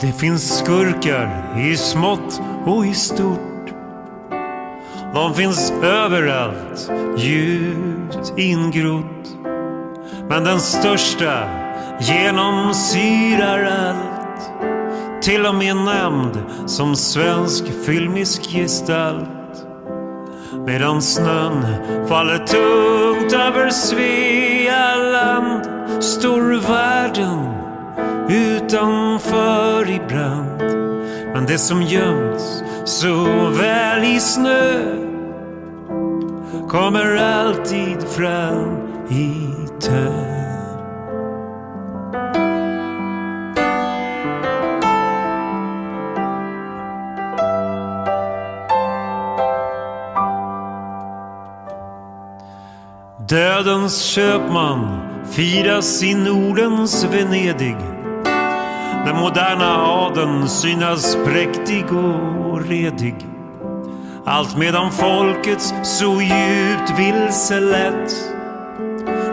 Det 0.00 0.12
finns 0.12 0.58
skurkar 0.58 1.58
i 1.58 1.76
smått 1.76 2.40
och 2.66 2.86
i 2.86 2.94
stort. 2.94 3.74
De 5.14 5.34
finns 5.34 5.72
överallt, 5.82 6.90
djupt 7.16 8.32
ingrott. 8.36 9.36
Men 10.28 10.44
den 10.44 10.60
största 10.60 11.48
genomsyrar 12.00 13.64
allt. 13.64 14.50
Till 15.22 15.46
och 15.46 15.54
med 15.54 15.76
nämnd 15.76 16.38
som 16.66 16.96
svensk 16.96 17.64
filmisk 17.86 18.42
gestalt. 18.42 19.66
Medan 20.66 21.02
snön 21.02 21.66
faller 22.08 22.38
tungt 22.38 23.32
över 23.32 23.70
Svealand 23.70 25.62
står 26.04 26.68
världen 26.68 27.55
utanför 28.28 29.90
ibland. 29.90 30.62
Men 31.32 31.46
det 31.46 31.58
som 31.58 31.82
göms 31.82 32.62
så 32.84 33.24
väl 33.48 34.04
i 34.04 34.20
snö 34.20 34.96
kommer 36.68 37.16
alltid 37.16 38.02
fram 38.02 38.88
i 39.10 39.40
tö. 39.80 40.36
Dödens 53.28 54.02
köpman 54.02 55.00
firas 55.30 56.02
i 56.02 56.14
Nordens 56.14 57.04
Venedig 57.04 57.95
den 59.06 59.16
moderna 59.16 59.86
adeln 59.86 60.48
synas 60.48 61.16
präktig 61.24 61.84
och 61.92 62.66
redig. 62.66 63.14
Allt 64.24 64.56
medan 64.56 64.92
folkets 64.92 65.74
så 65.82 66.20
djupt 66.20 66.98
vilselett. 66.98 68.14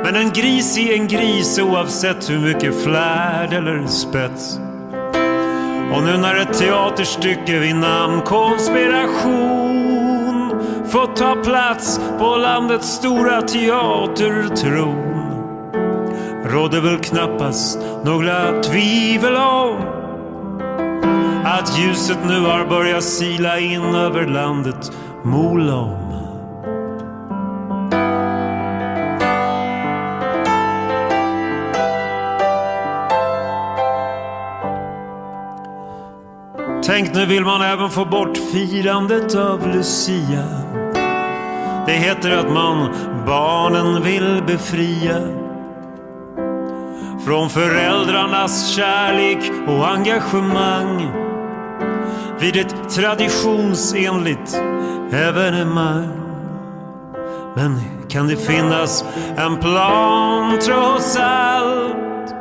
Men 0.03 0.16
en 0.16 0.29
gris 0.29 0.78
är 0.78 0.94
en 0.94 1.07
gris 1.07 1.59
oavsett 1.59 2.29
hur 2.29 2.39
mycket 2.39 2.84
flärd 2.84 3.53
eller 3.53 3.88
spets. 3.88 4.59
Och 5.94 6.03
nu 6.03 6.17
när 6.17 6.35
ett 6.35 6.59
teaterstycke 6.59 7.59
vid 7.59 7.75
namn 7.75 8.22
konspiration 8.22 9.84
fått 10.85 11.16
ta 11.16 11.35
plats 11.35 12.00
på 12.19 12.35
landets 12.35 12.88
stora 12.88 13.41
teatertron 13.41 15.03
råder 16.45 16.81
väl 16.81 16.97
knappast 16.97 17.79
några 18.03 18.61
tvivel 18.61 19.35
om 19.35 19.77
att 21.43 21.79
ljuset 21.79 22.17
nu 22.27 22.39
har 22.39 22.65
börjat 22.65 23.03
sila 23.03 23.59
in 23.59 23.95
över 23.95 24.27
landet 24.27 24.91
Molom. 25.23 26.13
Tänk 36.85 37.15
nu 37.15 37.25
vill 37.25 37.43
man 37.43 37.61
även 37.61 37.89
få 37.89 38.05
bort 38.05 38.37
firandet 38.37 39.35
av 39.35 39.67
Lucia. 39.67 40.45
Det 41.85 41.93
heter 41.93 42.37
att 42.37 42.51
man 42.51 42.89
barnen 43.25 44.03
vill 44.03 44.43
befria 44.47 45.42
från 47.25 47.50
föräldrarnas 47.50 48.67
kärlek 48.67 49.51
och 49.67 49.89
engagemang 49.89 51.11
vid 52.39 52.56
ett 52.56 52.89
traditionsenligt 52.89 54.61
evenemang. 55.11 56.09
Men 57.56 57.81
kan 58.09 58.28
det 58.28 58.35
finnas 58.35 59.06
en 59.38 59.57
plan 59.57 60.59
trots 60.59 61.17
allt 61.17 62.34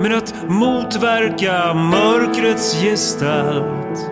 med 0.00 0.16
att 0.16 0.34
motverka 0.48 1.74
mörkrets 1.74 2.82
gestalt? 2.82 4.10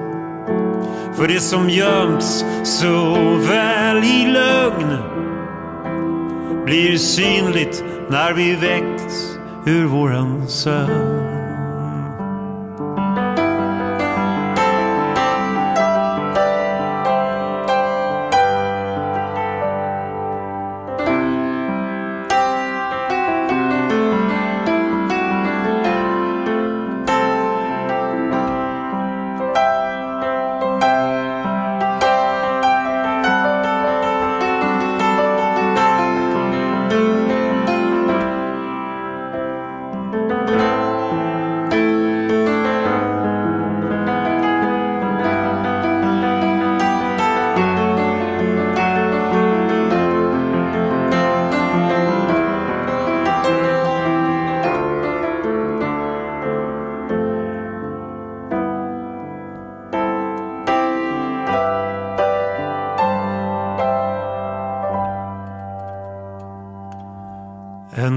För 1.17 1.29
det 1.29 1.41
som 1.41 1.71
gömts 1.71 2.45
så 2.65 3.15
väl 3.49 4.05
i 4.05 4.27
lögn 4.27 4.99
blir 6.65 6.99
synligt 6.99 7.85
när 8.09 8.33
vi 8.33 8.55
väckts 8.55 9.34
ur 9.67 9.85
våran 9.85 10.49
sömn. 10.49 11.34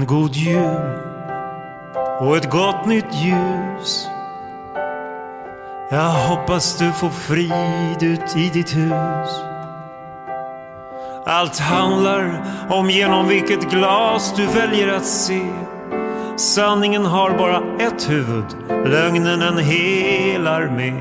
God 0.08 0.36
jul 0.36 0.98
och 2.20 2.36
ett 2.36 2.50
gott 2.50 2.86
nytt 2.86 3.14
ljus. 3.14 4.06
Jag 5.90 6.10
hoppas 6.10 6.78
du 6.78 6.92
får 6.92 7.10
frid 7.10 8.02
ut 8.02 8.36
i 8.36 8.50
ditt 8.54 8.76
hus. 8.76 9.30
Allt 11.26 11.58
handlar 11.58 12.44
om 12.70 12.90
genom 12.90 13.28
vilket 13.28 13.70
glas 13.70 14.34
du 14.36 14.46
väljer 14.46 14.88
att 14.96 15.06
se. 15.06 15.46
Sanningen 16.36 17.06
har 17.06 17.30
bara 17.30 17.62
ett 17.86 18.10
huvud, 18.10 18.56
lögnen 18.68 19.42
en 19.42 19.58
hel 19.58 20.46
armé. 20.46 20.92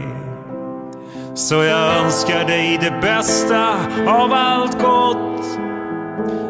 Så 1.35 1.55
jag 1.55 1.97
önskar 1.97 2.45
dig 2.45 2.79
det 2.81 3.01
bästa 3.01 3.69
av 4.07 4.33
allt 4.33 4.81
gott. 4.81 5.59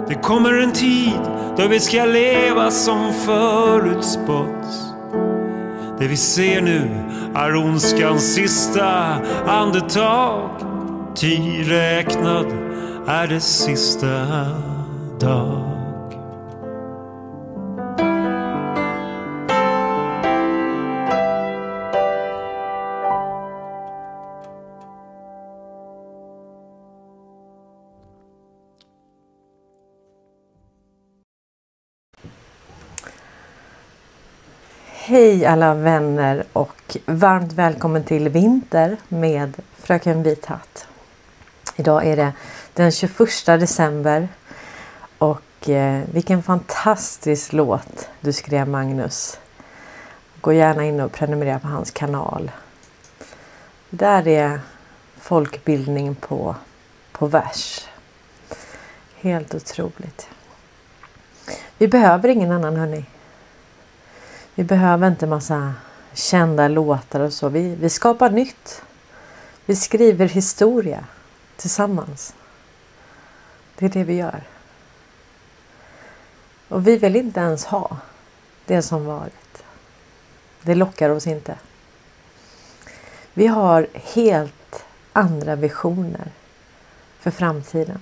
Det 0.07 0.15
kommer 0.15 0.53
en 0.53 0.71
tid 0.71 1.36
då 1.57 1.67
vi 1.67 1.79
ska 1.79 2.05
leva 2.05 2.71
som 2.71 3.13
förutspått. 3.13 4.57
Det 5.99 6.07
vi 6.07 6.17
ser 6.17 6.61
nu 6.61 6.89
är 7.35 7.55
ondskans 7.55 8.33
sista 8.33 9.17
andetag. 9.47 10.49
Ty 11.15 11.63
räknad 11.63 12.45
är 13.07 13.27
det 13.27 13.39
sista 13.39 14.25
dag. 15.19 15.76
Hej 35.09 35.45
alla 35.45 35.73
vänner 35.73 36.43
och 36.53 36.97
varmt 37.05 37.53
välkommen 37.53 38.03
till 38.03 38.29
Vinter 38.29 38.97
med 39.07 39.61
Fröken 39.77 40.23
Vithatt. 40.23 40.87
Idag 41.75 42.05
är 42.05 42.15
det 42.15 42.33
den 42.73 42.91
21 42.91 43.45
december 43.45 44.27
och 45.17 45.41
och 45.57 45.69
eh, 45.69 46.03
vilken 46.13 46.43
fantastisk 46.43 47.53
låt 47.53 48.09
du 48.21 48.33
skrev 48.33 48.67
Magnus. 48.67 49.39
Gå 50.41 50.53
gärna 50.53 50.85
in 50.85 50.99
och 50.99 51.11
prenumerera 51.11 51.59
på 51.59 51.67
hans 51.67 51.91
kanal. 51.91 52.51
Det 53.89 53.97
där 53.97 54.27
är 54.27 54.59
folkbildning 55.17 56.15
på, 56.15 56.55
på 57.11 57.25
vers. 57.25 57.87
Helt 59.15 59.55
otroligt. 59.55 60.29
Vi 61.77 61.87
behöver 61.87 62.29
ingen 62.29 62.51
annan 62.51 62.75
hörni. 62.75 63.05
Vi 64.57 64.63
behöver 64.63 65.07
inte 65.07 65.27
massa 65.27 65.73
kända 66.13 66.67
låtar 66.67 67.19
och 67.19 67.33
så. 67.33 67.49
Vi, 67.49 67.75
vi 67.75 67.89
skapar 67.89 68.29
nytt. 68.29 68.81
Vi 69.65 69.75
skriver 69.75 70.27
historia 70.27 71.05
tillsammans. 71.55 72.33
Det 73.75 73.85
är 73.85 73.89
det 73.89 74.03
vi 74.03 74.13
gör. 74.13 74.43
Och 76.67 76.87
vi 76.87 76.97
vill 76.97 77.15
inte 77.15 77.39
ens 77.39 77.65
ha 77.65 77.97
det 78.65 78.81
som 78.81 79.05
varit. 79.05 79.63
Det 80.61 80.75
lockar 80.75 81.09
oss 81.09 81.27
inte. 81.27 81.55
Vi 83.33 83.47
har 83.47 83.87
helt 83.93 84.85
andra 85.13 85.55
visioner 85.55 86.31
för 87.19 87.31
framtiden. 87.31 87.99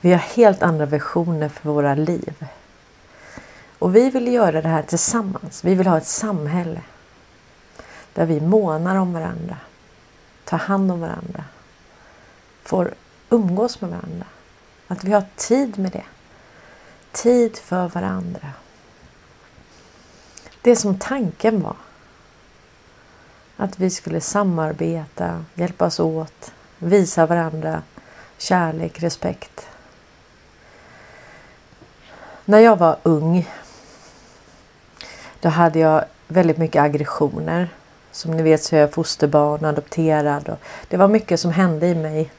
Vi 0.00 0.10
har 0.10 0.18
helt 0.18 0.62
andra 0.62 0.86
visioner 0.86 1.48
för 1.48 1.70
våra 1.70 1.94
liv. 1.94 2.46
Och 3.80 3.96
vi 3.96 4.10
vill 4.10 4.32
göra 4.32 4.62
det 4.62 4.68
här 4.68 4.82
tillsammans. 4.82 5.64
Vi 5.64 5.74
vill 5.74 5.86
ha 5.86 5.98
ett 5.98 6.06
samhälle 6.06 6.80
där 8.14 8.26
vi 8.26 8.40
månar 8.40 8.96
om 8.96 9.12
varandra, 9.12 9.56
tar 10.44 10.58
hand 10.58 10.92
om 10.92 11.00
varandra, 11.00 11.44
får 12.62 12.94
umgås 13.30 13.80
med 13.80 13.90
varandra. 13.90 14.26
Att 14.86 15.04
vi 15.04 15.12
har 15.12 15.24
tid 15.36 15.78
med 15.78 15.92
det. 15.92 16.04
Tid 17.12 17.56
för 17.56 17.88
varandra. 17.88 18.52
Det 20.62 20.76
som 20.76 20.98
tanken 20.98 21.62
var. 21.62 21.76
Att 23.56 23.78
vi 23.78 23.90
skulle 23.90 24.20
samarbeta, 24.20 25.44
hjälpas 25.54 26.00
åt, 26.00 26.52
visa 26.78 27.26
varandra 27.26 27.82
kärlek, 28.38 29.02
respekt. 29.02 29.68
När 32.44 32.58
jag 32.58 32.76
var 32.76 32.96
ung 33.02 33.48
då 35.40 35.48
hade 35.48 35.78
jag 35.78 36.04
väldigt 36.28 36.58
mycket 36.58 36.82
aggressioner. 36.82 37.68
Som 38.12 38.30
ni 38.30 38.42
vet 38.42 38.62
så 38.62 38.76
är 38.76 38.80
jag 38.80 38.92
fosterbarn, 38.92 39.64
adopterad 39.64 40.48
och 40.48 40.58
det 40.88 40.96
var 40.96 41.08
mycket 41.08 41.40
som 41.40 41.50
hände 41.50 41.86
i 41.86 41.94
mig. 41.94 42.30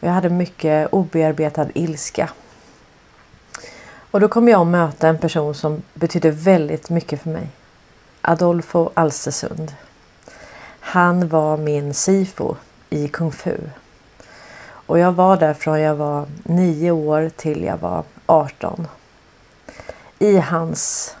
Jag 0.00 0.10
hade 0.10 0.30
mycket 0.30 0.88
obearbetad 0.92 1.66
ilska. 1.74 2.30
Och 4.10 4.20
då 4.20 4.28
kom 4.28 4.48
jag 4.48 4.60
att 4.60 4.66
möta 4.66 5.08
en 5.08 5.18
person 5.18 5.54
som 5.54 5.82
betydde 5.94 6.30
väldigt 6.30 6.90
mycket 6.90 7.22
för 7.22 7.30
mig. 7.30 7.48
Adolfo 8.20 8.90
Alstersund. 8.94 9.74
Han 10.80 11.28
var 11.28 11.56
min 11.56 11.94
sifo 11.94 12.56
i 12.90 13.08
kung 13.08 13.32
fu. 13.32 13.56
Och 14.86 14.98
jag 14.98 15.12
var 15.12 15.36
där 15.36 15.54
från 15.54 15.80
jag 15.80 15.94
var 15.94 16.26
nio 16.42 16.90
år 16.90 17.30
till 17.36 17.62
jag 17.62 17.76
var 17.76 18.04
18. 18.26 18.88
I 20.18 20.36
hans 20.36 21.16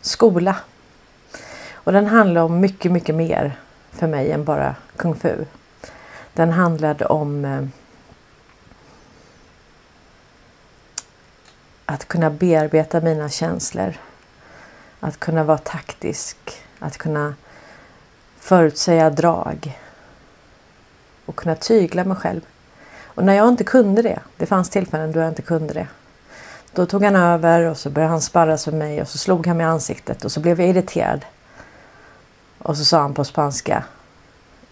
skola. 0.00 0.56
Och 1.72 1.92
den 1.92 2.06
handlade 2.06 2.46
om 2.46 2.60
mycket, 2.60 2.92
mycket 2.92 3.14
mer 3.14 3.58
för 3.90 4.06
mig 4.06 4.32
än 4.32 4.44
bara 4.44 4.76
kung 4.96 5.14
fu. 5.14 5.44
Den 6.32 6.50
handlade 6.50 7.06
om 7.06 7.44
eh, 7.44 7.62
att 11.86 12.08
kunna 12.08 12.30
bearbeta 12.30 13.00
mina 13.00 13.28
känslor. 13.28 13.94
Att 15.00 15.20
kunna 15.20 15.44
vara 15.44 15.58
taktisk. 15.58 16.36
Att 16.78 16.98
kunna 16.98 17.34
förutsäga 18.38 19.10
drag. 19.10 19.78
Och 21.26 21.36
kunna 21.36 21.54
tygla 21.54 22.04
mig 22.04 22.16
själv. 22.16 22.40
Och 23.04 23.24
när 23.24 23.34
jag 23.34 23.48
inte 23.48 23.64
kunde 23.64 24.02
det, 24.02 24.20
det 24.36 24.46
fanns 24.46 24.70
tillfällen 24.70 25.12
då 25.12 25.20
jag 25.20 25.28
inte 25.28 25.42
kunde 25.42 25.74
det. 25.74 25.88
Då 26.72 26.86
tog 26.86 27.04
han 27.04 27.16
över 27.16 27.62
och 27.62 27.76
så 27.76 27.90
började 27.90 28.12
han 28.12 28.20
sparras 28.20 28.66
med 28.66 28.74
mig 28.74 29.02
och 29.02 29.08
så 29.08 29.18
slog 29.18 29.46
han 29.46 29.56
mig 29.56 29.66
i 29.66 29.68
ansiktet 29.68 30.24
och 30.24 30.32
så 30.32 30.40
blev 30.40 30.60
jag 30.60 30.70
irriterad. 30.70 31.24
Och 32.58 32.76
så 32.76 32.84
sa 32.84 33.00
han 33.00 33.14
på 33.14 33.24
spanska. 33.24 33.84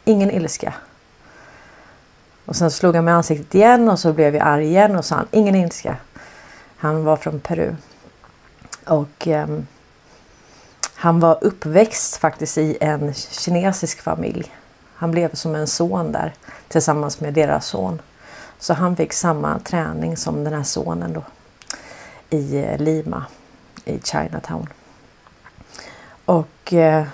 Ingen 0.05 0.31
ilska. 0.31 0.75
Och 2.45 2.57
sen 2.57 2.71
slog 2.71 2.95
han 2.95 3.05
mig 3.05 3.12
i 3.12 3.14
ansiktet 3.14 3.55
igen 3.55 3.88
och 3.88 3.99
så 3.99 4.12
blev 4.12 4.35
jag 4.35 4.47
arg 4.47 4.67
igen 4.67 4.97
och 4.97 5.05
sa 5.05 5.14
han 5.14 5.26
ingen 5.31 5.55
ilska. 5.55 5.97
Han 6.76 7.05
var 7.05 7.17
från 7.17 7.40
Peru. 7.40 7.75
Och 8.87 9.28
eh, 9.28 9.49
han 10.95 11.21
var 11.21 11.38
uppväxt 11.40 12.17
faktiskt 12.17 12.59
i 12.59 12.78
en 12.81 13.14
kinesisk 13.14 14.00
familj. 14.00 14.55
Han 14.95 15.11
blev 15.11 15.35
som 15.35 15.55
en 15.55 15.67
son 15.67 16.12
där 16.12 16.35
tillsammans 16.69 17.21
med 17.21 17.35
deras 17.35 17.67
son. 17.67 18.02
Så 18.59 18.75
han 18.75 18.97
fick 18.97 19.12
samma 19.12 19.59
träning 19.59 20.17
som 20.17 20.45
den 20.45 20.52
här 20.52 20.62
sonen 20.62 21.12
då 21.12 21.23
i 22.30 22.58
eh, 22.58 22.78
Lima 22.78 23.26
i 23.85 23.99
Chinatown. 23.99 24.68
Och 26.25 26.73
eh, 26.73 27.06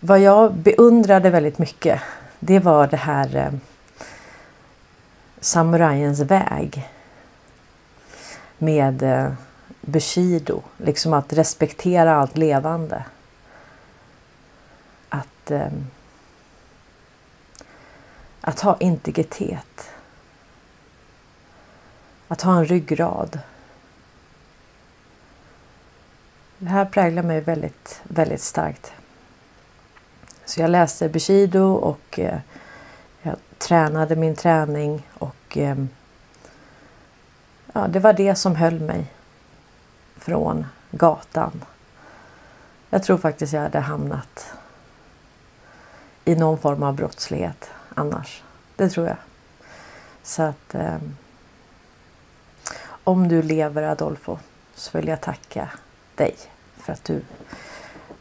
vad 0.00 0.20
jag 0.20 0.54
beundrade 0.54 1.30
väldigt 1.30 1.58
mycket 1.58 2.00
det 2.46 2.58
var 2.58 2.86
det 2.86 2.96
här 2.96 3.36
eh, 3.36 3.52
samurajens 5.40 6.20
väg 6.20 6.90
med 8.58 9.02
eh, 9.02 9.32
Bushido, 9.80 10.62
liksom 10.76 11.12
att 11.12 11.32
respektera 11.32 12.16
allt 12.16 12.36
levande. 12.36 13.04
Att, 15.08 15.50
eh, 15.50 15.72
att 18.40 18.60
ha 18.60 18.76
integritet. 18.80 19.90
Att 22.28 22.42
ha 22.42 22.58
en 22.58 22.64
ryggrad. 22.64 23.38
Det 26.58 26.68
här 26.68 26.84
präglar 26.84 27.22
mig 27.22 27.40
väldigt, 27.40 28.00
väldigt 28.04 28.42
starkt. 28.42 28.92
Så 30.44 30.60
jag 30.60 30.70
läste 30.70 31.08
Bushido 31.08 31.74
och 31.74 32.18
eh, 32.18 32.38
jag 33.22 33.36
tränade 33.58 34.16
min 34.16 34.36
träning 34.36 35.08
och 35.18 35.56
eh, 35.56 35.84
ja, 37.72 37.86
det 37.88 38.00
var 38.00 38.12
det 38.12 38.34
som 38.34 38.56
höll 38.56 38.80
mig 38.80 39.12
från 40.16 40.66
gatan. 40.90 41.64
Jag 42.90 43.02
tror 43.02 43.18
faktiskt 43.18 43.52
jag 43.52 43.60
hade 43.60 43.80
hamnat 43.80 44.52
i 46.24 46.34
någon 46.34 46.58
form 46.58 46.82
av 46.82 46.94
brottslighet 46.94 47.70
annars. 47.94 48.42
Det 48.76 48.88
tror 48.88 49.06
jag. 49.06 49.16
Så 50.22 50.42
att 50.42 50.74
eh, 50.74 50.98
om 53.04 53.28
du 53.28 53.42
lever 53.42 53.82
Adolfo 53.82 54.38
så 54.74 54.98
vill 54.98 55.08
jag 55.08 55.20
tacka 55.20 55.68
dig 56.14 56.34
för 56.76 56.92
att 56.92 57.04
du 57.04 57.20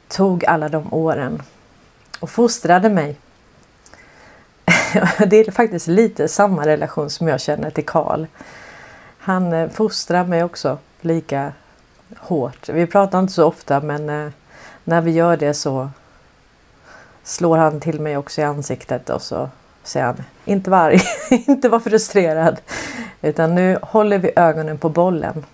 tog 0.08 0.46
alla 0.46 0.70
de 0.70 0.94
åren 0.94 1.42
och 2.20 2.30
fostrade 2.30 2.90
mig. 2.90 3.16
Det 5.28 5.38
är 5.38 5.52
faktiskt 5.52 5.88
lite 5.88 6.28
samma 6.28 6.66
relation 6.66 7.10
som 7.10 7.28
jag 7.28 7.42
känner 7.42 7.70
till 7.70 7.86
Karl. 7.86 8.26
Han 9.18 9.54
eh, 9.54 9.70
fostrar 9.70 10.26
mig 10.26 10.44
också 10.44 10.78
lika 11.02 11.54
hårt. 12.18 12.70
Vi 12.70 12.88
pratar 12.88 13.20
inte 13.20 13.34
så 13.34 13.46
ofta 13.46 13.80
men 13.80 14.10
eh, 14.10 14.32
när 14.84 15.02
vi 15.02 15.12
gör 15.12 15.38
det 15.38 15.54
så 15.54 15.90
slår 17.24 17.58
han 17.58 17.80
till 17.80 18.00
mig 18.02 18.18
också 18.18 18.42
i 18.42 18.44
ansiktet 18.44 19.10
och 19.10 19.22
så 19.22 19.50
säger 19.84 20.06
han 20.06 20.24
inte 20.46 20.70
var 20.70 20.78
arg, 20.78 21.02
inte 21.30 21.70
var 21.70 21.80
frustrerad. 21.80 22.62
Utan 23.24 23.56
nu 23.56 23.80
håller 23.82 24.18
vi 24.18 24.32
ögonen 24.36 24.78
på 24.78 24.90
bollen. 24.90 25.46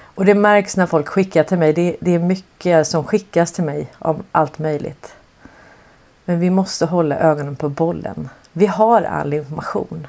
Och 0.00 0.24
det 0.24 0.34
märks 0.34 0.76
när 0.76 0.86
folk 0.86 1.08
skickar 1.08 1.44
till 1.44 1.58
mig. 1.58 1.72
Det, 1.72 1.96
det 2.00 2.14
är 2.14 2.18
mycket 2.18 2.86
som 2.86 3.04
skickas 3.04 3.52
till 3.52 3.64
mig 3.64 3.92
om 3.98 4.22
allt 4.32 4.58
möjligt. 4.58 5.14
Men 6.24 6.40
vi 6.40 6.50
måste 6.50 6.86
hålla 6.86 7.18
ögonen 7.18 7.56
på 7.56 7.68
bollen. 7.68 8.28
Vi 8.52 8.66
har 8.66 9.02
all 9.02 9.34
information. 9.34 10.06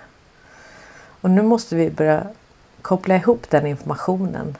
Och 1.21 1.29
nu 1.29 1.41
måste 1.41 1.75
vi 1.75 1.89
börja 1.89 2.23
koppla 2.81 3.15
ihop 3.15 3.49
den 3.49 3.67
informationen 3.67 4.57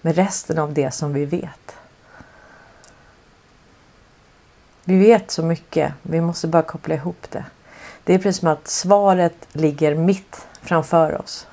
med 0.00 0.16
resten 0.16 0.58
av 0.58 0.72
det 0.72 0.90
som 0.90 1.12
vi 1.12 1.24
vet. 1.24 1.76
Vi 4.84 4.98
vet 4.98 5.30
så 5.30 5.42
mycket, 5.42 5.92
vi 6.02 6.20
måste 6.20 6.48
bara 6.48 6.62
koppla 6.62 6.94
ihop 6.94 7.26
det. 7.30 7.44
Det 8.04 8.14
är 8.14 8.18
precis 8.18 8.40
som 8.40 8.48
att 8.48 8.68
svaret 8.68 9.36
ligger 9.52 9.94
mitt 9.94 10.46
framför 10.62 11.20
oss. 11.20 11.46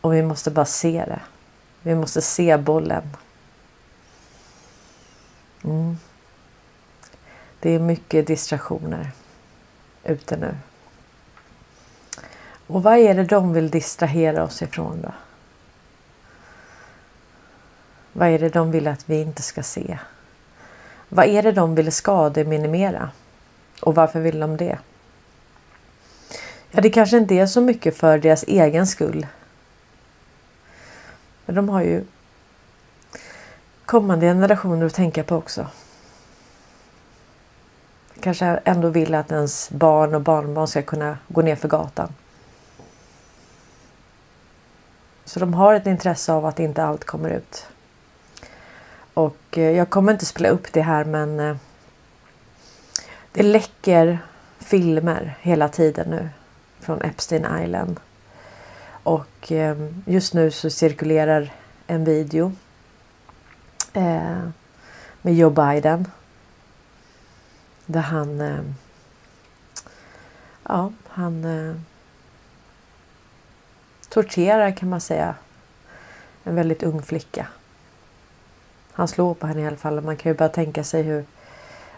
Och 0.00 0.14
vi 0.14 0.22
måste 0.22 0.50
bara 0.50 0.64
se 0.64 1.04
det. 1.06 1.20
Vi 1.82 1.94
måste 1.94 2.22
se 2.22 2.56
bollen. 2.56 3.16
Mm. 5.64 5.98
Det 7.60 7.70
är 7.70 7.78
mycket 7.78 8.26
distraktioner 8.26 9.10
ute 10.04 10.36
nu. 10.36 10.56
Och 12.66 12.82
vad 12.82 12.98
är 12.98 13.14
det 13.14 13.24
de 13.24 13.52
vill 13.52 13.70
distrahera 13.70 14.44
oss 14.44 14.62
ifrån 14.62 15.02
då? 15.02 15.12
Vad 18.12 18.28
är 18.28 18.38
det 18.38 18.48
de 18.48 18.70
vill 18.70 18.88
att 18.88 19.08
vi 19.08 19.20
inte 19.20 19.42
ska 19.42 19.62
se? 19.62 19.98
Vad 21.08 21.26
är 21.26 21.42
det 21.42 21.52
de 21.52 21.74
vill 21.74 21.92
skademinimera? 21.92 23.10
Och 23.82 23.94
varför 23.94 24.20
vill 24.20 24.40
de 24.40 24.56
det? 24.56 24.78
Ja, 26.76 26.82
det 26.82 26.90
kanske 26.90 27.16
inte 27.16 27.34
är 27.34 27.46
så 27.46 27.60
mycket 27.60 27.96
för 27.96 28.18
deras 28.18 28.42
egen 28.42 28.86
skull. 28.86 29.26
Men 31.46 31.54
de 31.54 31.68
har 31.68 31.82
ju 31.82 32.04
kommande 33.86 34.26
generationer 34.26 34.86
att 34.86 34.94
tänka 34.94 35.24
på 35.24 35.36
också. 35.36 35.66
Kanske 38.20 38.46
ändå 38.46 38.88
vill 38.88 39.14
att 39.14 39.32
ens 39.32 39.70
barn 39.70 40.14
och 40.14 40.20
barnbarn 40.20 40.68
ska 40.68 40.82
kunna 40.82 41.18
gå 41.28 41.42
ner 41.42 41.56
för 41.56 41.68
gatan. 41.68 42.12
Så 45.24 45.40
de 45.40 45.54
har 45.54 45.74
ett 45.74 45.86
intresse 45.86 46.32
av 46.32 46.46
att 46.46 46.60
inte 46.60 46.84
allt 46.84 47.04
kommer 47.04 47.30
ut. 47.30 47.66
Och 49.14 49.58
eh, 49.58 49.70
jag 49.70 49.90
kommer 49.90 50.12
inte 50.12 50.26
spela 50.26 50.48
upp 50.48 50.72
det 50.72 50.82
här 50.82 51.04
men 51.04 51.40
eh, 51.40 51.56
det 53.32 53.42
läcker 53.42 54.18
filmer 54.58 55.38
hela 55.40 55.68
tiden 55.68 56.10
nu 56.10 56.28
från 56.86 57.02
Epstein 57.02 57.46
Island. 57.62 58.00
Och 59.02 59.52
eh, 59.52 59.76
just 60.04 60.34
nu 60.34 60.50
så 60.50 60.70
cirkulerar 60.70 61.52
en 61.86 62.04
video 62.04 62.52
eh, 63.92 64.48
med 65.22 65.34
Joe 65.34 65.50
Biden. 65.50 66.08
Där 67.86 68.00
han 68.00 68.40
eh, 68.40 68.60
ja, 70.62 70.92
han 71.08 71.44
eh, 71.44 71.76
torterar 74.08 74.70
kan 74.70 74.88
man 74.88 75.00
säga 75.00 75.34
en 76.44 76.54
väldigt 76.54 76.82
ung 76.82 77.02
flicka. 77.02 77.46
Han 78.92 79.08
slår 79.08 79.34
på 79.34 79.46
henne 79.46 79.60
i 79.60 79.66
alla 79.66 79.76
fall. 79.76 80.00
Man 80.00 80.16
kan 80.16 80.32
ju 80.32 80.38
bara 80.38 80.48
tänka 80.48 80.84
sig 80.84 81.02
hur 81.02 81.24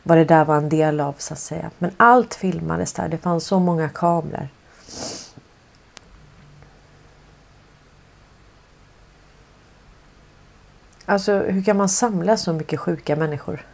vad 0.03 0.19
det 0.19 0.25
där 0.25 0.45
var 0.45 0.57
en 0.57 0.69
del 0.69 1.01
av 1.01 1.15
så 1.19 1.35
att 1.35 1.41
säga. 1.41 1.71
Men 1.79 1.91
allt 1.97 2.35
filmades 2.35 2.93
där. 2.93 3.09
Det 3.09 3.19
fanns 3.19 3.45
så 3.45 3.59
många 3.59 3.89
kameror. 3.89 4.49
Alltså 11.05 11.33
hur 11.33 11.63
kan 11.63 11.77
man 11.77 11.89
samla 11.89 12.37
så 12.37 12.53
mycket 12.53 12.81
sjuka 12.81 13.17
människor? 13.17 13.67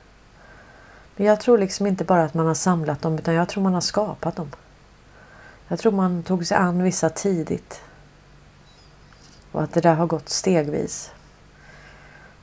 Men 1.16 1.26
jag 1.26 1.40
tror 1.40 1.58
liksom 1.58 1.86
inte 1.86 2.04
bara 2.04 2.24
att 2.24 2.34
man 2.34 2.46
har 2.46 2.54
samlat 2.54 3.02
dem 3.02 3.18
utan 3.18 3.34
jag 3.34 3.48
tror 3.48 3.62
man 3.62 3.74
har 3.74 3.80
skapat 3.80 4.36
dem. 4.36 4.50
Jag 5.68 5.78
tror 5.78 5.92
man 5.92 6.22
tog 6.22 6.46
sig 6.46 6.56
an 6.56 6.82
vissa 6.82 7.10
tidigt. 7.10 7.80
Och 9.52 9.62
att 9.62 9.72
det 9.72 9.80
där 9.80 9.94
har 9.94 10.06
gått 10.06 10.28
stegvis. 10.28 11.10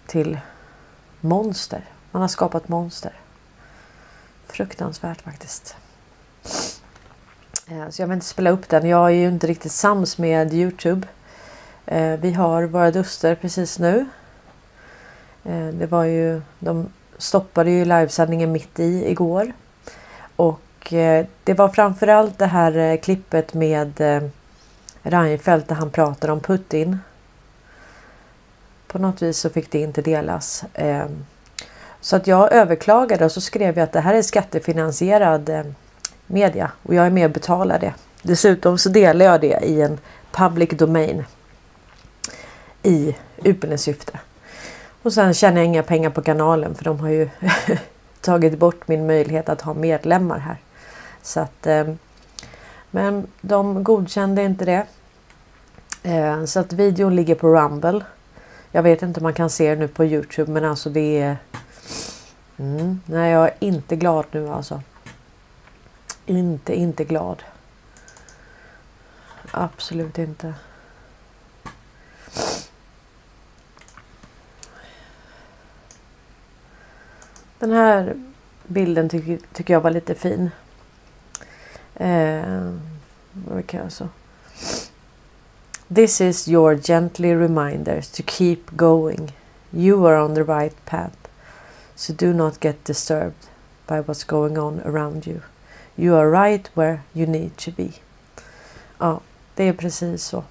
Till 0.08 0.40
monster. 1.20 1.86
Man 2.12 2.22
har 2.22 2.30
skapat 2.30 2.68
monster. 2.68 3.14
Fruktansvärt 4.48 5.22
faktiskt. 5.22 5.76
Eh, 7.72 7.90
så 7.90 8.02
jag 8.02 8.08
vill 8.08 8.14
inte 8.14 8.26
spela 8.26 8.50
upp 8.50 8.70
den. 8.70 8.88
Jag 8.88 9.06
är 9.06 9.16
ju 9.16 9.28
inte 9.28 9.48
riktigt 9.48 9.72
sams 9.72 10.18
med 10.18 10.54
Youtube. 10.54 11.08
Eh, 11.86 12.20
vi 12.20 12.34
har 12.34 12.64
våra 12.64 12.92
duster 12.92 13.36
precis 13.36 13.80
nu. 13.80 14.06
Eh, 15.44 15.68
det 15.68 15.86
var 15.86 16.04
ju, 16.04 16.42
de 16.60 16.90
stoppade 17.18 17.72
ju 17.72 17.86
livesändningen 17.86 18.52
mitt 18.52 18.80
i 18.80 19.10
igår. 19.12 19.54
Och 20.36 20.62
det 21.44 21.54
var 21.58 21.70
framförallt 21.70 22.38
det 22.38 22.46
här 22.46 22.98
klippet 22.98 23.54
med 23.54 24.02
Reinfeldt 25.02 25.68
där 25.68 25.76
han 25.76 25.90
pratar 25.90 26.30
om 26.30 26.40
Putin 26.40 27.00
på 28.88 29.00
något 29.00 29.22
vis 29.22 29.38
så 29.38 29.50
fick 29.50 29.72
det 29.72 29.80
inte 29.80 30.02
delas. 30.02 30.64
Så 32.02 32.16
att 32.16 32.28
jag 32.28 32.54
överklagade 32.54 33.26
och 33.26 33.32
så 33.32 33.42
skrev 33.42 33.78
jag 33.78 33.84
att 33.84 33.92
det 33.92 34.00
här 34.00 34.14
är 34.14 34.22
skattefinansierad 34.22 35.74
media 36.32 36.72
och 36.84 36.96
jag 36.96 37.06
är 37.06 37.10
med 37.10 37.26
och 37.26 37.32
betalar 37.32 37.80
det. 37.80 37.94
Dessutom 38.22 38.78
så 38.78 38.90
delar 38.90 39.26
jag 39.26 39.42
det 39.42 39.60
i 39.64 39.82
en 39.82 40.00
public 40.32 40.70
domain 40.70 41.24
i 42.84 43.16
utbildningssyfte. 43.38 44.20
Och 45.04 45.14
sen 45.14 45.34
tjänar 45.34 45.58
jag 45.58 45.66
inga 45.66 45.84
pengar 45.84 46.10
på 46.10 46.22
kanalen 46.22 46.76
för 46.76 46.84
de 46.84 47.00
har 47.00 47.10
ju 47.10 47.30
tagit 48.22 48.60
bort 48.60 48.88
min 48.88 49.08
möjlighet 49.08 49.50
att 49.50 49.62
ha 49.62 49.74
medlemmar 49.74 50.40
här. 50.40 50.58
Så 51.22 51.40
att, 51.40 51.68
eh, 51.68 51.94
men 52.92 53.28
de 53.42 53.84
godkände 53.84 54.44
inte 54.44 54.66
det. 54.66 54.86
Eh, 56.04 56.46
så 56.46 56.60
att 56.60 56.74
videon 56.74 57.16
ligger 57.16 57.36
på 57.36 57.48
Rumble. 57.48 58.04
Jag 58.72 58.84
vet 58.84 59.02
inte 59.02 59.20
om 59.20 59.24
man 59.24 59.34
kan 59.34 59.50
se 59.50 59.70
det 59.70 59.76
nu 59.76 59.88
på 59.88 60.06
Youtube 60.06 60.52
men 60.52 60.66
alltså 60.66 60.90
det 60.90 61.22
är... 61.22 61.38
Mm, 62.58 63.02
nej 63.06 63.32
jag 63.32 63.46
är 63.46 63.54
inte 63.60 63.96
glad 63.96 64.26
nu 64.32 64.50
alltså. 64.50 64.82
Inte, 66.26 66.76
inte 66.76 67.04
glad. 67.04 67.44
Absolut 69.52 70.18
inte. 70.18 70.54
Den 77.60 77.72
här 77.72 78.16
bilden 78.68 79.10
tycker, 79.10 79.40
tycker 79.54 79.74
jag 79.74 79.82
var 79.82 79.92
lite 79.92 80.16
fin. 80.16 80.52
Eh, 81.96 82.74
vad 83.34 83.68
kan 83.68 83.80
jag 83.80 83.92
så? 83.92 84.08
This 85.96 86.22
is 86.22 86.48
your 86.48 86.76
gently 86.76 87.36
reminder 87.36 88.02
to 88.02 88.24
keep 88.24 88.60
going. 88.72 89.34
You 89.72 90.08
are 90.08 90.22
on 90.22 90.36
the 90.36 90.44
right 90.44 90.86
path. 90.86 91.30
So 91.96 92.14
do 92.14 92.34
not 92.34 92.64
get 92.64 92.86
disturbed 92.86 93.50
by 93.88 94.02
what's 94.02 94.24
going 94.24 94.58
on 94.58 94.82
around 94.86 95.28
you. 95.28 95.42
You 95.96 96.18
are 96.18 96.48
right 96.48 96.72
where 96.74 97.00
you 97.14 97.28
need 97.28 97.58
to 97.58 97.72
be. 97.78 97.90
Ja, 98.98 99.20
det 99.56 99.64
är 99.64 99.74
precis 99.74 100.24
så. 100.24 100.44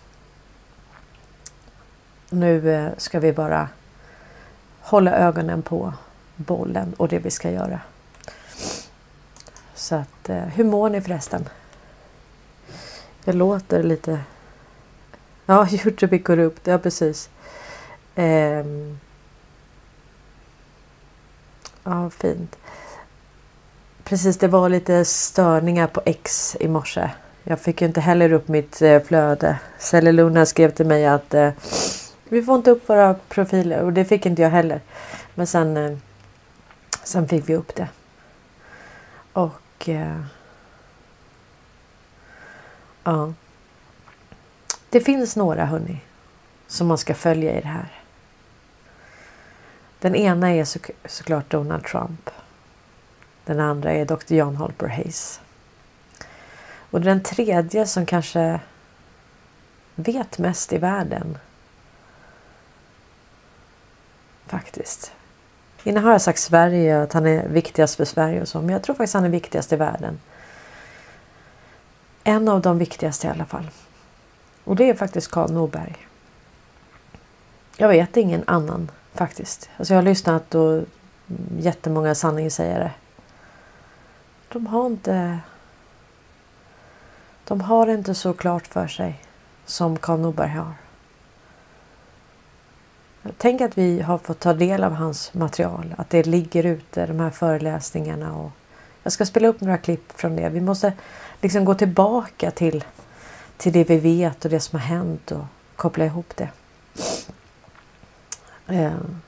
Nu 2.30 2.75
eh, 2.75 2.90
ska 2.97 3.20
vi 3.20 3.32
bara 3.32 3.68
hålla 4.80 5.16
ögonen 5.16 5.62
på 5.62 5.94
bollen 6.37 6.94
och 6.97 7.09
det 7.09 7.18
vi 7.18 7.30
ska 7.30 7.50
göra. 7.50 7.80
Så 9.75 9.94
att, 9.94 10.28
eh, 10.28 10.37
hur 10.37 10.64
mår 10.64 10.90
ni 10.90 11.00
förresten? 11.00 11.49
Jag 13.25 13.35
låter 13.35 13.82
lite 13.82 14.20
Ja, 15.50 15.66
Youtube 15.70 16.18
går 16.18 16.25
korrupt. 16.25 16.66
Ja, 16.66 16.78
precis. 16.78 17.30
Ehm. 18.14 18.99
Ja, 21.85 22.11
fint. 22.11 22.56
Precis, 24.11 24.38
det 24.38 24.49
var 24.49 24.69
lite 24.69 25.05
störningar 25.05 25.87
på 25.87 26.02
X 26.05 26.57
i 26.61 26.69
morse. 26.69 27.11
Jag 27.45 27.61
fick 27.61 27.81
ju 27.81 27.87
inte 27.87 28.00
heller 28.00 28.33
upp 28.33 28.49
mitt 28.49 28.83
eh, 28.83 29.02
flöde. 29.02 29.59
Cellulona 29.79 30.47
skrev 30.47 30.71
till 30.71 30.87
mig 30.87 31.07
att 31.07 31.35
eh, 31.35 31.50
vi 32.29 32.43
får 32.43 32.57
inte 32.57 32.71
upp 32.71 32.88
våra 32.88 33.14
profiler 33.14 33.83
och 33.83 33.93
det 33.93 34.05
fick 34.05 34.26
inte 34.26 34.43
jag 34.43 34.50
heller. 34.50 34.81
Men 35.35 35.47
sen, 35.47 35.76
eh, 35.76 35.97
sen 37.05 37.29
fick 37.29 37.49
vi 37.49 37.57
upp 37.57 37.75
det. 37.75 37.88
Och 39.33 39.88
eh, 39.88 40.21
ja. 43.05 43.33
Det 44.90 45.00
finns 45.00 45.37
några 45.37 45.64
hörni 45.64 46.00
som 46.67 46.87
man 46.87 46.99
ska 46.99 47.14
följa 47.14 47.59
i 47.59 47.61
det 47.61 47.69
här. 47.69 48.02
Den 49.99 50.14
ena 50.14 50.50
är 50.50 50.64
så, 50.64 50.79
såklart 51.05 51.50
Donald 51.50 51.85
Trump. 51.85 52.31
Den 53.44 53.61
andra 53.61 53.92
är 53.92 54.04
Dr. 54.04 54.35
John 54.35 54.56
Holper 54.56 54.88
Hayes. 54.88 55.40
Och 56.90 57.00
den 57.00 57.23
tredje 57.23 57.87
som 57.87 58.06
kanske 58.06 58.61
vet 59.94 60.38
mest 60.38 60.73
i 60.73 60.78
världen. 60.78 61.38
Faktiskt. 64.47 65.12
Innan 65.85 66.04
har 66.04 66.12
jag 66.12 66.23
sagt 66.23 66.38
Sverige 66.38 67.02
att 67.02 67.12
han 67.12 67.26
är 67.26 67.49
viktigast 67.49 67.97
för 67.97 68.04
Sverige 68.04 68.40
och 68.40 68.49
så, 68.49 68.61
men 68.61 68.68
jag 68.68 68.82
tror 68.82 68.94
faktiskt 68.94 69.14
han 69.14 69.25
är 69.25 69.28
viktigast 69.28 69.73
i 69.73 69.76
världen. 69.76 70.20
En 72.25 72.49
av 72.49 72.61
de 72.61 72.78
viktigaste 72.78 73.26
i 73.26 73.30
alla 73.30 73.44
fall. 73.44 73.70
Och 74.64 74.76
det 74.76 74.90
är 74.90 74.94
faktiskt 74.94 75.30
Karl 75.30 75.52
Norberg. 75.52 75.97
Jag 77.76 77.88
vet 77.88 78.16
ingen 78.16 78.42
annan 78.47 78.90
faktiskt. 79.14 79.70
Alltså 79.76 79.94
jag 79.94 79.99
har 79.99 80.04
lyssnat 80.04 80.54
och 80.54 80.82
jättemånga 81.59 82.14
sanningssägare. 82.14 82.90
De 84.52 84.66
har 84.66 84.87
inte 84.87 85.40
de 87.45 87.61
har 87.61 87.87
inte 87.87 88.14
så 88.14 88.33
klart 88.33 88.66
för 88.66 88.88
sig 88.88 89.21
som 89.64 89.97
Karl 89.97 90.21
Norberg 90.21 90.50
har. 90.50 90.73
Tänk 93.37 93.61
att 93.61 93.78
vi 93.78 94.00
har 94.00 94.19
fått 94.19 94.40
ta 94.40 94.52
del 94.54 94.85
av 94.85 94.92
hans 94.92 95.35
material, 95.35 95.95
att 95.99 96.11
det 96.11 96.26
ligger 96.26 96.66
ute, 96.66 97.07
de 97.07 97.21
här 97.21 97.30
föreläsningarna. 97.30 98.37
Och 98.37 98.50
jag 99.02 99.12
ska 99.12 99.26
spela 99.26 99.49
upp 99.49 99.61
några 99.61 99.78
klipp 99.78 100.12
från 100.12 100.37
det. 100.37 100.49
Vi 100.49 100.61
måste 100.61 100.92
liksom 101.40 101.64
gå 101.64 101.75
tillbaka 101.75 102.50
till 102.50 102.85
till 103.61 103.73
det 103.73 103.85
vi 103.85 103.99
vet 103.99 104.45
och 104.45 104.50
det 104.50 104.61
som 104.61 104.78
har 104.78 104.87
hänt 104.87 105.33
och 105.33 105.45
koppla 105.76 106.04
ihop 106.04 106.37
det. 106.37 106.49
Ehm. 108.66 109.21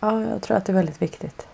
Ja, 0.00 0.24
jag 0.24 0.42
tror 0.42 0.56
att 0.56 0.64
det 0.64 0.72
är 0.72 0.74
väldigt 0.74 1.02
viktigt. 1.02 1.46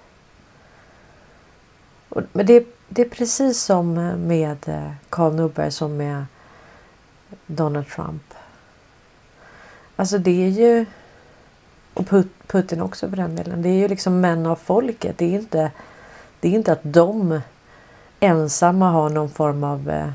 men 2.08 2.46
det, 2.46 2.66
det 2.88 3.02
är 3.02 3.08
precis 3.08 3.62
som 3.62 3.98
eh, 3.98 4.16
med 4.16 4.68
eh, 4.68 4.92
Karl 5.08 5.34
Norberg 5.34 5.72
som 5.72 5.96
med 5.96 6.24
Donald 7.46 7.88
Trump. 7.88 8.34
Alltså 9.96 10.18
det 10.18 10.44
är 10.44 10.48
ju 10.48 10.86
och 11.94 12.06
Putin 12.46 12.80
också 12.80 13.08
för 13.08 13.16
den 13.16 13.36
delen. 13.36 13.62
Det 13.62 13.68
är 13.68 13.78
ju 13.78 13.88
liksom 13.88 14.20
män 14.20 14.46
av 14.46 14.56
folket. 14.56 15.18
Det 15.18 15.24
är 15.24 15.38
inte, 15.38 15.70
det 16.40 16.48
är 16.48 16.52
inte 16.52 16.72
att 16.72 16.80
de 16.82 17.40
ensamma 18.20 18.90
har 18.90 19.10
någon 19.10 19.30
form 19.30 19.64
av 19.64 19.90
eh, 19.90 20.10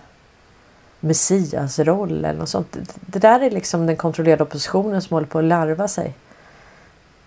messiasroll 1.00 2.26
eller 2.26 2.39
något 2.39 2.50
sånt. 2.50 2.78
Det 2.96 3.20
där 3.20 3.39
är 3.39 3.52
liksom 3.52 3.88
den 3.88 3.98
kontrollerade 3.98 4.44
oppositionen 4.44 5.02
som 5.02 5.13
håller 5.13 5.28
på 5.28 5.39
att 5.39 5.46
larva 5.46 5.88
sig. 5.88 6.13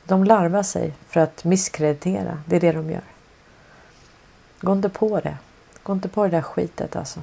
De 0.05 0.25
larvar 0.25 0.63
sig 0.63 0.95
för 1.09 1.21
att 1.21 1.45
misskreditera. 1.45 2.39
Det 2.47 2.57
är 2.57 2.61
det 2.61 2.73
de 2.73 2.91
gör. 2.91 3.03
Gå 4.61 4.73
inte 4.73 4.89
på 4.89 5.21
det. 5.21 5.37
Gå 5.83 5.93
inte 5.93 6.09
på 6.09 6.25
det 6.25 6.31
där 6.31 6.43
skitet 6.43 6.97
alltså. 6.97 7.21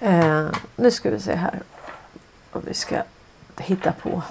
Eh, 0.00 0.48
nu 0.76 0.90
ska 0.90 1.10
vi 1.10 1.20
se 1.20 1.34
här. 1.34 1.62
Och 2.50 2.68
vi 2.68 2.74
ska 2.74 3.02
hitta 3.58 3.92
på. 3.92 4.22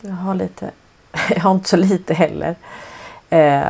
Jag 0.00 0.12
har 0.12 0.34
lite. 0.34 0.70
Jag 1.28 1.40
har 1.40 1.50
inte 1.50 1.68
så 1.68 1.76
lite 1.76 2.14
heller. 2.14 2.56
Eh, 3.30 3.68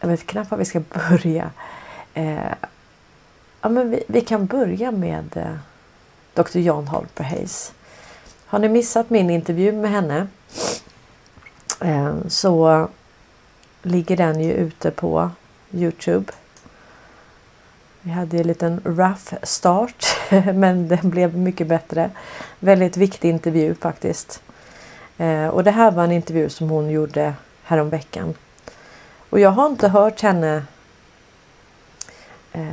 jag 0.00 0.08
vet 0.08 0.26
knappt 0.26 0.50
var 0.50 0.58
vi 0.58 0.64
ska 0.64 0.80
börja. 0.80 1.50
Eh, 2.14 2.54
ja, 3.60 3.68
men 3.68 3.90
vi, 3.90 4.04
vi, 4.08 4.20
kan 4.20 4.46
börja 4.46 4.90
med 4.90 5.36
eh, 5.36 5.56
Dr. 6.34 6.58
John 6.58 6.88
Holper 6.88 7.24
Hayes. 7.24 7.72
Har 8.50 8.58
ni 8.58 8.68
missat 8.68 9.10
min 9.10 9.30
intervju 9.30 9.72
med 9.72 9.90
henne 9.90 10.26
eh, 11.80 12.14
så 12.28 12.88
ligger 13.82 14.16
den 14.16 14.40
ju 14.40 14.52
ute 14.52 14.90
på 14.90 15.30
Youtube. 15.72 16.32
Vi 18.00 18.10
hade 18.10 18.36
en 18.36 18.46
liten 18.46 18.80
rough 18.84 19.34
start 19.42 20.06
men 20.54 20.88
den 20.88 21.10
blev 21.10 21.36
mycket 21.36 21.66
bättre. 21.66 22.10
Väldigt 22.60 22.96
viktig 22.96 23.30
intervju 23.30 23.74
faktiskt. 23.74 24.42
Eh, 25.18 25.46
och 25.46 25.64
det 25.64 25.70
här 25.70 25.90
var 25.90 26.04
en 26.04 26.12
intervju 26.12 26.48
som 26.48 26.70
hon 26.70 26.90
gjorde 26.90 27.34
häromveckan. 27.62 28.34
Och 29.30 29.40
jag 29.40 29.50
har 29.50 29.66
inte 29.66 29.88
hört 29.88 30.20
henne 30.20 30.62
eh, 32.52 32.64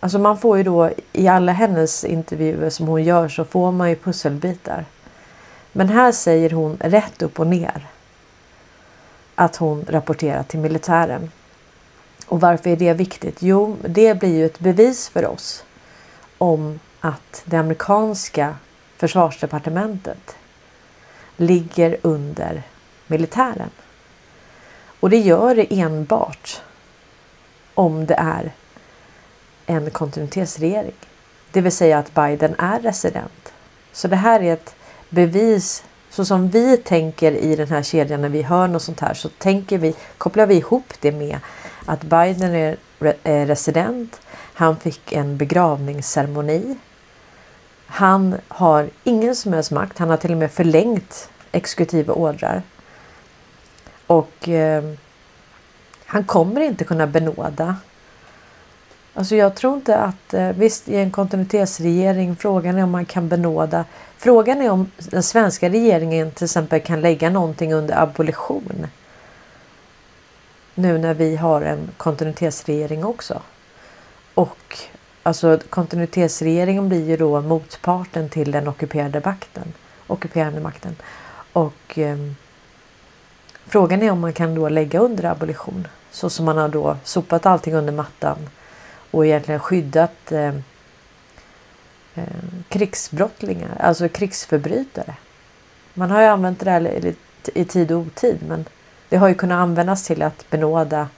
Alltså 0.00 0.18
man 0.18 0.38
får 0.38 0.56
ju 0.56 0.62
då 0.62 0.90
i 1.12 1.28
alla 1.28 1.52
hennes 1.52 2.04
intervjuer 2.04 2.70
som 2.70 2.86
hon 2.86 3.04
gör 3.04 3.28
så 3.28 3.44
får 3.44 3.72
man 3.72 3.90
ju 3.90 3.96
pusselbitar. 3.96 4.84
Men 5.72 5.88
här 5.88 6.12
säger 6.12 6.50
hon 6.50 6.76
rätt 6.80 7.22
upp 7.22 7.40
och 7.40 7.46
ner 7.46 7.86
att 9.34 9.56
hon 9.56 9.84
rapporterar 9.88 10.42
till 10.42 10.60
militären. 10.60 11.30
Och 12.26 12.40
varför 12.40 12.70
är 12.70 12.76
det 12.76 12.92
viktigt? 12.92 13.42
Jo, 13.42 13.76
det 13.84 14.14
blir 14.14 14.36
ju 14.36 14.46
ett 14.46 14.58
bevis 14.58 15.08
för 15.08 15.26
oss 15.26 15.64
om 16.38 16.80
att 17.00 17.42
det 17.44 17.56
amerikanska 17.56 18.56
försvarsdepartementet 18.96 20.36
ligger 21.36 21.96
under 22.02 22.62
militären. 23.06 23.70
Och 25.00 25.10
det 25.10 25.18
gör 25.18 25.54
det 25.54 25.80
enbart 25.80 26.62
om 27.74 28.06
det 28.06 28.14
är 28.14 28.52
en 29.66 29.90
kontinuitetsregering. 29.90 30.94
Det 31.52 31.60
vill 31.60 31.72
säga 31.72 31.98
att 31.98 32.14
Biden 32.14 32.54
är 32.58 32.80
resident. 32.80 33.52
Så 33.92 34.08
det 34.08 34.16
här 34.16 34.42
är 34.42 34.52
ett 34.52 34.74
bevis 35.10 35.84
så 36.10 36.24
som 36.24 36.48
vi 36.48 36.76
tänker 36.76 37.32
i 37.32 37.56
den 37.56 37.68
här 37.68 37.82
kedjan 37.82 38.20
när 38.20 38.28
vi 38.28 38.42
hör 38.42 38.68
något 38.68 38.82
sånt 38.82 39.00
här 39.00 39.14
så 39.14 39.28
tänker 39.28 39.78
vi, 39.78 39.94
kopplar 40.18 40.46
vi 40.46 40.54
ihop 40.54 40.92
det 41.00 41.12
med 41.12 41.38
att 41.84 42.02
Biden 42.02 42.54
är 42.54 42.76
eh, 43.22 43.46
resident. 43.46 44.20
Han 44.54 44.76
fick 44.76 45.12
en 45.12 45.36
begravningsceremoni. 45.36 46.76
Han 47.86 48.36
har 48.48 48.90
ingen 49.04 49.36
som 49.36 49.52
helst 49.52 49.70
makt. 49.70 49.98
Han 49.98 50.10
har 50.10 50.16
till 50.16 50.32
och 50.32 50.38
med 50.38 50.50
förlängt 50.50 51.30
exekutiva 51.52 52.14
ordrar. 52.14 52.62
Och 54.06 54.48
eh, 54.48 54.84
han 56.06 56.24
kommer 56.24 56.60
inte 56.60 56.84
kunna 56.84 57.06
benåda. 57.06 57.76
Alltså 59.14 59.36
jag 59.36 59.54
tror 59.54 59.74
inte 59.74 59.96
att, 59.96 60.34
eh, 60.34 60.48
visst 60.48 60.88
i 60.88 60.96
en 60.96 61.10
kontinuitetsregering, 61.10 62.36
frågan 62.36 62.78
är 62.78 62.82
om 62.82 62.90
man 62.90 63.06
kan 63.06 63.28
benåda. 63.28 63.84
Frågan 64.20 64.62
är 64.62 64.70
om 64.70 64.90
den 64.98 65.22
svenska 65.22 65.68
regeringen 65.68 66.30
till 66.30 66.44
exempel 66.44 66.80
kan 66.80 67.00
lägga 67.00 67.30
någonting 67.30 67.74
under 67.74 68.02
abolition. 68.02 68.86
Nu 70.74 70.98
när 70.98 71.14
vi 71.14 71.36
har 71.36 71.62
en 71.62 71.90
kontinuitetsregering 71.96 73.04
också. 73.04 73.42
Och 74.34 74.78
alltså 75.22 75.58
kontinuitetsregeringen 75.70 76.88
blir 76.88 77.08
ju 77.08 77.16
då 77.16 77.40
motparten 77.40 78.28
till 78.28 78.50
den 78.50 78.68
ockuperade 78.68 79.22
makten. 79.24 79.72
Ockuperande 80.06 80.60
makten. 80.60 80.96
Och 81.52 81.98
eh, 81.98 82.18
frågan 83.66 84.02
är 84.02 84.10
om 84.10 84.20
man 84.20 84.32
kan 84.32 84.54
då 84.54 84.68
lägga 84.68 84.98
under 84.98 85.24
abolition. 85.24 85.88
Så 86.10 86.30
som 86.30 86.44
man 86.44 86.58
har 86.58 86.68
då 86.68 86.96
sopat 87.04 87.46
allting 87.46 87.74
under 87.74 87.92
mattan 87.92 88.38
och 89.10 89.26
egentligen 89.26 89.60
skyddat 89.60 90.32
eh, 90.32 90.54
eh, 92.18 92.60
krigsbrottslingar, 92.68 93.76
alltså 93.80 94.08
krigsförbrytare. 94.08 95.14
Man 95.94 96.10
har 96.10 96.20
ju 96.20 96.26
använt 96.26 96.60
det 96.60 96.64
där 96.64 97.14
i 97.54 97.64
tid 97.64 97.92
och 97.92 97.98
otid 97.98 98.38
men 98.48 98.64
det 99.08 99.16
har 99.16 99.28
ju 99.28 99.34
kunnat 99.34 99.56
användas 99.56 100.06
till 100.06 100.22
att 100.22 100.50
benåda 100.50 101.08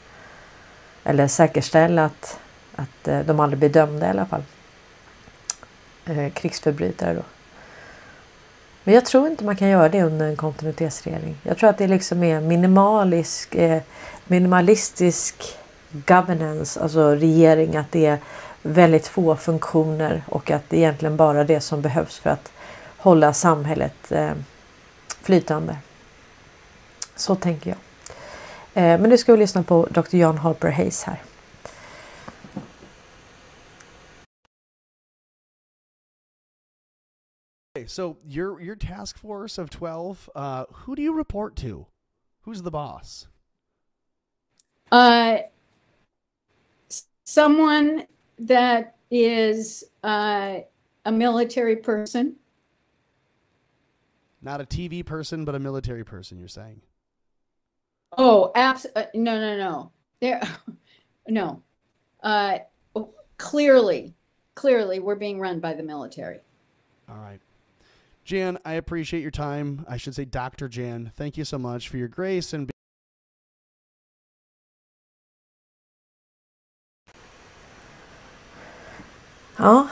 eller 1.05 1.29
säkerställa 1.29 2.05
att, 2.05 2.39
att 2.77 3.09
eh, 3.09 3.21
de 3.21 3.41
aldrig 3.41 3.59
blir 3.59 3.69
dömda 3.69 4.07
i 4.07 4.11
alla 4.11 4.27
fall. 4.27 4.43
Eh, 6.05 6.33
krigsförbrytare 6.33 7.15
då. 7.15 7.23
Men 8.85 8.95
jag 8.95 9.05
tror 9.05 9.29
inte 9.29 9.45
man 9.45 9.57
kan 9.57 9.69
göra 9.69 9.89
det 9.89 10.03
under 10.03 10.27
en 10.27 10.37
kontinuitetsregering. 10.37 11.37
Jag 11.43 11.59
tror 11.59 11.71
att 11.71 11.79
det 11.79 11.87
liksom 11.87 12.23
är 12.23 12.41
minimalisk, 12.41 13.55
eh, 13.55 13.83
minimalistisk 14.27 15.57
governance, 15.93 16.81
alltså 16.81 17.15
regering, 17.15 17.77
att 17.77 17.93
det 17.93 18.07
är 18.07 18.19
väldigt 18.63 19.07
få 19.07 19.37
funktioner 19.37 20.23
och 20.29 20.51
att 20.51 20.71
det 20.71 20.77
egentligen 20.77 21.17
bara 21.17 21.45
det 21.45 21.61
som 21.61 21.83
behövs 21.83 22.19
för 22.19 22.31
att 22.31 22.53
hålla 22.97 23.33
samhället 23.33 24.13
eh, 24.13 24.33
flytande. 25.23 25.77
Så 27.17 27.35
tänker 27.35 27.71
jag. 27.71 27.79
Eh, 28.75 29.01
men 29.01 29.11
nu 29.11 29.19
ska 29.19 29.33
vi 29.33 29.39
lyssna 29.39 29.63
på 29.63 29.89
Dr. 29.91 30.17
John 30.17 30.39
Harper 30.39 30.71
Hayes 30.71 31.03
här. 31.03 31.23
Okay, 37.77 37.87
so 37.87 38.17
your 38.25 38.61
your 38.61 38.77
task 38.77 39.19
force 39.19 39.63
of 39.63 39.71
12, 39.71 40.29
uh, 40.35 40.65
who 40.71 40.95
do 40.95 41.03
you 41.03 41.17
report 41.17 41.57
to? 41.57 41.87
Who's 42.45 42.63
the 42.63 42.71
boss? 42.71 43.29
Uh, 44.93 45.39
someone 47.25 48.07
that 48.41 48.97
is 49.11 49.85
uh, 50.03 50.59
a 51.05 51.13
military 51.13 51.77
person. 51.77 52.37
Not 54.43 54.61
a 54.61 54.65
TV 54.65 55.05
person, 55.05 55.45
but 55.45 55.55
a 55.55 55.59
military 55.59 56.05
person, 56.05 56.39
you're 56.39 56.49
saying? 56.49 56.81
Oh, 58.17 58.51
abs- 58.55 58.87
uh, 58.97 59.05
no, 59.15 59.39
no, 59.39 59.57
no. 59.57 59.93
There, 60.21 60.41
no. 61.29 61.63
Uh, 62.23 62.59
clearly, 63.37 64.15
clearly, 64.55 64.99
we're 64.99 65.15
being 65.15 65.39
run 65.39 65.61
by 65.61 65.75
the 65.75 65.83
military. 65.83 66.41
All 67.09 67.19
right. 67.19 67.41
Jan, 68.25 68.59
I 68.65 68.75
appreciate 68.75 69.21
your 69.21 69.31
time. 69.31 69.85
I 69.89 69.97
should 69.97 70.15
say 70.15 70.25
Dr. 70.25 70.69
Jan. 70.69 71.13
Thank 71.17 71.37
you 71.37 71.45
so 71.45 71.59
much 71.59 71.89
for 71.89 71.97
your 71.97 72.09
grace 72.09 72.53
and 72.53 72.71
Ja, 79.63 79.87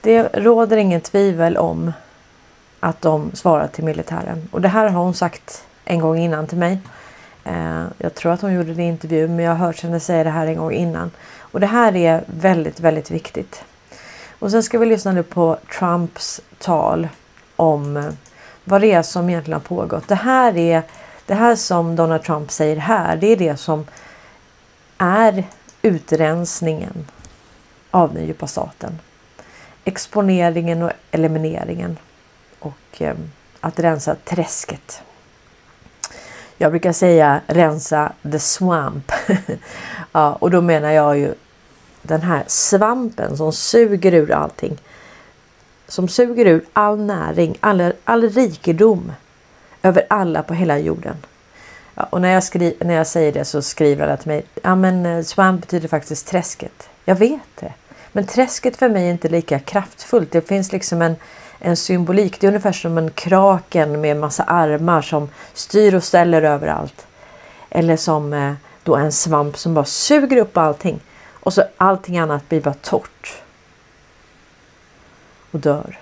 det 0.00 0.22
råder 0.22 0.76
ingen 0.76 1.00
tvivel 1.00 1.56
om 1.56 1.92
att 2.80 3.02
de 3.02 3.30
svarar 3.34 3.66
till 3.66 3.84
militären. 3.84 4.48
Och 4.50 4.60
det 4.60 4.68
här 4.68 4.88
har 4.88 5.02
hon 5.02 5.14
sagt 5.14 5.64
en 5.84 6.00
gång 6.00 6.18
innan 6.18 6.46
till 6.46 6.58
mig. 6.58 6.78
Eh, 7.44 7.84
jag 7.98 8.14
tror 8.14 8.32
att 8.32 8.40
hon 8.40 8.54
gjorde 8.54 8.74
det 8.74 8.82
i 8.82 8.86
intervju, 8.86 9.28
men 9.28 9.44
jag 9.44 9.52
har 9.54 9.66
hört 9.66 9.82
henne 9.82 10.00
säga 10.00 10.24
det 10.24 10.30
här 10.30 10.46
en 10.46 10.56
gång 10.56 10.72
innan. 10.72 11.10
Och 11.38 11.60
det 11.60 11.66
här 11.66 11.96
är 11.96 12.24
väldigt, 12.26 12.80
väldigt 12.80 13.10
viktigt. 13.10 13.64
Och 14.38 14.50
sen 14.50 14.62
ska 14.62 14.78
vi 14.78 14.86
lyssna 14.86 15.12
nu 15.12 15.22
på 15.22 15.56
Trumps 15.78 16.40
tal 16.58 17.08
om 17.56 17.96
eh, 17.96 18.04
vad 18.64 18.80
det 18.80 18.92
är 18.92 19.02
som 19.02 19.28
egentligen 19.28 19.60
har 19.60 19.76
pågått. 19.76 20.08
Det 20.08 20.14
här 20.14 20.56
är 20.56 20.82
Det 21.26 21.34
här 21.34 21.56
som 21.56 21.96
Donald 21.96 22.22
Trump 22.22 22.50
säger 22.50 22.76
här, 22.76 23.16
det 23.16 23.26
är 23.26 23.36
det 23.36 23.56
som 23.56 23.86
är 24.98 25.44
utrensningen 25.82 27.06
av 27.90 28.14
den 28.14 28.26
djupa 28.26 28.46
staten. 28.46 28.98
Exponeringen 29.84 30.82
och 30.82 30.90
elimineringen 31.10 31.98
och 32.58 32.78
ehm, 32.98 33.30
att 33.60 33.78
rensa 33.78 34.16
träsket. 34.24 35.02
Jag 36.56 36.72
brukar 36.72 36.92
säga 36.92 37.40
rensa 37.46 38.12
the 38.32 38.38
swamp. 38.38 39.12
ja, 40.12 40.32
och 40.32 40.50
då 40.50 40.60
menar 40.60 40.90
jag 40.90 41.18
ju 41.18 41.34
den 42.02 42.22
här 42.22 42.44
svampen 42.46 43.36
som 43.36 43.52
suger 43.52 44.14
ur 44.14 44.32
allting. 44.32 44.78
Som 45.88 46.08
suger 46.08 46.46
ur 46.46 46.64
all 46.72 47.00
näring, 47.00 47.56
all, 47.60 47.92
all 48.04 48.30
rikedom 48.30 49.12
över 49.82 50.06
alla 50.10 50.42
på 50.42 50.54
hela 50.54 50.78
jorden. 50.78 51.16
Ja, 51.94 52.02
och 52.10 52.20
när 52.20 52.32
jag, 52.32 52.44
skri 52.44 52.76
när 52.80 52.94
jag 52.94 53.06
säger 53.06 53.32
det 53.32 53.44
så 53.44 53.62
skriver 53.62 54.04
alla 54.04 54.16
till 54.16 54.28
mig. 54.28 54.44
Ja 54.62 54.74
men 54.74 55.06
eh, 55.06 55.22
swamp 55.22 55.60
betyder 55.60 55.88
faktiskt 55.88 56.26
träsket. 56.26 56.89
Jag 57.10 57.16
vet 57.16 57.56
det. 57.60 57.72
Men 58.12 58.26
träsket 58.26 58.76
för 58.76 58.88
mig 58.88 59.06
är 59.06 59.10
inte 59.10 59.28
lika 59.28 59.58
kraftfullt. 59.58 60.32
Det 60.32 60.48
finns 60.48 60.72
liksom 60.72 61.02
en, 61.02 61.16
en 61.58 61.76
symbolik. 61.76 62.40
Det 62.40 62.46
är 62.46 62.48
ungefär 62.48 62.72
som 62.72 62.98
en 62.98 63.10
kraken 63.10 64.00
med 64.00 64.16
massa 64.16 64.42
armar 64.42 65.02
som 65.02 65.28
styr 65.54 65.94
och 65.94 66.04
ställer 66.04 66.42
överallt. 66.42 67.06
Eller 67.70 67.96
som 67.96 68.32
eh, 68.32 68.52
då 68.82 68.96
en 68.96 69.12
svamp 69.12 69.58
som 69.58 69.74
bara 69.74 69.84
suger 69.84 70.36
upp 70.36 70.56
allting. 70.56 71.00
Och 71.30 71.52
så 71.52 71.62
allting 71.76 72.18
annat 72.18 72.48
blir 72.48 72.60
bara 72.60 72.74
torrt. 72.74 73.42
Och 75.50 75.60
dör. 75.60 75.98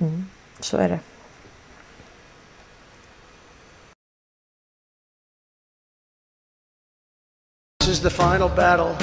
Mm, 0.00 0.26
så 0.60 0.76
är 0.76 0.88
det. 0.88 0.98
This 7.84 7.98
is 7.98 8.02
the 8.02 8.08
final 8.08 8.48
battle. 8.48 8.96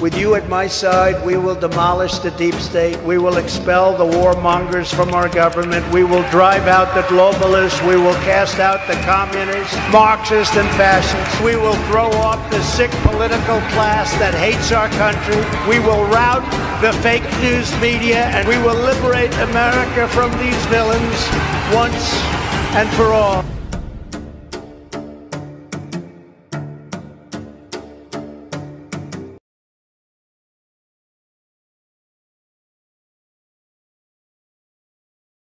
With 0.00 0.16
you 0.16 0.36
at 0.36 0.48
my 0.48 0.66
side, 0.66 1.22
we 1.26 1.36
will 1.36 1.54
demolish 1.54 2.18
the 2.20 2.30
deep 2.30 2.54
state. 2.54 2.98
We 3.02 3.18
will 3.18 3.36
expel 3.36 3.94
the 3.94 4.10
warmongers 4.16 4.88
from 4.88 5.12
our 5.12 5.28
government. 5.28 5.84
We 5.92 6.02
will 6.02 6.22
drive 6.30 6.66
out 6.66 6.94
the 6.94 7.02
globalists. 7.14 7.86
We 7.86 7.96
will 7.96 8.14
cast 8.24 8.58
out 8.58 8.80
the 8.88 8.94
communists, 9.04 9.76
Marxists, 9.92 10.56
and 10.56 10.66
fascists. 10.80 11.38
We 11.42 11.56
will 11.56 11.76
throw 11.92 12.08
off 12.24 12.40
the 12.50 12.62
sick 12.62 12.90
political 13.04 13.60
class 13.76 14.10
that 14.12 14.32
hates 14.32 14.72
our 14.72 14.88
country. 14.96 15.36
We 15.68 15.78
will 15.80 16.06
rout 16.06 16.40
the 16.80 16.94
fake 17.02 17.28
news 17.42 17.68
media, 17.82 18.32
and 18.32 18.48
we 18.48 18.56
will 18.64 18.80
liberate 18.80 19.34
America 19.44 20.08
from 20.08 20.32
these 20.38 20.64
villains 20.72 21.20
once 21.76 22.16
and 22.80 22.88
for 22.96 23.12
all. 23.12 23.44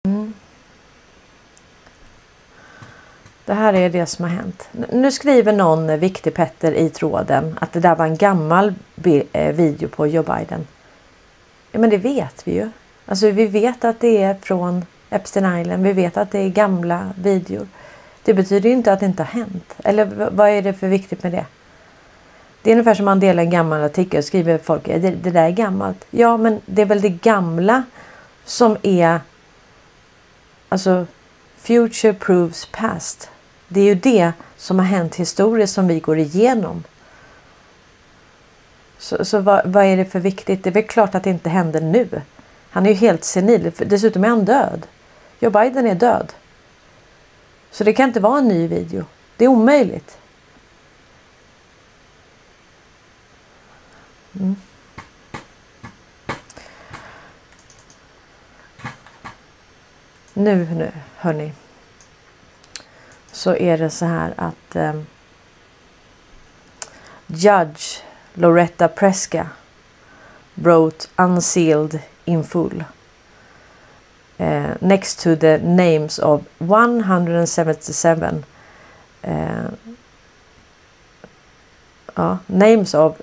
Mm. 0.09 0.35
Det 3.45 3.55
här 3.55 3.75
är 3.75 3.91
det 3.91 4.07
som 4.07 4.25
har 4.25 4.33
hänt. 4.33 4.69
Nu 4.93 5.13
skriver 5.13 5.53
någon 5.53 5.91
eh, 5.91 5.97
viktig 5.97 6.35
Petter 6.35 6.73
i 6.73 6.91
tråden 6.91 7.59
att 7.61 7.73
det 7.73 7.81
där 7.81 7.97
var 7.97 8.07
en 8.07 8.17
gammal 8.17 8.75
eh, 9.33 9.55
video 9.55 9.89
på 9.89 10.07
Joe 10.07 10.23
Biden. 10.23 10.67
Ja 11.73 11.79
men 11.79 11.91
det 11.91 11.97
vet 11.97 12.49
vi 12.49 12.55
ju. 12.55 12.71
Alltså 13.07 13.31
vi 13.31 13.47
vet 13.47 13.85
att 13.85 14.01
det 14.01 14.23
är 14.23 14.35
från 14.35 14.87
Epstein 15.11 15.61
Island. 15.61 15.83
Vi 15.83 15.93
vet 15.93 16.17
att 16.17 16.31
det 16.31 16.39
är 16.39 16.49
gamla 16.49 17.13
videor. 17.23 17.69
Det 18.23 18.35
betyder 18.35 18.69
ju 18.69 18.75
inte 18.75 18.93
att 18.93 19.01
det 19.01 19.07
inte 19.07 19.23
har 19.23 19.41
hänt. 19.41 19.75
Eller 19.85 20.31
vad 20.33 20.49
är 20.49 20.63
det 20.63 20.73
för 20.73 20.89
viktigt 20.89 21.23
med 21.23 21.33
det? 21.33 21.47
Det 22.63 22.71
är 22.71 22.75
ungefär 22.75 22.95
som 22.95 23.05
man 23.05 23.21
delar 23.21 23.43
en 23.43 23.51
gammal 23.51 23.83
artikel 23.83 24.19
och 24.19 24.25
skriver 24.25 24.59
folk 24.59 24.85
det, 24.85 24.99
det 24.99 25.31
där 25.31 25.45
är 25.45 25.51
gammalt. 25.51 26.05
Ja 26.11 26.37
men 26.37 26.61
det 26.67 26.83
är 26.83 26.87
väl 26.87 27.01
det 27.01 27.09
gamla 27.09 27.83
som 28.45 28.77
är 28.83 29.21
alltså 30.75 31.07
future 31.57 32.13
proves 32.13 32.67
past. 32.67 33.31
Det 33.69 33.81
är 33.81 33.85
ju 33.85 33.95
det 33.95 34.33
som 34.57 34.79
har 34.79 34.87
hänt 34.87 35.15
historiskt 35.15 35.75
som 35.75 35.89
vi 35.89 36.01
går 36.01 36.19
igenom. 36.19 36.85
Så, 38.99 39.25
så 39.25 39.41
vad, 39.41 39.67
vad, 39.67 39.85
är 39.85 39.97
det 39.97 40.05
för 40.05 40.21
viktigt? 40.21 40.65
Det 40.65 40.71
är 40.71 40.75
väl 40.75 40.83
klart 40.83 41.15
att 41.15 41.25
det 41.25 41.31
inte 41.31 41.51
händer 41.51 41.81
nu. 41.81 42.23
Han 42.71 42.87
är 42.87 42.91
ju 42.91 42.97
helt 42.97 43.25
senil. 43.25 43.73
Dessutom 43.79 44.25
är 44.25 44.29
han 44.29 44.45
död. 44.45 44.87
Joe 45.41 45.51
Biden 45.51 45.87
är 45.87 45.95
död. 45.95 46.33
Så 47.71 47.85
det 47.85 47.93
kan 47.93 48.09
inte 48.09 48.21
vara 48.21 48.39
en 48.39 48.49
ny 48.49 48.69
video. 48.69 49.05
Det 49.37 49.45
är 49.45 49.49
omöjligt. 49.49 50.19
Mm. 54.41 54.57
Nu, 60.35 60.69
nu, 60.75 60.93
hörni 61.17 61.53
så 63.33 63.57
är 63.57 63.79
det 63.79 63.91
så 63.91 64.05
här 64.05 64.35
att 64.37 64.77
eh, 64.77 64.95
Judge 67.27 68.03
Loretta 68.35 68.89
Preska 68.89 69.49
wrote 70.55 71.09
unsealed 71.17 72.01
in 72.25 72.45
full. 72.45 72.85
Eh, 74.39 74.71
next 74.79 75.23
to 75.23 75.37
the 75.37 75.59
names 75.59 76.19
of 76.19 76.43
177 76.59 78.43
eh, 79.23 79.47
ja, 82.15 82.39
names 82.47 82.95
of 82.95 83.17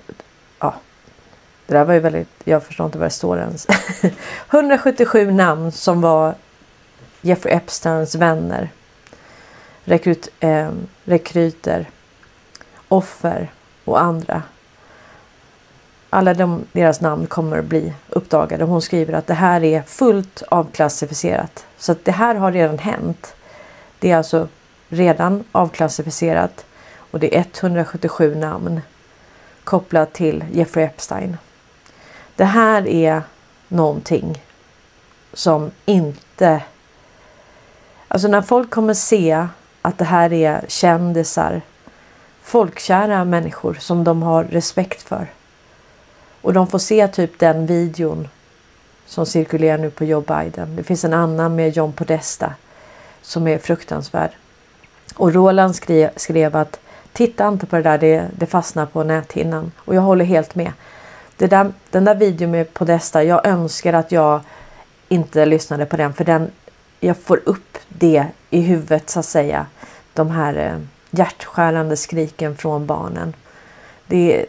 ja, 0.58 0.74
det 1.66 1.74
där 1.74 1.84
var 1.84 1.94
ju 1.94 2.00
väldigt, 2.00 2.28
jag 2.44 2.62
förstår 2.62 2.86
inte 2.86 2.98
vad 2.98 3.06
det 3.06 3.10
står 3.10 3.38
ens. 3.38 3.66
177 4.50 5.30
namn 5.30 5.72
som 5.72 6.00
var 6.00 6.34
Jeffrey 7.22 7.54
Epsteins 7.54 8.14
vänner 8.14 8.70
rekrut, 9.84 10.28
eh, 10.40 10.70
rekryter, 11.04 11.90
offer 12.88 13.52
och 13.84 14.00
andra. 14.00 14.42
Alla 16.10 16.34
de, 16.34 16.64
deras 16.72 17.00
namn 17.00 17.26
kommer 17.26 17.58
att 17.58 17.64
bli 17.64 17.92
uppdagade. 18.08 18.64
Hon 18.64 18.82
skriver 18.82 19.14
att 19.14 19.26
det 19.26 19.34
här 19.34 19.64
är 19.64 19.82
fullt 19.82 20.42
avklassificerat. 20.48 21.66
Så 21.78 21.92
att 21.92 22.04
det 22.04 22.12
här 22.12 22.34
har 22.34 22.52
redan 22.52 22.78
hänt. 22.78 23.34
Det 23.98 24.10
är 24.10 24.16
alltså 24.16 24.48
redan 24.88 25.44
avklassificerat 25.52 26.64
och 26.94 27.20
det 27.20 27.36
är 27.36 27.44
177 27.60 28.34
namn 28.34 28.80
kopplat 29.64 30.12
till 30.12 30.44
Jeffrey 30.52 30.84
Epstein. 30.84 31.36
Det 32.36 32.44
här 32.44 32.86
är 32.86 33.22
någonting 33.68 34.42
som 35.32 35.70
inte... 35.84 36.62
Alltså 38.12 38.28
när 38.28 38.42
folk 38.42 38.70
kommer 38.70 38.94
se 38.94 39.46
att 39.82 39.98
det 39.98 40.04
här 40.04 40.32
är 40.32 40.64
kändisar, 40.68 41.62
folkkära 42.42 43.24
människor 43.24 43.74
som 43.74 44.04
de 44.04 44.22
har 44.22 44.44
respekt 44.44 45.02
för. 45.02 45.26
Och 46.42 46.52
de 46.52 46.66
får 46.66 46.78
se 46.78 47.08
typ 47.08 47.38
den 47.38 47.66
videon 47.66 48.28
som 49.06 49.26
cirkulerar 49.26 49.78
nu 49.78 49.90
på 49.90 50.04
Joe 50.04 50.20
Biden. 50.20 50.76
Det 50.76 50.82
finns 50.82 51.04
en 51.04 51.12
annan 51.12 51.56
med 51.56 51.76
John 51.76 51.92
Podesta 51.92 52.54
som 53.22 53.48
är 53.48 53.58
fruktansvärd. 53.58 54.30
Och 55.14 55.34
Roland 55.34 55.76
skrev, 55.76 56.10
skrev 56.16 56.56
att 56.56 56.80
titta 57.12 57.48
inte 57.48 57.66
på 57.66 57.76
det 57.76 57.82
där, 57.82 57.98
det, 57.98 58.28
det 58.36 58.46
fastnar 58.46 58.86
på 58.86 59.04
näthinnan. 59.04 59.72
Och 59.76 59.94
jag 59.94 60.02
håller 60.02 60.24
helt 60.24 60.54
med. 60.54 60.72
Det 61.36 61.46
där, 61.46 61.72
den 61.90 62.04
där 62.04 62.14
videon 62.14 62.50
med 62.50 62.74
Podesta, 62.74 63.24
jag 63.24 63.46
önskar 63.46 63.92
att 63.92 64.12
jag 64.12 64.40
inte 65.08 65.46
lyssnade 65.46 65.86
på 65.86 65.96
den 65.96 66.12
för 66.12 66.24
den, 66.24 66.50
jag 67.00 67.16
får 67.16 67.40
upp 67.44 67.71
det 68.02 68.26
i 68.50 68.60
huvudet 68.60 69.10
så 69.10 69.20
att 69.20 69.26
säga. 69.26 69.66
De 70.14 70.30
här 70.30 70.54
eh, 70.54 70.80
hjärtskärande 71.10 71.96
skriken 71.96 72.56
från 72.56 72.86
barnen. 72.86 73.34
Det 74.06 74.40
är, 74.40 74.46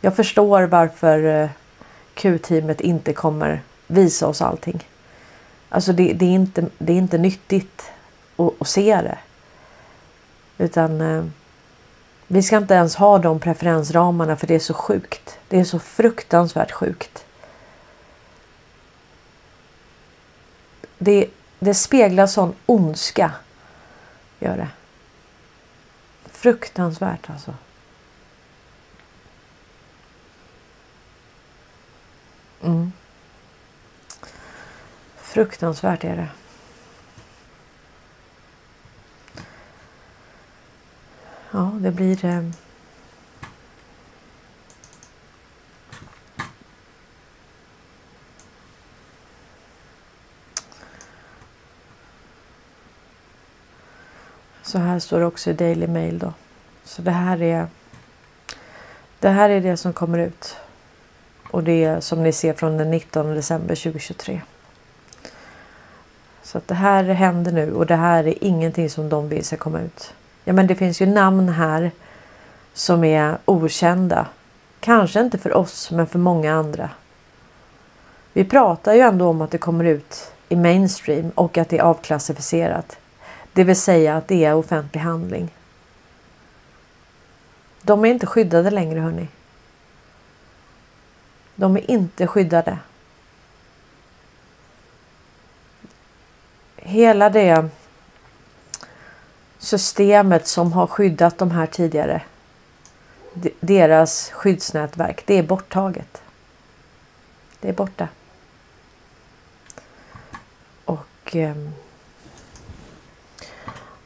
jag 0.00 0.16
förstår 0.16 0.62
varför 0.62 1.24
eh, 1.24 1.50
Q-teamet 2.14 2.80
inte 2.80 3.12
kommer 3.12 3.62
visa 3.86 4.26
oss 4.26 4.42
allting. 4.42 4.88
Alltså 5.68 5.92
det, 5.92 6.12
det, 6.12 6.24
är, 6.24 6.34
inte, 6.34 6.66
det 6.78 6.92
är 6.92 6.96
inte 6.96 7.18
nyttigt 7.18 7.90
att, 8.36 8.52
att 8.60 8.68
se 8.68 9.00
det. 9.02 9.18
Utan 10.58 11.00
eh, 11.00 11.24
vi 12.26 12.42
ska 12.42 12.56
inte 12.56 12.74
ens 12.74 12.96
ha 12.96 13.18
de 13.18 13.40
preferensramarna 13.40 14.36
för 14.36 14.46
det 14.46 14.54
är 14.54 14.58
så 14.58 14.74
sjukt. 14.74 15.38
Det 15.48 15.60
är 15.60 15.64
så 15.64 15.78
fruktansvärt 15.78 16.72
sjukt. 16.72 17.24
Det, 20.98 21.26
det 21.60 21.74
speglar 21.74 22.26
sån 22.26 22.54
ondska. 22.66 23.32
Gör 24.38 24.56
det. 24.56 24.68
Fruktansvärt 26.24 27.30
alltså. 27.30 27.54
Mm. 32.62 32.92
Fruktansvärt 35.16 36.04
är 36.04 36.16
det. 36.16 36.28
Ja, 41.50 41.72
det 41.80 41.90
blir... 41.90 42.24
Eh... 42.24 42.42
Så 54.70 54.78
här 54.78 54.98
står 54.98 55.20
det 55.20 55.26
också 55.26 55.50
i 55.50 55.52
Daily 55.52 55.86
Mail 55.86 56.18
då. 56.18 56.32
Så 56.84 57.02
det 57.02 57.10
här 57.10 57.42
är 57.42 57.66
det 59.18 59.28
här 59.28 59.50
är 59.50 59.60
det 59.60 59.76
som 59.76 59.92
kommer 59.92 60.18
ut. 60.18 60.56
Och 61.50 61.64
det 61.64 61.84
är 61.84 62.00
som 62.00 62.22
ni 62.22 62.32
ser 62.32 62.52
från 62.52 62.76
den 62.76 62.90
19 62.90 63.34
december 63.34 63.74
2023. 63.74 64.40
Så 66.42 66.58
att 66.58 66.68
det 66.68 66.74
här 66.74 67.04
händer 67.04 67.52
nu 67.52 67.72
och 67.72 67.86
det 67.86 67.96
här 67.96 68.26
är 68.26 68.44
ingenting 68.44 68.90
som 68.90 69.08
de 69.08 69.28
vill 69.28 69.44
ska 69.44 69.56
komma 69.56 69.80
ut. 69.80 70.14
Ja 70.44 70.52
men 70.52 70.66
det 70.66 70.74
finns 70.74 71.02
ju 71.02 71.06
namn 71.06 71.48
här 71.48 71.90
som 72.74 73.04
är 73.04 73.38
okända. 73.44 74.26
Kanske 74.80 75.20
inte 75.20 75.38
för 75.38 75.56
oss 75.56 75.90
men 75.90 76.06
för 76.06 76.18
många 76.18 76.54
andra. 76.54 76.90
Vi 78.32 78.44
pratar 78.44 78.94
ju 78.94 79.00
ändå 79.00 79.28
om 79.28 79.40
att 79.40 79.50
det 79.50 79.58
kommer 79.58 79.84
ut 79.84 80.32
i 80.48 80.56
mainstream 80.56 81.30
och 81.34 81.58
att 81.58 81.68
det 81.68 81.78
är 81.78 81.82
avklassificerat. 81.82 82.96
Det 83.52 83.64
vill 83.64 83.80
säga 83.80 84.16
att 84.16 84.28
det 84.28 84.44
är 84.44 84.54
offentlig 84.54 85.00
handling. 85.00 85.54
De 87.82 88.04
är 88.04 88.08
inte 88.08 88.26
skyddade 88.26 88.70
längre 88.70 89.00
hörni. 89.00 89.28
De 91.54 91.76
är 91.76 91.90
inte 91.90 92.26
skyddade. 92.26 92.78
Hela 96.76 97.30
det 97.30 97.68
systemet 99.58 100.46
som 100.46 100.72
har 100.72 100.86
skyddat 100.86 101.38
de 101.38 101.50
här 101.50 101.66
tidigare. 101.66 102.22
Deras 103.60 104.30
skyddsnätverk. 104.30 105.22
Det 105.26 105.34
är 105.34 105.42
borttaget. 105.42 106.22
Det 107.60 107.68
är 107.68 107.72
borta. 107.72 108.08
Och 110.84 111.36
eh, 111.36 111.56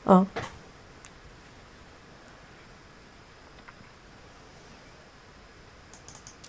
ja. 0.04 0.26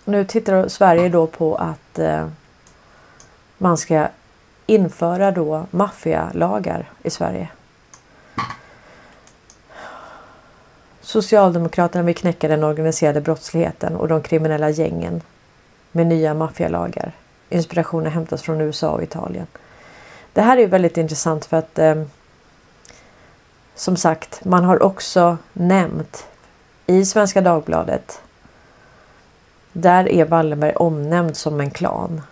Nu 0.04 0.24
tittar 0.24 0.68
Sverige 0.68 1.08
då 1.08 1.26
på 1.26 1.54
att 1.54 1.98
eh, 1.98 2.28
man 3.58 3.76
ska 3.76 4.08
införa 4.66 5.30
då 5.30 5.66
maffialagar 5.70 6.90
i 7.02 7.10
Sverige. 7.10 7.48
Socialdemokraterna 11.00 12.04
vill 12.04 12.14
knäcka 12.14 12.48
den 12.48 12.64
organiserade 12.64 13.20
brottsligheten 13.20 13.96
och 13.96 14.08
de 14.08 14.22
kriminella 14.22 14.70
gängen 14.70 15.22
med 15.92 16.06
nya 16.06 16.34
maffialagar. 16.34 17.12
Inspirationen 17.48 18.12
hämtas 18.12 18.42
från 18.42 18.60
USA 18.60 18.90
och 18.90 19.02
Italien. 19.02 19.46
Det 20.32 20.42
här 20.42 20.56
är 20.56 20.66
väldigt 20.66 20.96
intressant 20.96 21.44
för 21.44 21.56
att 21.56 21.78
eh, 21.78 22.02
som 23.76 23.96
sagt, 23.96 24.44
man 24.44 24.64
har 24.64 24.82
också 24.82 25.38
nämnt 25.52 26.26
i 26.86 27.04
Svenska 27.04 27.40
Dagbladet 27.40 28.20
där 29.72 30.08
är 30.08 30.24
Wallenberg 30.24 30.74
omnämnd 30.74 31.36
som 31.36 31.60
en 31.60 31.70
klan. 31.70 32.22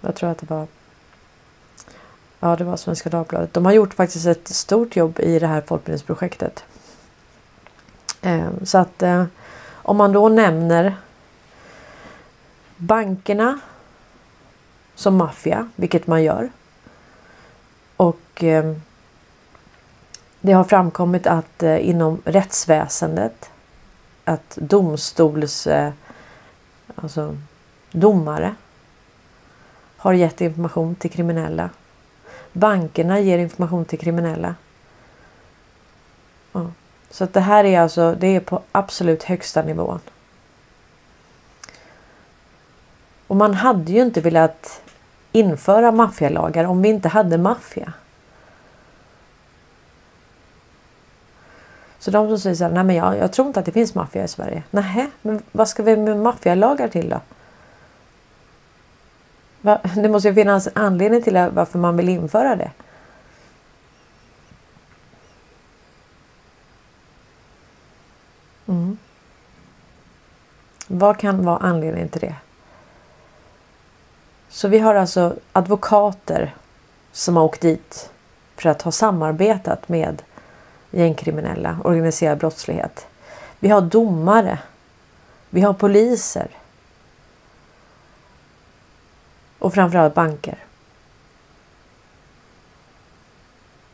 Jag 0.00 0.14
tror 0.14 0.30
att 0.30 0.38
det 0.38 0.50
var 0.50 0.66
Ja, 2.40 2.56
det 2.56 2.64
var 2.64 2.76
Svenska 2.76 3.10
Dagbladet. 3.10 3.54
De 3.54 3.66
har 3.66 3.72
gjort 3.72 3.94
faktiskt 3.94 4.26
ett 4.26 4.48
stort 4.48 4.96
jobb 4.96 5.20
i 5.20 5.38
det 5.38 5.46
här 5.46 5.60
folkbildningsprojektet. 5.60 6.64
Ehm, 8.22 8.66
så 8.66 8.78
att 8.78 9.02
eh, 9.02 9.24
om 9.72 9.96
man 9.96 10.12
då 10.12 10.28
nämner 10.28 10.96
bankerna 12.76 13.58
som 14.94 15.16
maffia, 15.16 15.68
vilket 15.76 16.06
man 16.06 16.22
gör. 16.22 16.50
Och 18.34 18.44
eh, 18.44 18.74
det 20.40 20.52
har 20.52 20.64
framkommit 20.64 21.26
att 21.26 21.62
eh, 21.62 21.88
inom 21.88 22.22
rättsväsendet 22.24 23.50
att 24.24 24.58
domstols... 24.60 25.66
Eh, 25.66 25.92
alltså 26.94 27.36
domare 27.90 28.54
har 29.96 30.12
gett 30.12 30.40
information 30.40 30.94
till 30.94 31.10
kriminella. 31.10 31.70
Bankerna 32.52 33.20
ger 33.20 33.38
information 33.38 33.84
till 33.84 33.98
kriminella. 33.98 34.54
Ja. 36.52 36.70
Så 37.10 37.24
att 37.24 37.32
det 37.32 37.40
här 37.40 37.64
är 37.64 37.80
alltså 37.80 38.16
det 38.20 38.26
är 38.26 38.40
på 38.40 38.62
absolut 38.72 39.22
högsta 39.22 39.62
nivån. 39.62 40.00
Och 43.26 43.36
man 43.36 43.54
hade 43.54 43.92
ju 43.92 44.02
inte 44.02 44.20
velat 44.20 44.82
införa 45.32 45.92
maffialagar 45.92 46.64
om 46.64 46.82
vi 46.82 46.88
inte 46.88 47.08
hade 47.08 47.38
maffia. 47.38 47.92
Så 52.04 52.10
de 52.10 52.28
som 52.28 52.38
säger 52.38 52.56
så 52.56 52.64
här, 52.64 52.70
nej 52.70 52.84
men 52.84 52.96
jag, 52.96 53.16
jag 53.16 53.32
tror 53.32 53.46
inte 53.46 53.60
att 53.60 53.66
det 53.66 53.72
finns 53.72 53.94
maffia 53.94 54.24
i 54.24 54.28
Sverige. 54.28 54.62
Nej, 54.70 55.10
men 55.22 55.42
vad 55.52 55.68
ska 55.68 55.82
vi 55.82 55.96
med 55.96 56.16
maffialagar 56.16 56.88
till 56.88 57.08
då? 57.08 57.20
Va? 59.60 59.80
Det 59.96 60.08
måste 60.08 60.28
ju 60.28 60.34
finnas 60.34 60.68
anledning 60.74 61.22
till 61.22 61.50
varför 61.52 61.78
man 61.78 61.96
vill 61.96 62.08
införa 62.08 62.56
det. 62.56 62.70
Mm. 68.66 68.98
Vad 70.86 71.18
kan 71.18 71.44
vara 71.44 71.58
anledningen 71.58 72.08
till 72.08 72.20
det? 72.20 72.34
Så 74.48 74.68
vi 74.68 74.78
har 74.78 74.94
alltså 74.94 75.36
advokater 75.52 76.54
som 77.12 77.36
har 77.36 77.44
åkt 77.44 77.60
dit 77.60 78.10
för 78.56 78.68
att 78.68 78.82
ha 78.82 78.92
samarbetat 78.92 79.88
med 79.88 80.22
gängkriminella, 80.94 81.78
organiserad 81.84 82.38
brottslighet. 82.38 83.06
Vi 83.58 83.68
har 83.68 83.80
domare. 83.80 84.58
Vi 85.50 85.60
har 85.60 85.72
poliser. 85.72 86.48
Och 89.58 89.74
framförallt 89.74 90.14
banker. 90.14 90.58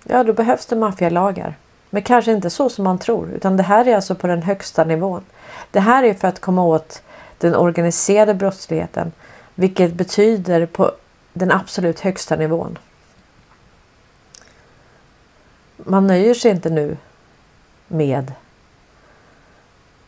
Ja, 0.04 0.24
då 0.24 0.32
behövs 0.32 0.66
det 0.66 0.76
maffialagar. 0.76 1.54
Men 1.90 2.02
kanske 2.02 2.32
inte 2.32 2.50
så 2.50 2.68
som 2.68 2.84
man 2.84 2.98
tror, 2.98 3.30
utan 3.30 3.56
det 3.56 3.62
här 3.62 3.88
är 3.88 3.96
alltså 3.96 4.14
på 4.14 4.26
den 4.26 4.42
högsta 4.42 4.84
nivån. 4.84 5.22
Det 5.70 5.80
här 5.80 6.02
är 6.02 6.14
för 6.14 6.28
att 6.28 6.40
komma 6.40 6.64
åt 6.64 7.02
den 7.38 7.54
organiserade 7.54 8.34
brottsligheten, 8.34 9.12
vilket 9.54 9.92
betyder 9.94 10.66
på 10.66 10.92
den 11.32 11.52
absolut 11.52 12.00
högsta 12.00 12.36
nivån 12.36 12.78
man 15.84 16.06
nöjer 16.06 16.34
sig 16.34 16.50
inte 16.50 16.70
nu 16.70 16.96
med 17.88 18.32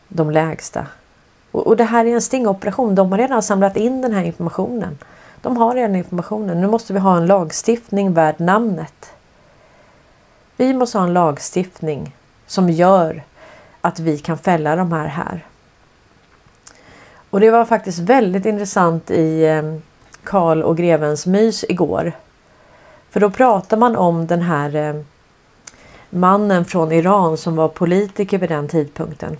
de 0.07 0.31
lägsta. 0.31 0.87
Och, 1.51 1.67
och 1.67 1.77
det 1.77 1.83
här 1.83 2.05
är 2.05 2.13
en 2.13 2.21
stingoperation. 2.21 2.95
De 2.95 3.11
har 3.11 3.17
redan 3.17 3.43
samlat 3.43 3.77
in 3.77 4.01
den 4.01 4.13
här 4.13 4.23
informationen. 4.23 4.97
De 5.41 5.57
har 5.57 5.75
redan 5.75 5.95
informationen. 5.95 6.61
Nu 6.61 6.67
måste 6.67 6.93
vi 6.93 6.99
ha 6.99 7.17
en 7.17 7.25
lagstiftning 7.25 8.13
värd 8.13 8.39
namnet. 8.39 9.13
Vi 10.57 10.73
måste 10.73 10.97
ha 10.97 11.05
en 11.05 11.13
lagstiftning 11.13 12.15
som 12.47 12.69
gör 12.69 13.23
att 13.81 13.99
vi 13.99 14.17
kan 14.17 14.37
fälla 14.37 14.75
de 14.75 14.91
här 14.91 15.07
här. 15.07 15.45
Och 17.29 17.39
det 17.39 17.51
var 17.51 17.65
faktiskt 17.65 17.99
väldigt 17.99 18.45
intressant 18.45 19.11
i 19.11 19.45
eh, 19.45 19.63
Karl 20.23 20.61
och 20.61 20.77
grevens 20.77 21.25
mys 21.25 21.65
igår. 21.69 22.11
För 23.09 23.19
då 23.19 23.29
pratar 23.29 23.77
man 23.77 23.95
om 23.95 24.27
den 24.27 24.41
här 24.41 24.75
eh, 24.75 24.95
mannen 26.13 26.65
från 26.65 26.91
Iran 26.91 27.37
som 27.37 27.55
var 27.55 27.67
politiker 27.67 28.37
vid 28.37 28.49
den 28.49 28.67
tidpunkten. 28.67 29.37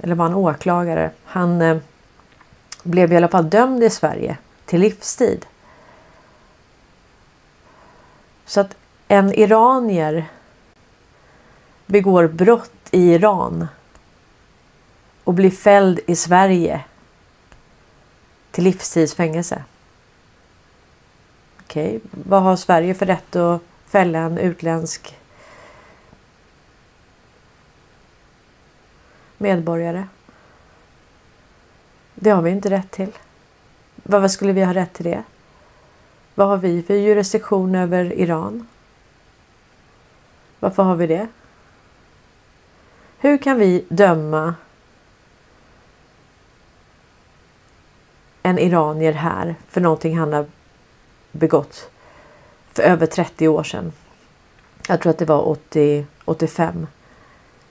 Eller 0.00 0.14
var 0.14 0.26
en 0.26 0.34
åklagare. 0.34 1.10
Han 1.24 1.62
eh, 1.62 1.76
blev 2.82 3.12
i 3.12 3.16
alla 3.16 3.28
fall 3.28 3.50
dömd 3.50 3.84
i 3.84 3.90
Sverige 3.90 4.36
till 4.64 4.80
livstid. 4.80 5.46
Så 8.44 8.60
att 8.60 8.76
en 9.08 9.32
iranier 9.32 10.24
begår 11.86 12.26
brott 12.26 12.70
i 12.90 13.12
Iran 13.12 13.68
och 15.24 15.34
blir 15.34 15.50
fälld 15.50 16.00
i 16.06 16.16
Sverige 16.16 16.84
till 18.50 18.64
livstidsfängelse. 18.64 19.64
Okej, 21.60 21.88
okay. 21.88 22.00
vad 22.10 22.42
har 22.42 22.56
Sverige 22.56 22.94
för 22.94 23.06
rätt 23.06 23.36
att 23.36 23.62
fälla 23.86 24.18
en 24.18 24.38
utländsk 24.38 25.17
medborgare. 29.38 30.06
Det 32.14 32.30
har 32.30 32.42
vi 32.42 32.50
inte 32.50 32.70
rätt 32.70 32.90
till. 32.90 33.12
Varför 34.02 34.28
skulle 34.28 34.52
vi 34.52 34.64
ha 34.64 34.74
rätt 34.74 34.92
till 34.92 35.04
det? 35.04 35.22
Vad 36.34 36.48
har 36.48 36.56
vi 36.56 36.82
för 36.82 36.94
jurisdiktion 36.94 37.74
över 37.74 38.12
Iran? 38.12 38.68
Varför 40.60 40.82
har 40.82 40.96
vi 40.96 41.06
det? 41.06 41.28
Hur 43.18 43.38
kan 43.38 43.58
vi 43.58 43.84
döma 43.88 44.54
en 48.42 48.58
iranier 48.58 49.12
här 49.12 49.54
för 49.68 49.80
någonting 49.80 50.18
han 50.18 50.32
har 50.32 50.46
begått 51.32 51.90
för 52.72 52.82
över 52.82 53.06
30 53.06 53.48
år 53.48 53.62
sedan. 53.62 53.92
Jag 54.88 55.00
tror 55.00 55.10
att 55.10 55.18
det 55.18 55.24
var 55.24 55.48
80, 55.48 56.06
85. 56.24 56.86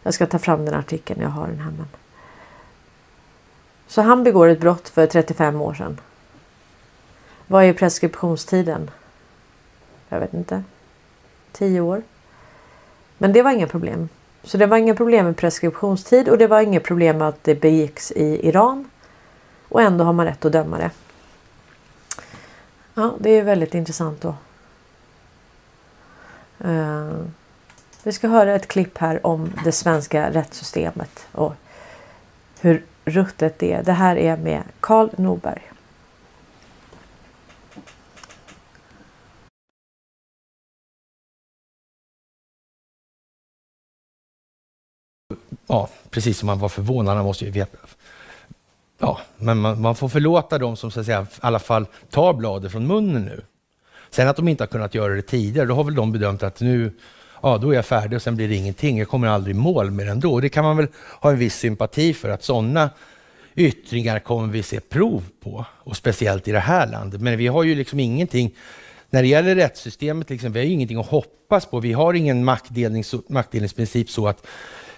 Jag 0.07 0.13
ska 0.13 0.25
ta 0.25 0.39
fram 0.39 0.65
den 0.65 0.73
artikeln, 0.73 1.21
jag 1.21 1.29
har 1.29 1.47
den 1.47 1.59
här. 1.59 1.71
Men. 1.71 1.87
Så 3.87 4.01
han 4.01 4.23
begår 4.23 4.47
ett 4.47 4.59
brott 4.59 4.89
för 4.89 5.07
35 5.07 5.61
år 5.61 5.73
sedan. 5.73 5.99
Vad 7.47 7.63
är 7.63 7.73
preskriptionstiden? 7.73 8.91
Jag 10.09 10.19
vet 10.19 10.33
inte. 10.33 10.63
10 11.51 11.81
år. 11.81 12.01
Men 13.17 13.33
det 13.33 13.41
var 13.41 13.51
inga 13.51 13.67
problem. 13.67 14.09
Så 14.43 14.57
det 14.57 14.65
var 14.65 14.77
inga 14.77 14.95
problem 14.95 15.25
med 15.25 15.37
preskriptionstid 15.37 16.29
och 16.29 16.37
det 16.37 16.47
var 16.47 16.61
inga 16.61 16.79
problem 16.79 17.17
med 17.17 17.27
att 17.27 17.43
det 17.43 17.55
begicks 17.55 18.11
i 18.11 18.47
Iran. 18.47 18.89
Och 19.69 19.81
ändå 19.81 20.03
har 20.03 20.13
man 20.13 20.25
rätt 20.25 20.45
att 20.45 20.51
döma 20.51 20.77
det. 20.77 20.91
Ja, 22.93 23.13
det 23.19 23.29
är 23.29 23.43
väldigt 23.43 23.73
intressant 23.73 24.21
då. 24.21 24.35
Uh, 26.65 27.25
vi 28.07 28.13
ska 28.13 28.27
höra 28.27 28.55
ett 28.55 28.67
klipp 28.67 28.97
här 28.97 29.27
om 29.27 29.53
det 29.63 29.71
svenska 29.71 30.31
rättssystemet 30.31 31.27
och 31.31 31.53
hur 32.61 32.85
ruttet 33.05 33.59
det 33.59 33.73
är. 33.73 33.83
Det 33.83 33.91
här 33.91 34.15
är 34.15 34.37
med 34.37 34.63
Karl 34.79 35.09
Norberg. 35.17 35.61
Ja, 45.67 45.89
precis 46.09 46.37
som 46.37 46.47
man 46.47 46.59
var 46.59 46.69
förvånad. 46.69 47.15
Man 47.15 47.25
måste 47.25 47.45
ju 47.45 47.51
veta. 47.51 47.77
Ja, 48.97 49.19
men 49.37 49.57
man, 49.57 49.81
man, 49.81 49.95
får 49.95 50.09
förlåta 50.09 50.57
dem 50.57 50.77
som 50.77 50.91
så 50.91 50.99
att 50.99 51.05
säga, 51.05 51.21
i 51.21 51.25
alla 51.39 51.59
fall 51.59 51.85
tar 52.09 52.33
bladet 52.33 52.71
från 52.71 52.87
munnen 52.87 53.25
nu. 53.25 53.41
Sen 54.09 54.27
att 54.27 54.35
de 54.35 54.47
inte 54.47 54.63
har 54.63 54.67
kunnat 54.67 54.95
göra 54.95 55.13
det 55.13 55.21
tidigare, 55.21 55.67
då 55.67 55.75
har 55.75 55.83
väl 55.83 55.95
de 55.95 56.11
bedömt 56.11 56.43
att 56.43 56.61
nu, 56.61 56.91
ja, 57.41 57.57
då 57.57 57.71
är 57.71 57.75
jag 57.75 57.85
färdig 57.85 58.15
och 58.15 58.21
sen 58.21 58.35
blir 58.35 58.47
det 58.47 58.55
ingenting. 58.55 58.97
Jag 58.97 59.07
kommer 59.07 59.27
aldrig 59.27 59.55
i 59.55 59.59
mål 59.59 59.91
med 59.91 60.05
det 60.05 60.11
ändå. 60.11 60.39
Det 60.39 60.49
kan 60.49 60.63
man 60.63 60.77
väl 60.77 60.87
ha 61.21 61.31
en 61.31 61.37
viss 61.37 61.55
sympati 61.55 62.13
för 62.13 62.29
att 62.29 62.43
sådana 62.43 62.89
yttringar 63.55 64.19
kommer 64.19 64.53
vi 64.53 64.63
se 64.63 64.79
prov 64.79 65.23
på 65.43 65.65
och 65.79 65.97
speciellt 65.97 66.47
i 66.47 66.51
det 66.51 66.59
här 66.59 66.87
landet. 66.87 67.21
Men 67.21 67.37
vi 67.37 67.47
har 67.47 67.63
ju 67.63 67.75
liksom 67.75 67.99
ingenting 67.99 68.55
när 69.09 69.21
det 69.21 69.27
gäller 69.27 69.55
rättssystemet, 69.55 70.29
liksom, 70.29 70.51
vi 70.51 70.59
har 70.59 70.65
ju 70.65 70.71
ingenting 70.71 70.99
att 70.99 71.07
hoppas 71.07 71.65
på. 71.65 71.79
Vi 71.79 71.93
har 71.93 72.13
ingen 72.13 72.45
maktdelning, 72.45 73.03
maktdelningsprincip 73.29 74.09
så 74.09 74.27
att 74.27 74.47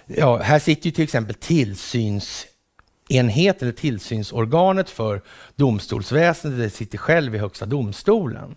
ja, 0.06 0.36
här 0.36 0.58
sitter 0.58 0.86
ju 0.86 0.92
till 0.92 1.04
exempel 1.04 1.34
tillsynsenheten 1.34 3.68
eller 3.68 3.72
tillsynsorganet 3.72 4.90
för 4.90 5.22
domstolsväsendet, 5.56 6.60
det 6.60 6.70
sitter 6.70 6.98
själv 6.98 7.34
i 7.34 7.38
Högsta 7.38 7.66
domstolen. 7.66 8.56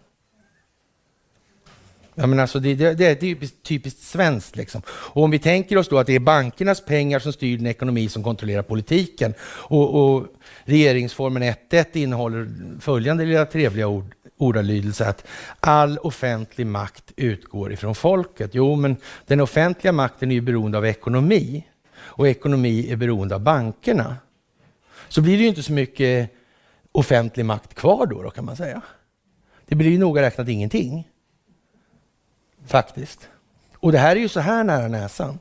Ja, 2.15 2.27
men 2.27 2.39
alltså 2.39 2.59
det, 2.59 2.75
det, 2.75 2.93
det 2.93 3.05
är 3.05 3.15
typiskt, 3.15 3.63
typiskt 3.63 4.01
svenskt. 4.01 4.55
Liksom. 4.55 4.81
Och 4.87 5.23
om 5.23 5.31
vi 5.31 5.39
tänker 5.39 5.77
oss 5.77 5.89
då 5.89 5.99
att 5.99 6.07
det 6.07 6.15
är 6.15 6.19
bankernas 6.19 6.85
pengar 6.85 7.19
som 7.19 7.33
styr 7.33 7.57
den 7.57 7.67
ekonomi 7.67 8.09
som 8.09 8.23
kontrollerar 8.23 8.61
politiken 8.61 9.33
och, 9.43 10.15
och 10.15 10.25
regeringsformen 10.63 11.43
1.1 11.43 11.85
innehåller 11.97 12.49
följande 12.79 13.25
lilla 13.25 13.45
trevliga 13.45 13.87
ord, 13.87 14.15
ordalydelse 14.37 15.07
att 15.07 15.27
all 15.59 15.97
offentlig 15.97 16.67
makt 16.67 17.11
utgår 17.15 17.73
ifrån 17.73 17.95
folket. 17.95 18.51
Jo, 18.53 18.75
men 18.75 18.95
den 19.25 19.39
offentliga 19.39 19.91
makten 19.91 20.31
är 20.31 20.35
ju 20.35 20.41
beroende 20.41 20.77
av 20.77 20.85
ekonomi 20.85 21.67
och 21.95 22.27
ekonomi 22.27 22.91
är 22.91 22.95
beroende 22.95 23.35
av 23.35 23.41
bankerna. 23.41 24.15
Så 25.09 25.21
blir 25.21 25.37
det 25.37 25.43
ju 25.43 25.49
inte 25.49 25.63
så 25.63 25.73
mycket 25.73 26.29
offentlig 26.91 27.45
makt 27.45 27.73
kvar 27.73 28.05
då, 28.05 28.21
då 28.21 28.29
kan 28.29 28.45
man 28.45 28.55
säga. 28.55 28.81
Det 29.65 29.75
blir 29.75 29.89
ju 29.89 29.97
noga 29.97 30.21
räknat 30.21 30.47
ingenting. 30.47 31.07
Faktiskt. 32.65 33.29
Och 33.77 33.91
det 33.91 33.97
här 33.97 34.15
är 34.15 34.19
ju 34.19 34.29
så 34.29 34.39
här 34.39 34.63
nära 34.63 34.87
näsan. 34.87 35.39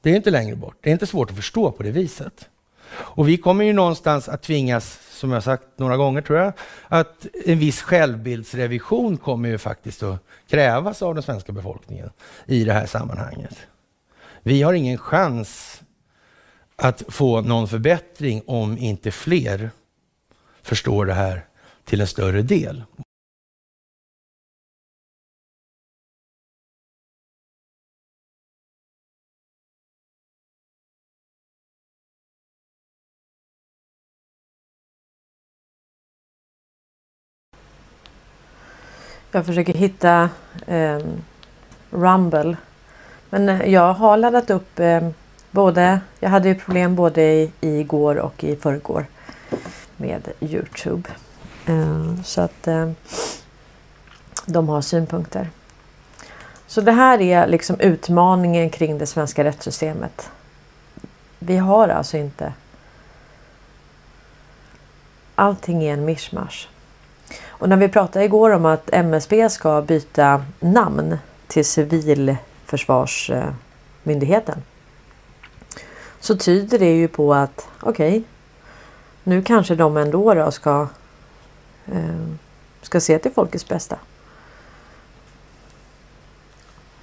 Det 0.00 0.10
är 0.10 0.16
inte 0.16 0.30
längre 0.30 0.56
bort. 0.56 0.76
Det 0.80 0.90
är 0.90 0.92
inte 0.92 1.06
svårt 1.06 1.30
att 1.30 1.36
förstå 1.36 1.72
på 1.72 1.82
det 1.82 1.90
viset. 1.90 2.48
Och 2.94 3.28
vi 3.28 3.36
kommer 3.36 3.64
ju 3.64 3.72
någonstans 3.72 4.28
att 4.28 4.42
tvingas, 4.42 5.00
som 5.10 5.32
jag 5.32 5.42
sagt 5.42 5.64
några 5.76 5.96
gånger 5.96 6.22
tror 6.22 6.38
jag, 6.38 6.52
att 6.88 7.26
en 7.46 7.58
viss 7.58 7.82
självbildsrevision 7.82 9.16
kommer 9.16 9.48
ju 9.48 9.58
faktiskt 9.58 10.02
att 10.02 10.24
krävas 10.48 11.02
av 11.02 11.14
den 11.14 11.22
svenska 11.22 11.52
befolkningen 11.52 12.10
i 12.46 12.64
det 12.64 12.72
här 12.72 12.86
sammanhanget. 12.86 13.56
Vi 14.42 14.62
har 14.62 14.72
ingen 14.72 14.98
chans 14.98 15.82
att 16.76 17.02
få 17.08 17.40
någon 17.40 17.68
förbättring 17.68 18.42
om 18.46 18.78
inte 18.78 19.10
fler 19.10 19.70
förstår 20.62 21.06
det 21.06 21.14
här 21.14 21.44
till 21.84 22.00
en 22.00 22.06
större 22.06 22.42
del. 22.42 22.84
Jag 39.34 39.46
försöker 39.46 39.74
hitta 39.74 40.30
eh, 40.66 40.98
Rumble. 41.90 42.56
Men 43.30 43.48
eh, 43.48 43.70
jag 43.72 43.94
har 43.94 44.16
laddat 44.16 44.50
upp 44.50 44.80
eh, 44.80 45.08
både, 45.50 46.00
jag 46.20 46.30
hade 46.30 46.48
ju 46.48 46.54
problem 46.54 46.96
både 46.96 47.22
i, 47.22 47.52
igår 47.60 48.16
och 48.16 48.44
i 48.44 48.56
förrgår 48.56 49.06
med 49.96 50.28
Youtube. 50.40 51.08
Eh, 51.66 52.22
så 52.24 52.40
att 52.40 52.66
eh, 52.66 52.90
de 54.46 54.68
har 54.68 54.80
synpunkter. 54.80 55.50
Så 56.66 56.80
det 56.80 56.92
här 56.92 57.20
är 57.20 57.46
liksom 57.46 57.80
utmaningen 57.80 58.70
kring 58.70 58.98
det 58.98 59.06
svenska 59.06 59.44
rättssystemet. 59.44 60.30
Vi 61.38 61.56
har 61.56 61.88
alltså 61.88 62.16
inte 62.16 62.52
Allting 65.34 65.82
är 65.84 65.92
en 65.92 66.04
mischmasch. 66.04 66.68
Och 67.62 67.68
när 67.68 67.76
vi 67.76 67.88
pratade 67.88 68.24
igår 68.24 68.50
om 68.50 68.66
att 68.66 68.90
MSB 68.92 69.50
ska 69.50 69.82
byta 69.82 70.44
namn 70.60 71.18
till 71.46 71.64
Civilförsvarsmyndigheten. 71.64 74.62
Så 76.20 76.36
tyder 76.36 76.78
det 76.78 76.96
ju 76.96 77.08
på 77.08 77.34
att 77.34 77.68
okej, 77.80 78.08
okay, 78.08 78.22
nu 79.24 79.42
kanske 79.42 79.74
de 79.74 79.96
ändå 79.96 80.34
då 80.34 80.50
ska, 80.50 80.88
eh, 81.86 82.26
ska 82.82 83.00
se 83.00 83.18
till 83.18 83.32
folkets 83.32 83.68
bästa. 83.68 83.98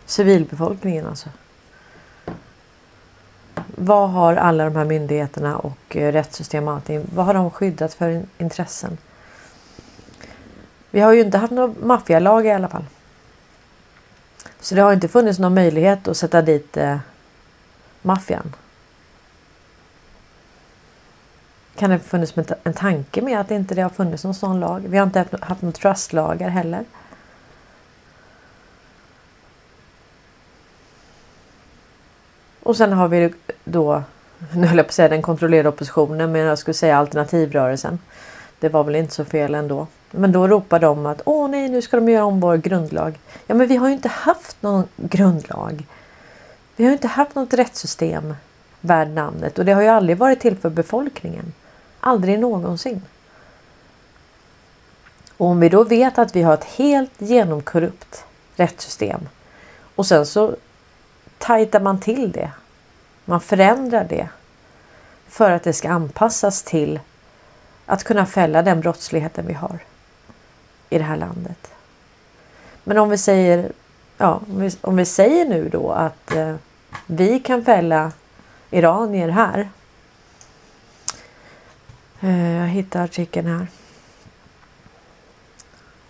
Civilbefolkningen 0.05 1.07
alltså. 1.07 1.29
Vad 3.75 4.09
har 4.09 4.35
alla 4.35 4.63
de 4.63 4.75
här 4.75 4.85
myndigheterna 4.85 5.57
och 5.57 5.95
eh, 5.95 6.11
rättssystem 6.11 6.67
och 6.67 6.73
allting, 6.73 7.05
vad 7.15 7.25
har 7.25 7.33
de 7.33 7.51
skyddat 7.51 7.93
för 7.93 8.23
intressen? 8.37 8.97
Vi 10.91 10.99
har 10.99 11.13
ju 11.13 11.21
inte 11.21 11.37
haft 11.37 11.53
någon 11.53 11.75
maffialag 11.87 12.45
i 12.45 12.51
alla 12.51 12.69
fall. 12.69 12.85
Så 14.59 14.75
det 14.75 14.81
har 14.81 14.93
inte 14.93 15.07
funnits 15.07 15.39
någon 15.39 15.53
möjlighet 15.53 16.07
att 16.07 16.17
sätta 16.17 16.41
dit 16.41 16.77
eh, 16.77 16.97
maffian. 18.01 18.55
Kan 21.75 21.89
det 21.89 21.99
funnits 21.99 22.33
en 22.63 22.73
tanke 22.73 23.21
med 23.21 23.39
att 23.39 23.51
inte 23.51 23.75
det 23.75 23.81
har 23.81 23.89
funnits 23.89 24.23
någon 24.23 24.33
sån 24.33 24.59
lag? 24.59 24.85
Vi 24.87 24.97
har 24.97 25.05
inte 25.05 25.19
haft, 25.19 25.33
haft 25.41 25.61
några 25.61 25.75
trustlagar 25.75 26.49
heller. 26.49 26.85
Och 32.63 32.77
sen 32.77 32.93
har 32.93 33.07
vi 33.07 33.33
då, 33.63 34.03
nu 34.53 34.67
höll 34.67 34.77
jag 34.77 34.85
på 34.85 34.89
att 34.89 34.93
säga 34.93 35.09
den 35.09 35.21
kontrollerade 35.21 35.69
oppositionen, 35.69 36.31
men 36.31 36.41
jag 36.41 36.57
skulle 36.57 36.73
säga 36.73 36.97
alternativrörelsen. 36.97 37.99
Det 38.59 38.69
var 38.69 38.83
väl 38.83 38.95
inte 38.95 39.13
så 39.13 39.25
fel 39.25 39.55
ändå. 39.55 39.87
Men 40.11 40.31
då 40.31 40.47
ropar 40.47 40.79
de 40.79 41.05
att 41.05 41.21
åh 41.25 41.49
nej, 41.49 41.69
nu 41.69 41.81
ska 41.81 41.97
de 41.97 42.09
göra 42.09 42.25
om 42.25 42.39
vår 42.39 42.57
grundlag. 42.57 43.19
Ja, 43.47 43.55
men 43.55 43.67
vi 43.67 43.75
har 43.75 43.87
ju 43.87 43.93
inte 43.93 44.07
haft 44.09 44.61
någon 44.61 44.87
grundlag. 44.95 45.85
Vi 46.75 46.85
har 46.85 46.91
inte 46.91 47.07
haft 47.07 47.35
något 47.35 47.53
rättssystem 47.53 48.35
värd 48.81 49.09
namnet 49.09 49.59
och 49.59 49.65
det 49.65 49.73
har 49.73 49.81
ju 49.81 49.87
aldrig 49.87 50.17
varit 50.17 50.39
till 50.39 50.57
för 50.57 50.69
befolkningen. 50.69 51.53
Aldrig 51.99 52.39
någonsin. 52.39 53.01
Och 55.37 55.47
om 55.47 55.59
vi 55.59 55.69
då 55.69 55.83
vet 55.83 56.19
att 56.19 56.35
vi 56.35 56.41
har 56.41 56.53
ett 56.53 56.63
helt 56.63 57.11
genomkorrupt 57.17 58.25
rättssystem 58.55 59.29
och 59.95 60.05
sen 60.05 60.25
så 60.25 60.55
tajtar 61.37 61.79
man 61.79 61.99
till 61.99 62.31
det. 62.31 62.51
Man 63.25 63.41
förändrar 63.41 64.05
det 64.09 64.29
för 65.27 65.51
att 65.51 65.63
det 65.63 65.73
ska 65.73 65.89
anpassas 65.89 66.63
till 66.63 66.99
att 67.89 68.03
kunna 68.03 68.25
fälla 68.25 68.61
den 68.61 68.79
brottsligheten 68.81 69.47
vi 69.47 69.53
har 69.53 69.79
i 70.89 70.97
det 70.97 71.03
här 71.03 71.17
landet. 71.17 71.71
Men 72.83 72.97
om 72.97 73.09
vi 73.09 73.17
säger, 73.17 73.71
ja, 74.17 74.41
om 74.49 74.61
vi, 74.61 74.71
om 74.81 74.95
vi 74.95 75.05
säger 75.05 75.45
nu 75.45 75.69
då 75.69 75.91
att 75.91 76.35
eh, 76.35 76.55
vi 77.05 77.39
kan 77.39 77.65
fälla 77.65 78.11
iranier 78.71 79.29
här. 79.29 79.69
Eh, 82.19 82.51
jag 82.51 82.67
hittar 82.67 83.03
artikeln 83.03 83.47
här. 83.47 83.67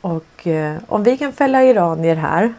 Och 0.01 0.47
eh, 0.47 0.77
om 0.87 1.03
vi 1.03 1.17
kan 1.17 1.33
fälla 1.33 1.63
iranier 1.63 2.15
här. 2.15 2.53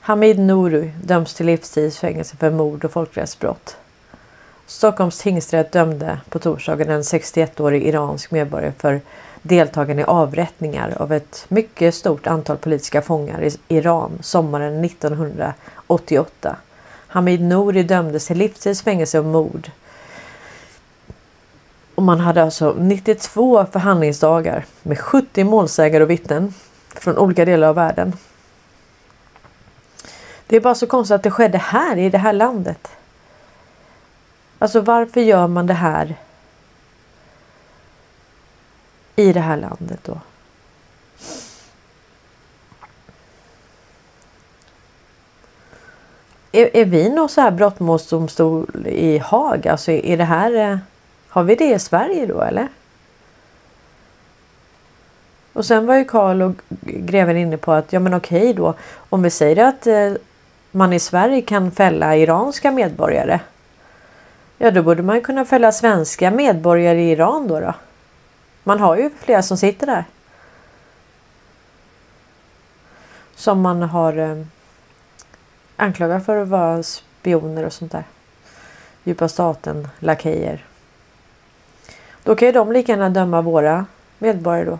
Hamid 0.00 0.38
Nouri 0.38 0.92
döms 1.04 1.34
till 1.34 1.46
livstidsfängelse 1.46 2.36
för 2.36 2.50
mord 2.50 2.84
och 2.84 2.92
folkrättsbrott. 2.92 3.76
Stockholms 4.70 5.18
tingsrätt 5.18 5.72
dömde 5.72 6.20
på 6.28 6.38
torsdagen 6.38 6.90
en 6.90 7.02
61-årig 7.02 7.86
iransk 7.86 8.30
medborgare 8.30 8.72
för 8.78 9.00
deltagande 9.42 10.02
i 10.02 10.04
avrättningar 10.04 10.94
av 10.96 11.12
ett 11.12 11.44
mycket 11.48 11.94
stort 11.94 12.26
antal 12.26 12.56
politiska 12.56 13.02
fångar 13.02 13.42
i 13.42 13.56
Iran 13.68 14.18
sommaren 14.22 14.84
1988. 14.84 16.56
Hamid 17.06 17.40
Nouri 17.42 17.82
dömdes 17.82 18.26
till 18.26 18.38
livstids 18.38 18.82
fängelse 18.82 19.18
och 19.18 19.24
mord. 19.24 19.70
Och 21.94 22.02
man 22.02 22.20
hade 22.20 22.42
alltså 22.42 22.74
92 22.78 23.66
förhandlingsdagar 23.72 24.64
med 24.82 24.98
70 24.98 25.44
målsägare 25.44 26.02
och 26.02 26.10
vittnen 26.10 26.54
från 26.88 27.18
olika 27.18 27.44
delar 27.44 27.68
av 27.68 27.74
världen. 27.74 28.16
Det 30.46 30.56
är 30.56 30.60
bara 30.60 30.74
så 30.74 30.86
konstigt 30.86 31.14
att 31.14 31.22
det 31.22 31.30
skedde 31.30 31.58
här 31.58 31.96
i 31.96 32.10
det 32.10 32.18
här 32.18 32.32
landet. 32.32 32.88
Alltså 34.62 34.80
varför 34.80 35.20
gör 35.20 35.46
man 35.46 35.66
det 35.66 35.74
här 35.74 36.14
i 39.16 39.32
det 39.32 39.40
här 39.40 39.56
landet 39.56 40.00
då? 40.02 40.20
Är, 46.52 46.76
är 46.76 46.84
vi 46.84 47.08
någon 47.08 47.28
så 47.28 47.40
här 47.40 47.50
brottmålsdomstol 47.50 48.86
i 48.86 49.18
Haag? 49.18 49.68
Alltså 49.68 49.92
är 49.92 50.16
det 50.16 50.24
här... 50.24 50.54
Eh, 50.54 50.78
har 51.28 51.42
vi 51.42 51.54
det 51.54 51.74
i 51.74 51.78
Sverige 51.78 52.26
då 52.26 52.40
eller? 52.40 52.68
Och 55.52 55.64
sen 55.64 55.86
var 55.86 55.94
ju 55.94 56.04
Karl 56.04 56.42
och 56.42 56.54
greven 56.80 57.36
inne 57.36 57.56
på 57.56 57.72
att 57.72 57.92
ja 57.92 58.00
men 58.00 58.14
okej 58.14 58.54
då 58.54 58.74
om 59.08 59.22
vi 59.22 59.30
säger 59.30 59.64
att 59.64 59.86
eh, 59.86 60.12
man 60.70 60.92
i 60.92 60.98
Sverige 61.00 61.42
kan 61.42 61.70
fälla 61.70 62.16
iranska 62.16 62.70
medborgare. 62.70 63.40
Ja 64.62 64.70
då 64.70 64.82
borde 64.82 65.02
man 65.02 65.20
kunna 65.20 65.44
fälla 65.44 65.72
svenska 65.72 66.30
medborgare 66.30 67.00
i 67.00 67.10
Iran 67.10 67.48
då. 67.48 67.60
då. 67.60 67.74
Man 68.64 68.80
har 68.80 68.96
ju 68.96 69.10
flera 69.18 69.42
som 69.42 69.56
sitter 69.56 69.86
där. 69.86 70.04
Som 73.34 73.60
man 73.60 73.82
har 73.82 74.16
eh, 74.18 74.42
anklagat 75.76 76.26
för 76.26 76.36
att 76.36 76.48
vara 76.48 76.82
spioner 76.82 77.66
och 77.66 77.72
sånt 77.72 77.92
där. 77.92 78.04
Djupa 79.04 79.28
staten, 79.28 79.88
lakejer. 79.98 80.64
Då 82.24 82.36
kan 82.36 82.48
ju 82.48 82.52
de 82.52 82.72
lika 82.72 82.92
gärna 82.92 83.10
döma 83.10 83.42
våra 83.42 83.86
medborgare 84.18 84.64
då. 84.64 84.78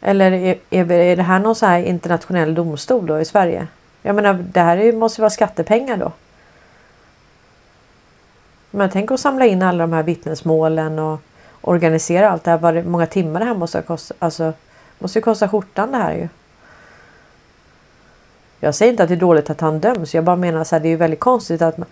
Eller 0.00 0.32
är, 0.32 0.58
är 0.70 1.16
det 1.16 1.22
här 1.22 1.38
någon 1.38 1.54
så 1.54 1.66
här 1.66 1.82
internationell 1.82 2.54
domstol 2.54 3.06
då 3.06 3.20
i 3.20 3.24
Sverige? 3.24 3.66
Jag 4.02 4.16
menar 4.16 4.34
det 4.34 4.60
här 4.60 4.92
måste 4.92 5.20
vara 5.20 5.30
skattepengar 5.30 5.96
då. 5.96 6.12
Men 8.74 8.90
tänk 8.90 9.10
att 9.10 9.20
samla 9.20 9.46
in 9.46 9.62
alla 9.62 9.84
de 9.84 9.92
här 9.92 10.02
vittnesmålen 10.02 10.98
och 10.98 11.20
organisera 11.60 12.30
allt 12.30 12.44
det 12.44 12.50
här. 12.50 12.58
Vad 12.58 12.86
många 12.86 13.06
timmar 13.06 13.40
det 13.40 13.46
här 13.46 13.54
måste 13.54 13.78
ha 13.78 13.82
kostat. 13.82 14.16
Alltså 14.20 14.52
måste 14.98 15.18
ju 15.18 15.22
kosta 15.22 15.48
skjortan 15.48 15.92
det 15.92 15.98
här 15.98 16.14
ju. 16.14 16.28
Jag 18.60 18.74
säger 18.74 18.90
inte 18.92 19.02
att 19.02 19.08
det 19.08 19.14
är 19.14 19.16
dåligt 19.16 19.50
att 19.50 19.60
han 19.60 19.80
döms. 19.80 20.14
Jag 20.14 20.24
bara 20.24 20.36
menar 20.36 20.64
så 20.64 20.74
här, 20.74 20.80
det 20.80 20.88
är 20.88 20.90
ju 20.90 20.96
väldigt 20.96 21.20
konstigt 21.20 21.62
att 21.62 21.78
man, 21.78 21.86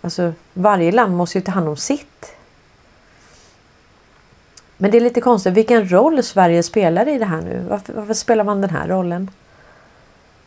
Alltså 0.00 0.32
varje 0.54 0.92
land 0.92 1.16
måste 1.16 1.38
ju 1.38 1.44
ta 1.44 1.52
hand 1.52 1.68
om 1.68 1.76
sitt. 1.76 2.32
Men 4.76 4.90
det 4.90 4.96
är 4.96 5.00
lite 5.00 5.20
konstigt 5.20 5.54
vilken 5.54 5.92
roll 5.92 6.22
Sverige 6.22 6.62
spelar 6.62 7.08
i 7.08 7.18
det 7.18 7.24
här 7.24 7.42
nu. 7.42 7.66
Varför, 7.68 7.92
varför 7.92 8.14
spelar 8.14 8.44
man 8.44 8.60
den 8.60 8.70
här 8.70 8.88
rollen? 8.88 9.30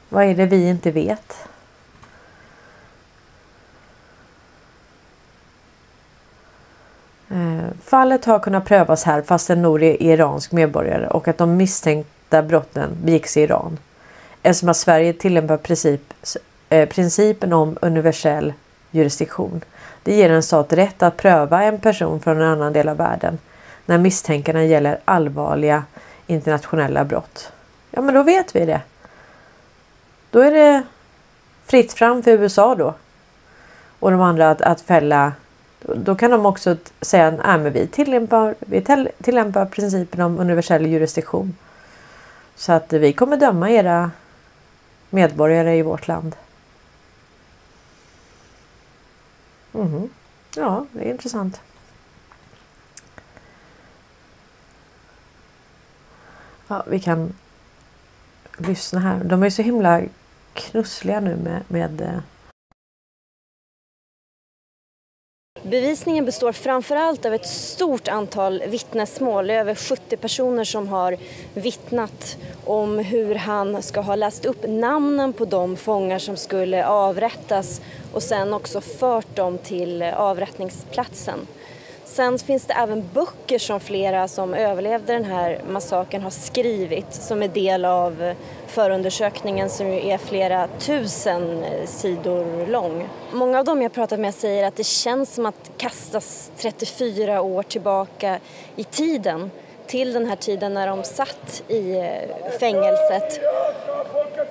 Vad 0.09 0.23
är 0.23 0.35
det 0.35 0.45
vi 0.45 0.69
inte 0.69 0.91
vet? 0.91 1.47
Eh, 7.31 7.65
fallet 7.83 8.25
har 8.25 8.39
kunnat 8.39 8.65
prövas 8.65 9.03
här 9.03 9.21
fastän 9.21 9.61
Nouri 9.61 9.87
är 9.87 10.13
iransk 10.13 10.51
medborgare 10.51 11.07
och 11.07 11.27
att 11.27 11.37
de 11.37 11.57
misstänkta 11.57 12.43
brotten 12.43 12.89
begicks 13.03 13.37
i 13.37 13.41
Iran. 13.41 13.79
Eftersom 14.41 14.69
att 14.69 14.77
Sverige 14.77 15.13
tillämpar 15.13 15.57
princip, 15.57 16.13
eh, 16.69 16.89
principen 16.89 17.53
om 17.53 17.77
universell 17.81 18.53
jurisdiktion. 18.91 19.61
Det 20.03 20.15
ger 20.15 20.31
en 20.31 20.43
stat 20.43 20.73
rätt 20.73 21.03
att 21.03 21.17
pröva 21.17 21.63
en 21.63 21.79
person 21.79 22.19
från 22.19 22.37
en 22.37 22.47
annan 22.47 22.73
del 22.73 22.89
av 22.89 22.97
världen 22.97 23.37
när 23.85 23.97
misstänkarna 23.97 24.63
gäller 24.63 24.99
allvarliga 25.05 25.83
internationella 26.27 27.05
brott. 27.05 27.51
Ja, 27.91 28.01
men 28.01 28.15
då 28.15 28.23
vet 28.23 28.55
vi 28.55 28.65
det. 28.65 28.81
Då 30.29 30.39
är 30.39 30.51
det 30.51 30.83
fritt 31.65 31.93
fram 31.93 32.23
för 32.23 32.31
USA 32.31 32.75
då. 32.75 32.93
Och 33.99 34.11
de 34.11 34.21
andra 34.21 34.49
att, 34.49 34.61
att 34.61 34.81
fälla. 34.81 35.33
Då 35.81 36.15
kan 36.15 36.31
de 36.31 36.45
också 36.45 36.77
säga 37.01 37.27
att 37.27 37.61
vi 37.61 37.87
tillämpar, 37.87 38.55
vi 38.59 39.07
tillämpar 39.21 39.65
principen 39.65 40.21
om 40.21 40.39
universell 40.39 40.85
jurisdiktion. 40.85 41.57
Så 42.55 42.73
att 42.73 42.93
vi 42.93 43.13
kommer 43.13 43.37
döma 43.37 43.69
era 43.69 44.11
medborgare 45.09 45.77
i 45.77 45.81
vårt 45.81 46.07
land. 46.07 46.35
Mm. 49.73 50.09
Ja, 50.55 50.85
det 50.91 51.07
är 51.07 51.11
intressant. 51.11 51.61
Ja, 56.67 56.83
vi 56.87 56.99
kan 56.99 57.33
lyssna 58.57 58.99
här. 58.99 59.23
De 59.23 59.43
är 59.43 59.49
så 59.49 59.61
himla 59.61 60.01
knussliga 60.53 61.19
nu 61.19 61.35
med, 61.35 61.61
med 61.67 62.01
eh, 62.01 62.19
Bevisningen 65.63 66.25
består 66.25 66.51
framförallt 66.51 67.25
av 67.25 67.33
ett 67.33 67.47
stort 67.47 68.07
antal 68.07 68.63
vittnesmål. 68.67 69.49
Över 69.49 69.75
70 69.75 70.17
personer 70.17 70.63
som 70.63 70.87
har 70.87 71.17
vittnat 71.53 72.37
om 72.65 72.99
hur 72.99 73.35
han 73.35 73.81
ska 73.81 74.01
ha 74.01 74.15
läst 74.15 74.45
upp 74.45 74.65
namnen 74.67 75.33
på 75.33 75.45
de 75.45 75.77
fångar 75.77 76.19
som 76.19 76.37
skulle 76.37 76.85
avrättas 76.85 77.81
och 78.13 78.23
sen 78.23 78.53
också 78.53 78.81
fört 78.81 79.35
dem 79.35 79.57
till 79.57 80.03
avrättningsplatsen. 80.03 81.39
Sen 82.11 82.39
finns 82.39 82.65
det 82.65 82.73
även 82.73 83.09
böcker 83.13 83.59
som 83.59 83.79
flera 83.79 84.27
som 84.27 84.53
överlevde 84.53 85.13
den 85.13 85.25
här 85.25 85.61
massakern 85.69 86.21
har 86.21 86.29
skrivit 86.29 87.13
som 87.13 87.43
är 87.43 87.47
del 87.47 87.85
av 87.85 88.33
förundersökningen 88.67 89.69
som 89.69 89.87
är 89.87 90.17
flera 90.17 90.67
tusen 90.79 91.65
sidor 91.85 92.67
lång. 92.67 93.07
Många 93.31 93.59
av 93.59 93.65
dem 93.65 93.81
jag 93.81 93.93
pratat 93.93 94.19
med 94.19 94.35
säger 94.35 94.67
att 94.67 94.75
det 94.75 94.83
känns 94.83 95.33
som 95.33 95.45
att 95.45 95.71
kastas 95.77 96.51
34 96.57 97.41
år 97.41 97.63
tillbaka 97.63 98.39
i 98.75 98.83
tiden 98.83 99.51
till 99.91 100.13
den 100.13 100.25
här 100.25 100.35
tiden 100.35 100.73
när 100.73 100.87
de 100.87 101.03
satt 101.03 101.63
i 101.67 101.97
eh, 101.97 102.51
fängelset 102.59 103.39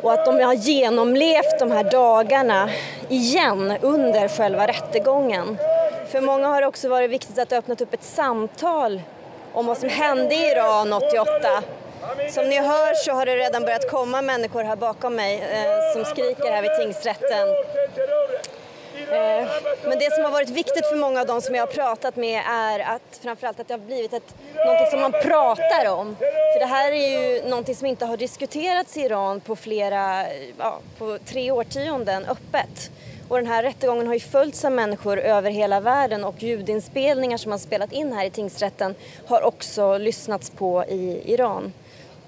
och 0.03 0.13
att 0.13 0.25
de 0.25 0.41
har 0.41 0.55
genomlevt 0.55 1.59
de 1.59 1.71
här 1.71 1.91
dagarna 1.91 2.71
igen 3.09 3.75
under 3.81 4.29
själva 4.29 4.67
rättegången. 4.67 5.59
För 6.09 6.21
många 6.21 6.49
har 6.49 6.61
det 6.61 6.67
också 6.67 6.89
varit 6.89 7.11
viktigt 7.11 7.39
att 7.39 7.53
öppna 7.53 7.75
upp 7.81 7.95
ett 7.95 8.03
samtal 8.03 9.03
om 9.53 9.67
vad 9.67 9.79
som 9.79 9.89
hände 9.89 10.35
i 10.35 10.51
Iran 10.51 10.93
88. 10.93 11.63
Som 12.31 12.49
ni 12.49 12.59
hör 12.59 12.95
så 12.95 13.13
har 13.13 13.27
det 13.27 13.37
redan 13.37 13.63
börjat 13.63 13.91
komma 13.91 14.23
människor 14.23 14.63
här 14.65 14.77
bakom 14.77 15.15
mig 15.15 15.35
eh, 15.53 15.93
som 15.95 16.05
skriker 16.05 16.53
här 16.53 16.63
vid 16.63 16.77
tingsrätten. 16.77 17.49
Eh, 19.03 19.49
men 19.85 19.99
det 19.99 20.13
som 20.15 20.25
har 20.25 20.31
varit 20.31 20.51
viktigt 20.51 20.87
för 20.87 20.97
många 20.97 21.21
av 21.21 21.27
dem 21.27 21.43
som 21.43 21.55
jag 21.55 21.63
har 21.63 21.73
pratat 21.73 22.17
med 22.17 22.43
är 22.49 22.81
att 22.81 23.21
framförallt 23.23 23.61
att 23.61 23.69
det 23.69 23.75
har 23.75 23.79
blivit 23.79 24.13
ett, 24.13 24.35
någonting 24.55 24.87
som 24.91 25.01
man 25.01 25.13
pratar 25.13 25.91
om. 25.91 26.17
För 26.53 26.61
det 26.61 26.67
här 26.67 26.93
är 26.93 27.09
ju 27.09 27.49
någonting 27.49 27.75
som 27.75 27.87
inte 27.87 28.07
har 28.07 28.17
diskuterats 28.17 28.97
i 28.97 29.01
Iran 29.01 29.41
på 29.41 29.57
flera, 29.57 30.25
ja, 30.59 30.79
på 30.99 31.19
tre 31.25 31.51
årtionden 31.51 32.25
öppet. 32.25 32.91
Och 33.29 33.37
den 33.37 33.47
här 33.47 33.63
rättegången 33.63 34.07
har 34.07 34.15
ju 34.15 34.21
följts 34.21 34.65
av 34.65 34.73
människor 34.73 35.19
över 35.19 35.51
hela 35.51 35.81
världen 35.81 36.25
och 36.25 36.43
ljudinspelningar 36.43 37.37
som 37.37 37.51
har 37.51 37.59
spelat 37.59 37.93
in 37.93 38.13
här 38.13 38.25
i 38.25 38.31
tingsrätten 38.31 38.95
har 39.27 39.43
också 39.43 39.99
lyssnats 39.99 40.51
på 40.51 40.85
i 40.85 41.33
Iran. 41.33 41.73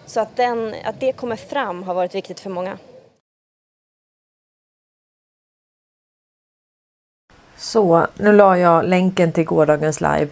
Så 0.07 0.21
att, 0.21 0.37
den, 0.37 0.75
att 0.85 1.01
det 1.01 1.13
kommer 1.13 1.37
fram 1.37 1.83
har 1.83 1.95
varit 1.95 2.15
viktigt 2.15 2.41
för 2.41 2.51
många. 2.51 2.79
Så, 7.63 8.07
nu 8.15 8.33
la 8.33 8.59
jag 8.59 8.85
länken 8.85 9.33
till 9.33 9.45
gårdagens 9.45 10.01
live. 10.01 10.29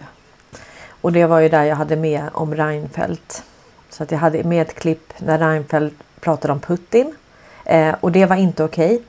Och 1.01 1.11
det 1.11 1.25
var 1.25 1.39
ju 1.39 1.49
där 1.49 1.63
jag 1.63 1.75
hade 1.75 1.95
med 1.95 2.29
om 2.33 2.55
Reinfeldt. 2.55 3.43
Så 3.89 4.03
att 4.03 4.11
jag 4.11 4.19
hade 4.19 4.43
med 4.43 4.61
ett 4.61 4.75
klipp 4.75 5.13
när 5.17 5.39
Reinfeldt 5.39 5.95
pratade 6.19 6.53
om 6.53 6.59
Putin. 6.59 7.15
Eh, 7.65 7.95
och 7.99 8.11
det 8.11 8.25
var 8.25 8.35
inte 8.35 8.63
okej. 8.63 8.95
Okay. 8.95 9.05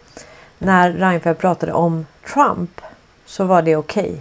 när 0.58 0.92
Reinfeldt 0.92 1.40
pratade 1.40 1.72
om 1.72 2.06
Trump 2.34 2.80
så 3.26 3.44
var 3.44 3.62
det 3.62 3.76
okej. 3.76 4.02
Okay. 4.02 4.20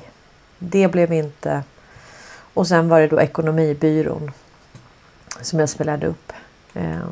Det 0.60 0.88
blev 0.88 1.14
inte... 1.14 1.64
Och 2.54 2.68
sen 2.68 2.90
var 2.90 3.00
det 3.00 3.08
då 3.08 3.22
Ekonomibyrån 3.22 4.32
som 5.42 5.60
jag 5.60 5.70
spelade 5.70 6.08
upp. 6.08 6.34
Eh, 6.74 7.08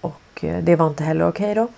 och 0.00 0.44
eh, 0.44 0.62
det 0.62 0.76
var 0.76 0.86
inte 0.86 1.04
heller 1.04 1.28
okej 1.28 1.52
okay 1.52 1.54
då. 1.54 1.68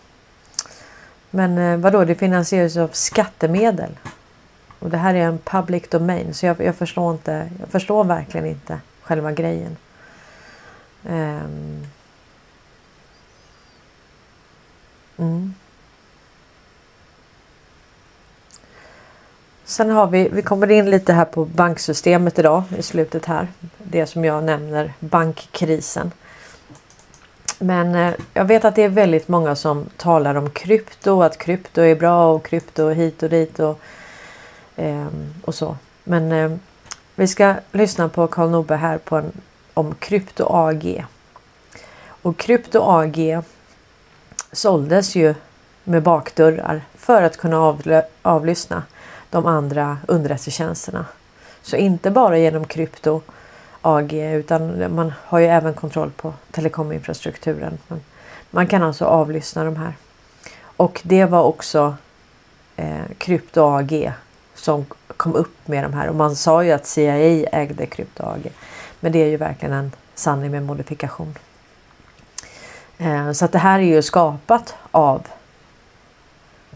Men 1.31 1.59
eh, 1.59 1.77
vadå, 1.77 2.05
det 2.05 2.15
finansieras 2.15 2.77
av 2.77 2.89
skattemedel. 2.93 3.99
Och 4.79 4.91
det 4.91 4.97
här 4.97 5.15
är 5.15 5.25
en 5.25 5.39
public 5.39 5.89
domain 5.89 6.35
så 6.35 6.47
jag, 6.47 6.61
jag 6.61 6.75
förstår 6.75 7.13
inte. 7.13 7.51
Jag 7.61 7.69
förstår 7.69 8.05
verkligen 8.05 8.47
inte 8.47 8.81
själva 9.03 9.33
grejen. 9.33 9.77
Um, 11.03 11.87
mm. 15.17 15.55
Sen 19.65 19.91
har 19.91 20.07
vi, 20.07 20.29
vi 20.29 20.43
kommer 20.43 20.71
in 20.71 20.91
lite 20.91 21.13
här 21.13 21.25
på 21.25 21.45
banksystemet 21.45 22.39
idag 22.39 22.63
i 22.79 22.83
slutet 22.83 23.25
här. 23.25 23.49
Det 23.79 24.07
som 24.07 24.25
jag 24.25 24.45
nämner 24.45 24.93
bankkrisen. 25.01 26.13
Men 27.59 27.95
eh, 27.95 28.15
jag 28.35 28.45
vet 28.45 28.65
att 28.65 28.75
det 28.75 28.83
är 28.83 28.89
väldigt 28.89 29.29
många 29.29 29.57
som 29.57 29.87
talar 29.97 30.35
om 30.35 30.51
krypto, 30.51 31.23
att 31.23 31.39
krypto 31.39 31.81
är 31.81 31.95
bra 31.95 32.33
och 32.33 32.47
krypto 32.47 32.89
hit 32.89 33.23
och 33.23 33.31
dit 33.31 33.61
och, 33.61 33.81
ehm, 34.77 35.35
och 35.45 35.55
så. 35.55 35.77
Men 36.05 36.33
ehm, 36.33 36.61
vi 37.15 37.27
ska 37.27 37.55
lyssna 37.73 38.09
på 38.09 38.27
Karl 38.27 38.51
Norberg 38.51 38.79
här 38.79 38.99
på 38.99 39.17
en, 39.17 39.33
om 39.75 39.95
Krypto 39.95 40.47
AG. 40.51 41.05
Och 42.23 42.37
Krypto 42.37 42.81
AG 42.83 43.43
såldes 44.53 45.17
ju 45.17 45.35
med 45.85 46.03
bakdörrar 46.03 46.83
för 46.95 47.23
att 47.23 47.37
kunna 47.37 47.59
avlö, 47.59 48.03
avlyssna 48.23 48.83
de 49.31 49.47
andra 49.47 49.99
underrättelsetjänsterna. 50.09 51.07
Så 51.63 51.77
inte 51.77 52.11
bara 52.11 52.39
genom 52.39 52.65
krypto 52.65 53.21
AG 53.97 54.13
utan 54.13 54.95
man 54.95 55.13
har 55.17 55.39
ju 55.39 55.47
även 55.47 55.75
kontroll 55.75 56.11
på 56.11 56.35
telekominfrastrukturen. 56.51 57.79
Men 57.89 58.01
man 58.51 58.67
kan 58.67 58.83
alltså 58.83 59.05
avlyssna 59.05 59.65
de 59.65 59.77
här. 59.77 59.93
Och 60.61 61.01
det 61.05 61.25
var 61.25 61.43
också 61.43 61.97
eh, 62.77 63.05
Krypto 63.19 63.61
AG 63.61 64.13
som 64.55 64.87
kom 65.17 65.35
upp 65.35 65.69
med 65.69 65.85
de 65.85 65.95
här 65.95 66.09
och 66.09 66.15
man 66.15 66.37
sa 66.37 66.65
ju 66.65 66.73
att 66.73 66.87
CIA 66.87 67.49
ägde 67.53 67.87
Krypto 67.87 68.23
AG. 68.23 68.53
Men 69.01 69.13
det 69.13 69.19
är 69.19 69.27
ju 69.27 69.37
verkligen 69.37 69.75
en 69.75 69.93
sanning 70.15 70.51
med 70.51 70.63
modifikation. 70.63 71.35
Eh, 72.99 73.33
så 73.33 73.45
att 73.45 73.53
det 73.53 73.59
här 73.59 73.79
är 73.79 73.85
ju 73.85 74.03
skapat 74.03 74.75
av 74.91 75.27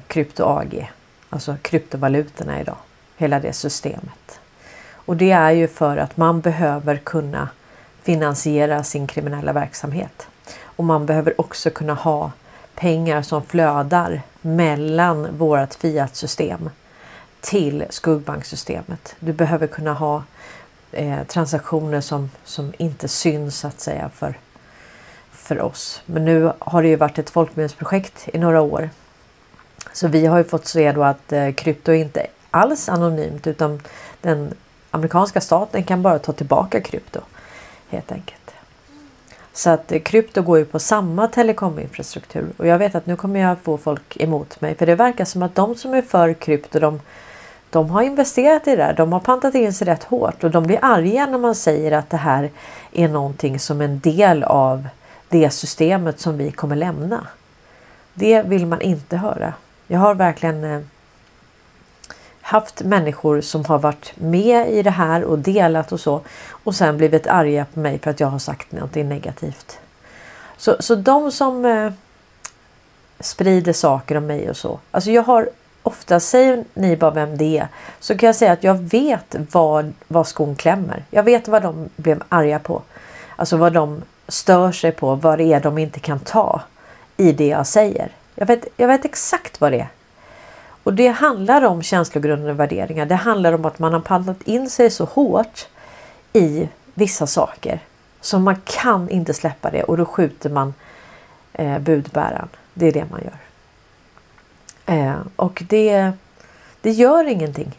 Krypto 0.07 0.45
AG, 0.45 0.93
alltså 1.31 1.57
kryptovalutorna 1.63 2.61
idag. 2.61 2.77
Hela 3.17 3.41
det 3.41 3.53
systemet. 3.53 4.22
Och 5.05 5.16
det 5.16 5.30
är 5.30 5.50
ju 5.50 5.68
för 5.68 5.96
att 5.96 6.16
man 6.16 6.40
behöver 6.40 6.96
kunna 6.96 7.48
finansiera 8.03 8.84
sin 8.84 9.07
kriminella 9.07 9.53
verksamhet. 9.53 10.26
Och 10.64 10.84
man 10.84 11.07
behöver 11.07 11.40
också 11.40 11.70
kunna 11.70 11.94
ha 11.94 12.32
pengar 12.74 13.22
som 13.22 13.42
flödar 13.42 14.22
mellan 14.40 15.38
vårt 15.38 15.74
Fiat-system 15.74 16.70
till 17.40 17.84
skuggbanksystemet. 17.90 19.14
Du 19.20 19.32
behöver 19.32 19.66
kunna 19.66 19.92
ha 19.92 20.22
eh, 20.92 21.22
transaktioner 21.26 22.00
som, 22.00 22.30
som 22.44 22.72
inte 22.78 23.09
syns 23.09 23.59
så 23.59 23.66
att 23.68 23.80
säga 23.80 24.11
för, 24.14 24.34
för 25.30 25.61
oss. 25.61 26.03
Men 26.07 26.24
nu 26.24 26.53
har 26.59 26.82
det 26.82 26.88
ju 26.88 26.96
varit 26.96 27.18
ett 27.18 27.30
folkbildningsprojekt 27.30 28.28
i 28.32 28.38
några 28.38 28.61
år. 28.61 28.90
Så 29.92 30.09
vi 30.09 30.26
har 30.26 30.38
ju 30.38 30.44
fått 30.44 30.66
se 30.66 30.92
då 30.92 31.03
att 31.03 31.32
eh, 31.32 31.53
krypto 31.53 31.92
är 31.92 31.96
inte 31.96 32.26
alls 32.50 32.88
anonymt 32.88 33.46
utan 33.46 33.82
den 34.20 34.55
amerikanska 34.93 35.40
staten 35.40 35.84
kan 35.84 36.03
bara 36.03 36.18
ta 36.18 36.32
tillbaka 36.32 36.80
krypto 36.80 37.20
helt 37.88 38.12
enkelt. 38.12 38.55
Så 39.53 39.70
att 39.70 39.93
eh, 39.93 40.01
krypto 40.01 40.43
går 40.43 40.59
ju 40.59 40.64
på 40.64 40.78
samma 40.78 41.28
telekominfrastruktur 41.28 42.53
och 42.57 42.66
jag 42.66 42.78
vet 42.78 42.95
att 42.95 43.07
nu 43.07 43.16
kommer 43.16 43.40
jag 43.40 43.59
få 43.59 43.78
folk 43.78 44.16
emot 44.20 44.61
mig 44.61 44.74
för 44.74 44.86
det 44.86 44.95
verkar 44.95 45.24
som 45.24 45.43
att 45.43 45.55
de 45.55 45.74
som 45.74 45.95
är 45.95 46.03
för 46.03 46.34
krypto 46.34 46.78
de, 46.78 47.01
de 47.70 47.90
har 47.90 48.03
investerat 48.03 48.66
i 48.66 48.70
det 48.70 48.76
där. 48.76 48.95
De 48.95 49.12
har 49.12 49.20
pantat 49.20 49.55
in 49.55 49.72
sig 49.72 49.86
rätt 49.86 50.05
hårt 50.05 50.45
och 50.45 50.51
de 50.51 50.64
blir 50.64 50.78
arga 50.82 51.26
när 51.26 51.38
man 51.38 51.55
säger 51.55 51.93
att 51.93 52.11
det 52.11 52.16
här 52.16 52.51
är 52.93 53.09
någonting 53.09 53.59
som 53.59 53.80
en 53.80 54.01
del 54.01 54.43
av 54.43 54.88
det 55.28 55.51
systemet 55.51 56.20
som 56.20 56.38
vi 56.38 56.51
kommer 56.51 56.76
lämna. 56.76 57.26
Det 58.14 58.43
vill 58.43 58.66
man 58.66 58.80
inte 58.80 59.16
höra. 59.16 59.55
Jag 59.86 59.99
har 59.99 60.14
verkligen 60.14 60.64
eh, 60.64 60.80
haft 62.53 62.82
människor 62.82 63.40
som 63.40 63.64
har 63.64 63.78
varit 63.78 64.12
med 64.16 64.70
i 64.70 64.82
det 64.82 64.90
här 64.90 65.24
och 65.24 65.38
delat 65.38 65.92
och 65.92 66.00
så 66.00 66.20
och 66.48 66.74
sen 66.74 66.96
blivit 66.96 67.26
arga 67.26 67.66
på 67.74 67.80
mig 67.80 67.98
för 67.98 68.11
att 68.11 68.20
jag 68.20 68.28
har 68.28 68.38
sagt 68.38 68.72
någonting 68.72 69.09
negativt. 69.09 69.78
Så, 70.57 70.76
så 70.80 70.94
de 70.94 71.32
som 71.32 71.64
eh, 71.64 71.92
sprider 73.20 73.72
saker 73.72 74.16
om 74.16 74.26
mig 74.26 74.50
och 74.50 74.57
så. 74.57 74.78
Alltså 74.90 75.11
jag 75.11 75.22
har 75.22 75.50
ofta, 75.82 76.20
säger 76.20 76.64
ni 76.74 76.96
bara 76.96 77.11
vem 77.11 77.38
det 77.38 77.59
är, 77.59 77.68
så 78.00 78.18
kan 78.18 78.26
jag 78.26 78.36
säga 78.36 78.53
att 78.53 78.64
jag 78.64 78.74
vet 78.74 79.36
vad, 79.53 79.92
vad 80.09 80.26
skon 80.26 80.57
klämmer. 80.57 81.05
Jag 81.11 81.22
vet 81.22 81.48
vad 81.48 81.62
de 81.62 81.88
blev 81.96 82.22
arga 82.28 82.59
på. 82.59 82.82
Alltså 83.36 83.57
vad 83.57 83.72
de 83.72 84.03
stör 84.28 84.72
sig 84.72 84.92
på, 84.92 85.14
vad 85.14 85.38
det 85.38 85.53
är 85.53 85.61
de 85.61 85.78
inte 85.78 86.00
kan 86.00 86.18
ta 86.20 86.61
i 87.16 87.32
det 87.32 87.46
jag 87.46 87.66
säger. 87.66 88.12
Jag 88.34 88.46
vet, 88.46 88.66
jag 88.76 88.88
vet 88.88 89.05
exakt 89.05 89.61
vad 89.61 89.72
det 89.72 89.80
är. 89.80 89.88
Och 90.83 90.95
det 90.95 91.09
handlar 91.09 91.62
om 91.62 91.83
känslogrundande 91.83 92.53
värderingar. 92.53 93.07
Det 93.07 93.14
handlar 93.14 93.53
om 93.53 93.64
att 93.64 93.78
man 93.78 93.93
har 93.93 94.01
paddlat 94.01 94.43
in 94.43 94.70
sig 94.70 94.91
så 94.91 95.05
hårt 95.05 95.68
i 96.33 96.68
vissa 96.95 97.26
saker 97.26 97.80
så 98.20 98.39
man 98.39 98.57
kan 98.64 99.09
inte 99.09 99.35
släppa 99.35 99.70
det 99.70 99.83
och 99.83 99.97
då 99.97 100.05
skjuter 100.05 100.51
man 100.51 100.74
eh, 101.53 101.78
budbäraren. 101.78 102.49
Det 102.74 102.87
är 102.87 102.93
det 102.93 103.05
man 103.11 103.20
gör. 103.24 103.39
Eh, 104.97 105.16
och 105.37 105.62
det, 105.68 106.12
det 106.80 106.91
gör 106.91 107.24
ingenting. 107.28 107.78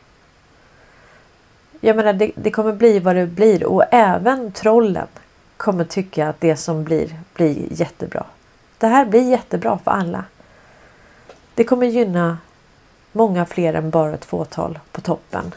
Jag 1.82 1.96
menar 1.96 2.14
det, 2.14 2.32
det, 2.36 2.52
kommer 2.52 2.74
bli 2.74 3.00
vad 3.00 3.16
det 3.16 3.28
blir 3.28 3.64
och 3.64 3.84
även 3.92 4.52
trollen 4.52 5.08
kommer 5.58 5.84
tycka 5.84 6.30
att 6.30 6.42
det 6.42 6.56
som 6.56 6.84
blir 6.84 7.20
blir 7.34 7.68
jättebra. 7.70 8.26
Det 8.78 8.88
här 8.88 9.06
blir 9.06 9.30
jättebra 9.30 9.80
för 9.84 9.92
alla. 9.92 10.26
Det 11.56 11.64
kommer 11.64 11.86
gynna 11.86 12.38
många 13.14 13.46
fler 13.46 13.74
än 13.74 13.90
bara 13.90 14.14
ett 14.14 14.26
fåtal 14.26 14.80
på 14.92 15.02
toppen. 15.02 15.54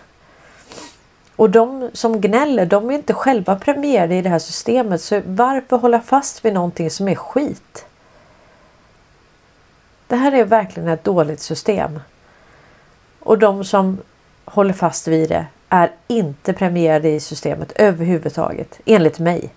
Och 1.37 1.51
de 1.51 1.91
som 1.93 2.21
gnäller, 2.21 2.67
de 2.67 2.91
är 2.91 2.95
inte 2.95 3.15
själva 3.15 3.57
premierade 3.57 4.15
i 4.15 4.23
det 4.23 4.29
här 4.29 4.39
systemet. 4.39 5.03
Så 5.03 5.23
varför 5.27 5.77
hålla 5.77 6.01
fast 6.01 6.45
vid 6.45 6.53
någonting 6.53 6.91
som 6.91 7.09
är 7.09 7.15
skit? 7.15 7.87
Det 10.07 10.17
här 10.17 10.33
är 10.33 10.45
verkligen 10.45 10.89
ett 10.89 11.05
dåligt 11.05 11.41
system. 11.41 12.01
Och 13.21 13.39
de 13.39 13.65
som 13.65 13.99
håller 14.45 14.73
fast 14.73 15.09
vid 15.09 15.29
det 15.29 15.47
är 15.69 15.93
inte 16.07 16.53
premierade 16.53 17.09
i 17.09 17.21
systemet 17.21 17.73
överhuvudtaget, 17.75 18.81
enligt 18.85 19.19
mig. 19.19 19.51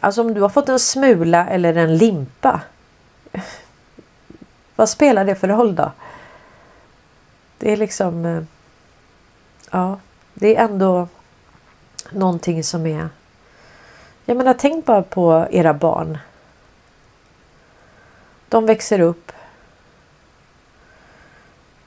Alltså 0.00 0.20
om 0.20 0.34
du 0.34 0.40
har 0.40 0.48
fått 0.48 0.68
en 0.68 0.78
smula 0.78 1.46
eller 1.46 1.74
en 1.74 1.96
limpa. 1.96 2.60
Vad 4.76 4.88
spelar 4.88 5.24
det 5.24 5.34
för 5.34 5.48
roll 5.48 5.74
då? 5.74 5.90
Det 7.62 7.72
är 7.72 7.76
liksom... 7.76 8.26
Eh, 8.26 8.42
ja, 9.70 9.98
det 10.34 10.56
är 10.56 10.64
ändå 10.64 11.08
någonting 12.10 12.64
som 12.64 12.86
är... 12.86 13.08
Jag 14.24 14.36
menar, 14.36 14.54
tänk 14.54 14.84
bara 14.84 15.02
på 15.02 15.46
era 15.50 15.74
barn. 15.74 16.18
De 18.48 18.66
växer 18.66 19.00
upp. 19.00 19.32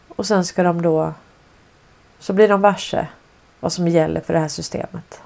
Och 0.08 0.28
sen 0.28 0.46
ska 0.46 0.64
de 0.64 0.82
då... 0.82 1.14
Så 2.20 2.34
blir 2.34 2.48
de 2.48 2.62
varse 2.62 3.08
vad 3.60 3.74
som 3.74 3.88
gäller 3.88 4.22
för 4.22 4.34
det 4.34 4.40
här 4.40 4.48
systemet. 4.48 5.22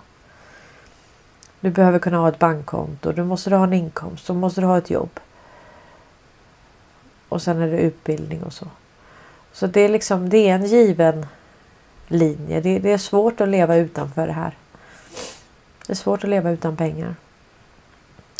Du 1.59 1.69
behöver 1.69 1.99
kunna 1.99 2.17
ha 2.17 2.29
ett 2.29 2.39
bankkonto, 2.39 3.11
du 3.11 3.23
måste 3.23 3.55
ha 3.55 3.63
en 3.63 3.73
inkomst, 3.73 4.27
du 4.27 4.33
måste 4.33 4.61
ha 4.61 4.77
ett 4.77 4.89
jobb. 4.89 5.19
Och 7.29 7.41
sen 7.41 7.61
är 7.61 7.67
det 7.67 7.79
utbildning 7.79 8.43
och 8.43 8.53
så. 8.53 8.67
Så 9.53 9.67
det 9.67 9.81
är 9.81 9.89
liksom, 9.89 10.29
det 10.29 10.37
är 10.37 10.55
en 10.55 10.65
given 10.65 11.25
linje. 12.07 12.61
Det, 12.61 12.79
det 12.79 12.91
är 12.91 12.97
svårt 12.97 13.41
att 13.41 13.49
leva 13.49 13.75
utanför 13.75 14.27
det 14.27 14.33
här. 14.33 14.57
Det 15.87 15.93
är 15.93 15.97
svårt 15.97 16.23
att 16.23 16.29
leva 16.29 16.51
utan 16.51 16.77
pengar. 16.77 17.15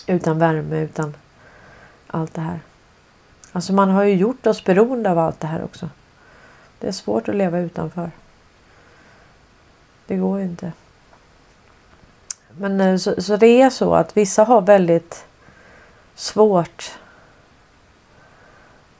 Utan 0.08 0.40
värme, 0.40 0.80
utan 0.80 1.16
allt 2.08 2.34
det 2.34 2.42
här. 2.42 2.60
Alltså 3.52 3.74
man 3.74 3.90
har 3.90 4.04
ju 4.04 4.16
gjort 4.16 4.48
oss 4.48 4.64
beroende 4.64 5.12
av 5.12 5.20
allt 5.20 5.40
det 5.40 5.48
här 5.48 5.64
också. 5.64 5.90
Det 6.80 6.88
är 6.88 6.92
svårt 6.92 7.30
att 7.30 7.36
leva 7.36 7.60
utanför. 7.60 8.12
Det 10.08 10.16
går 10.16 10.40
ju 10.40 10.46
inte. 10.46 10.72
Men 12.50 12.82
eh, 12.82 12.98
så, 12.98 13.22
så 13.22 13.38
det 13.38 13.62
är 13.62 13.70
så 13.70 13.96
att 13.96 14.18
vissa 14.18 14.44
har 14.44 14.62
väldigt 14.62 15.26
svårt 16.16 16.92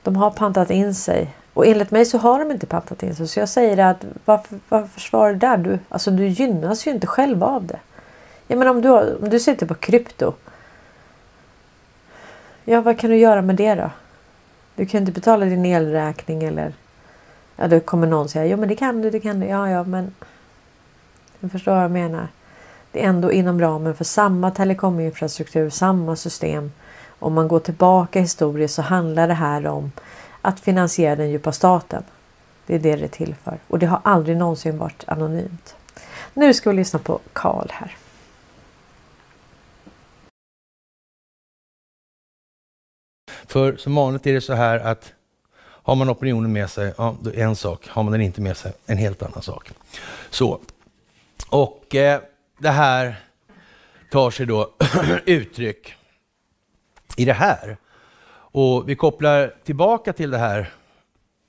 De 0.04 0.16
har 0.16 0.32
pantat 0.32 0.70
in 0.70 0.96
sig. 0.96 1.36
Och 1.54 1.66
enligt 1.66 1.92
mig 1.92 2.06
så 2.06 2.18
har 2.18 2.40
de 2.40 2.52
inte 2.52 2.66
pantat 2.66 3.04
in 3.04 3.16
sig. 3.16 3.28
Så 3.28 3.40
jag 3.40 3.50
säger 3.50 3.78
att 3.78 4.06
varför, 4.26 4.60
varför 4.70 4.88
försvarar 4.88 5.34
du 5.34 5.40
det 5.40 5.48
där? 5.48 5.58
Du, 5.58 5.80
alltså 5.90 6.12
du 6.12 6.28
gynnas 6.28 6.88
ju 6.88 6.92
inte 6.92 7.08
själv 7.08 7.44
av 7.44 7.66
det. 7.66 7.80
Ja, 8.48 8.56
men 8.56 8.68
om, 8.68 8.82
du 8.82 8.90
har, 8.90 9.24
om 9.24 9.30
du 9.30 9.40
sitter 9.40 9.66
på 9.66 9.76
krypto. 9.76 10.34
Ja, 12.66 12.82
vad 12.82 13.00
kan 13.00 13.10
du 13.10 13.18
göra 13.18 13.42
med 13.42 13.56
det 13.56 13.76
då? 13.76 13.90
Du 14.76 14.86
kan 14.86 15.00
inte 15.00 15.12
betala 15.12 15.46
din 15.46 15.66
elräkning 15.66 16.44
eller... 16.44 16.74
Ja, 17.56 17.68
då 17.68 17.80
kommer 17.80 18.08
någon 18.08 18.30
säga, 18.30 18.46
jo 18.46 18.58
men 18.58 18.70
det 18.70 18.76
kan 18.76 19.02
du, 19.02 19.10
det 19.10 19.20
kan 19.20 19.40
du. 19.40 19.46
Ja, 19.48 19.70
ja, 19.70 19.84
men... 19.84 20.14
Du 21.40 21.50
förstår 21.50 21.72
vad 21.72 21.84
jag 21.84 21.92
menar. 21.92 22.28
Det 22.92 23.04
är 23.04 23.10
ändå 23.10 23.32
inom 23.32 23.62
ramen 23.62 23.96
för 23.96 24.04
samma 24.04 24.52
telekominfrastruktur, 24.52 25.70
samma 25.70 26.16
system. 26.16 26.72
Om 27.20 27.34
man 27.34 27.48
går 27.48 27.60
tillbaka 27.60 28.20
historiskt 28.20 28.74
så 28.74 28.82
handlar 28.82 29.28
det 29.28 29.34
här 29.34 29.68
om 29.68 29.92
att 30.42 30.60
finansiera 30.60 31.16
den 31.16 31.30
djupa 31.30 31.52
staten. 31.52 32.04
Det 32.66 32.76
är 32.76 32.80
det 32.80 32.96
det 32.96 33.04
är 33.04 33.08
till 33.08 33.36
för. 33.44 33.60
Och 33.68 33.80
det 33.80 33.86
har 33.86 34.02
aldrig 34.04 34.38
någonsin 34.38 34.78
varit 34.78 35.04
anonymt. 35.08 35.76
Nu 36.34 36.54
ska 36.54 36.70
vi 36.70 36.76
lyssna 36.76 37.00
på 37.00 37.20
Karl 37.34 37.68
här. 37.72 37.96
För 43.48 43.78
som 43.78 43.96
vanligt 43.96 44.28
är 44.28 44.34
det 44.34 44.42
så 44.42 44.54
här 44.54 44.80
att 44.80 45.14
har 45.62 45.96
man 45.96 46.10
opinionen 46.10 46.54
med 46.54 46.70
sig, 46.70 46.94
ja, 46.98 47.16
då 47.22 47.30
är 47.30 47.38
en 47.38 47.56
sak. 47.56 47.88
Har 47.88 48.04
man 48.04 48.12
den 48.12 48.22
inte 48.22 48.42
med 48.42 48.58
sig, 48.58 48.74
en 48.86 48.98
helt 48.98 49.22
annan 49.22 49.42
sak. 49.42 49.72
Så. 50.30 50.60
Och 51.50 51.96
eh, 51.96 52.22
det 52.58 52.70
här 52.70 53.16
tar 54.12 54.32
sig 54.32 54.46
då 54.46 54.70
uttryck 55.26 55.96
i 57.18 57.26
det 57.26 57.34
här. 57.34 57.78
Och 58.52 58.90
vi 58.90 58.96
kopplar 58.96 59.54
tillbaka 59.64 60.14
till 60.14 60.32
det 60.32 60.38
här 60.38 60.72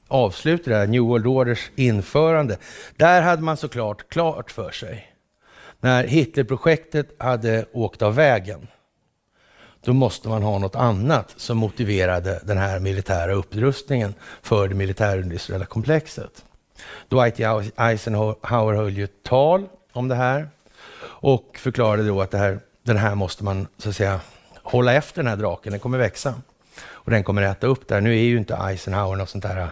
avslutet, 0.09 0.65
det 0.65 0.77
här 0.77 0.87
New 0.87 1.03
World 1.03 1.27
Orders 1.27 1.71
införande. 1.77 2.57
Där 2.97 3.23
hade 3.23 3.43
man 3.43 3.57
såklart 3.57 4.09
klart 4.09 4.51
för 4.51 4.71
sig, 4.71 5.13
när 5.81 6.05
Hitlerprojektet 6.05 7.09
hade 7.19 7.65
åkt 7.73 8.03
av 8.03 8.15
vägen, 8.15 8.67
då 9.85 9.93
måste 9.93 10.29
man 10.29 10.43
ha 10.43 10.59
något 10.59 10.77
annat 10.77 11.35
som 11.37 11.59
motiverade 11.59 12.41
den 12.45 12.59
här 12.59 12.81
militära 12.81 13.33
upprustningen 13.33 14.15
för 14.43 14.69
det 14.69 14.75
militärindustriella 14.75 15.65
komplexet. 15.65 16.45
Dwight 17.09 17.41
Eisenhower 17.77 18.75
höll 18.75 18.97
ju 18.97 19.05
ett 19.05 19.23
tal 19.23 19.69
om 19.93 20.09
det 20.09 20.15
här 20.15 20.49
och 21.03 21.59
förklarade 21.59 22.09
då 22.09 22.21
att 22.21 22.31
det 22.31 22.39
här, 22.39 22.61
den 22.83 22.97
här 22.97 23.15
måste 23.15 23.45
man 23.45 23.67
så 23.79 23.89
att 23.89 23.97
säga 23.97 24.21
hålla 24.63 24.95
efter 24.95 25.23
den 25.23 25.31
här 25.31 25.37
draken, 25.37 25.71
den 25.71 25.81
kommer 25.81 25.99
växa 25.99 26.35
och 26.89 27.11
den 27.11 27.25
kommer 27.25 27.43
äta 27.43 27.67
upp 27.67 27.89
det 27.89 28.01
Nu 28.01 28.11
är 28.11 28.23
ju 28.23 28.39
inte 28.39 28.55
Eisenhower 28.55 29.17
något 29.17 29.29
sånt 29.29 29.45
där 29.45 29.61
äh, 29.61 29.69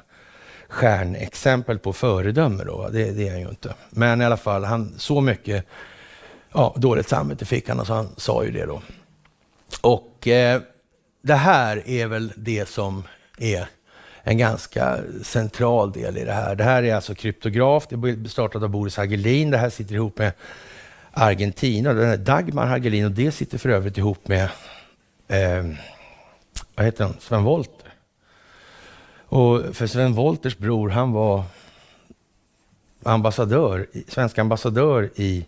stjärnexempel 0.69 1.79
på 1.79 1.93
föredöme 1.93 2.65
då, 2.65 2.89
det, 2.93 3.11
det 3.11 3.29
är 3.29 3.31
han 3.31 3.41
ju 3.41 3.49
inte. 3.49 3.75
Men 3.91 4.23
i 4.23 4.25
alla 4.25 4.37
fall, 4.37 4.65
han, 4.65 4.95
så 4.97 5.21
mycket 5.21 5.65
ja, 6.53 6.75
dåligt 6.77 7.09
samvete 7.09 7.45
fick 7.45 7.69
han, 7.69 7.81
och 7.81 7.87
så 7.87 7.95
han 7.95 8.09
sa 8.17 8.45
ju 8.45 8.51
det 8.51 8.67
då. 8.67 8.83
Och 9.81 10.29
eh, 10.29 10.61
det 11.23 11.35
här 11.35 11.89
är 11.89 12.07
väl 12.07 12.33
det 12.37 12.69
som 12.69 13.03
är 13.39 13.67
en 14.23 14.39
ganska 14.39 14.99
central 15.23 15.93
del 15.93 16.17
i 16.19 16.25
det 16.25 16.33
här. 16.33 16.55
Det 16.55 16.65
här 16.65 16.83
är 16.83 16.95
alltså 16.95 17.15
kryptograf, 17.15 17.87
det 17.89 17.95
är 17.95 18.29
startat 18.29 18.63
av 18.63 18.69
Boris 18.69 18.97
Hagelin. 18.97 19.51
Det 19.51 19.59
här 19.59 19.71
sitter 19.71 19.95
ihop 19.95 20.19
med 20.19 20.33
Argentina, 21.11 21.93
den 21.93 22.09
är 22.09 22.17
Dagmar 22.17 22.67
Hagelin 22.67 23.05
och 23.05 23.11
det 23.11 23.33
sitter 23.33 23.59
för 23.59 23.69
övrigt 23.69 23.99
ihop 23.99 24.29
med 24.29 24.49
eh, 25.29 25.65
vad 26.79 26.85
heter 26.85 27.05
han? 27.05 27.15
Sven 27.21 27.45
Wollter. 27.45 27.95
Och 29.25 29.77
för 29.77 29.87
Sven 29.87 30.15
Wollters 30.15 30.59
bror, 30.59 30.89
han 30.89 31.13
var 31.13 31.43
ambassadör, 33.03 33.87
svensk 34.09 34.39
ambassadör 34.39 35.11
i 35.15 35.47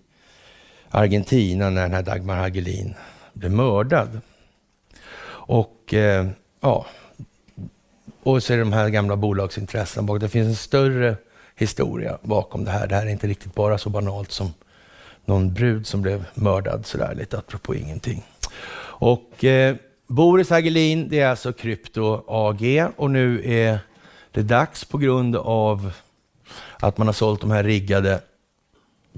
Argentina 0.89 1.71
när 1.71 1.83
den 1.83 1.95
här 1.95 2.03
Dagmar 2.03 2.37
Hagelin 2.37 2.95
blev 3.33 3.53
mördad. 3.53 4.21
Och 5.23 5.95
eh, 5.95 6.29
ja, 6.61 6.87
och 8.23 8.43
så 8.43 8.53
är 8.53 8.57
det 8.57 8.63
de 8.63 8.73
här 8.73 8.89
gamla 8.89 9.17
bolagsintressena 9.17 10.07
bakom. 10.07 10.21
Det 10.21 10.29
finns 10.29 10.49
en 10.49 10.57
större 10.57 11.17
historia 11.57 12.19
bakom 12.23 12.65
det 12.65 12.71
här. 12.71 12.87
Det 12.87 12.95
här 12.95 13.07
är 13.07 13.11
inte 13.11 13.27
riktigt 13.27 13.55
bara 13.55 13.79
så 13.79 13.91
banalt 13.91 14.33
som 14.33 14.55
någon 15.25 15.55
brud 15.55 15.87
som 15.87 16.03
blev 16.03 16.25
mördad 16.35 16.87
sådär 16.87 17.15
lite 17.15 17.39
apropå 17.39 17.75
ingenting. 17.75 18.23
Och 18.83 19.45
eh, 19.45 19.77
Boris 20.11 20.51
Hagelin, 20.51 21.09
det 21.09 21.21
är 21.21 21.29
alltså 21.29 21.53
Krypto 21.53 22.25
AG 22.27 22.89
och 22.97 23.11
nu 23.11 23.43
är 23.45 23.79
det 24.31 24.43
dags 24.43 24.85
på 24.85 24.99
grund 24.99 25.37
av 25.37 25.93
att 26.81 26.99
man 26.99 27.09
har 27.09 27.13
sålt 27.13 27.41
de 27.41 27.51
här 27.51 27.65
riggade 27.65 28.21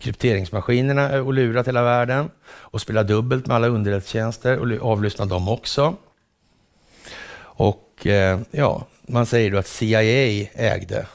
krypteringsmaskinerna 0.00 1.22
och 1.22 1.32
lurat 1.32 1.68
hela 1.68 1.82
världen 1.82 2.30
och 2.44 2.80
spelat 2.80 3.08
dubbelt 3.08 3.46
med 3.46 3.56
alla 3.56 3.66
underrättelsetjänster 3.66 4.58
och 4.58 4.90
avlyssnat 4.92 5.28
dem 5.28 5.48
också. 5.48 5.96
Och 7.34 8.06
eh, 8.06 8.40
ja, 8.50 8.86
man 9.02 9.26
säger 9.26 9.50
då 9.50 9.58
att 9.58 9.66
CIA 9.66 10.02
ägde 10.54 11.06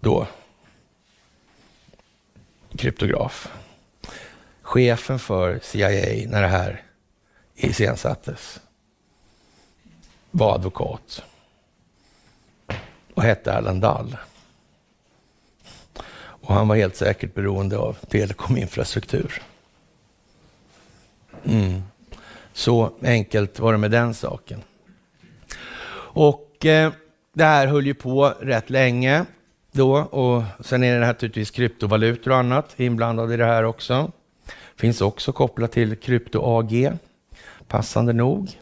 då 0.00 0.26
kryptograf. 2.76 3.52
Chefen 4.62 5.18
för 5.18 5.58
CIA 5.62 6.28
när 6.28 6.42
det 6.42 6.48
här 6.48 6.85
iscensattes 7.56 8.60
var 10.30 10.54
advokat 10.54 11.22
och 13.14 13.22
hette 13.22 13.52
Erland 13.52 13.82
Dall. 13.82 14.16
Och 16.18 16.54
han 16.54 16.68
var 16.68 16.76
helt 16.76 16.96
säkert 16.96 17.34
beroende 17.34 17.78
av 17.78 17.92
telekominfrastruktur. 17.92 19.42
Mm. 21.44 21.82
Så 22.52 22.90
enkelt 23.02 23.58
var 23.58 23.72
det 23.72 23.78
med 23.78 23.90
den 23.90 24.14
saken. 24.14 24.62
Och 26.16 26.66
eh, 26.66 26.92
det 27.32 27.44
här 27.44 27.66
höll 27.66 27.86
ju 27.86 27.94
på 27.94 28.34
rätt 28.40 28.70
länge 28.70 29.24
då 29.72 29.96
och 29.96 30.42
sen 30.60 30.84
är 30.84 31.00
det 31.00 31.06
naturligtvis 31.06 31.50
kryptovalutor 31.50 32.30
och 32.30 32.36
annat 32.36 32.80
inblandade 32.80 33.34
i 33.34 33.36
det 33.36 33.44
här 33.44 33.64
också. 33.64 34.12
Finns 34.76 35.00
också 35.00 35.32
kopplat 35.32 35.72
till 35.72 35.96
Krypto 35.96 36.40
AG, 36.42 36.92
passande 37.68 38.12
nog. 38.12 38.60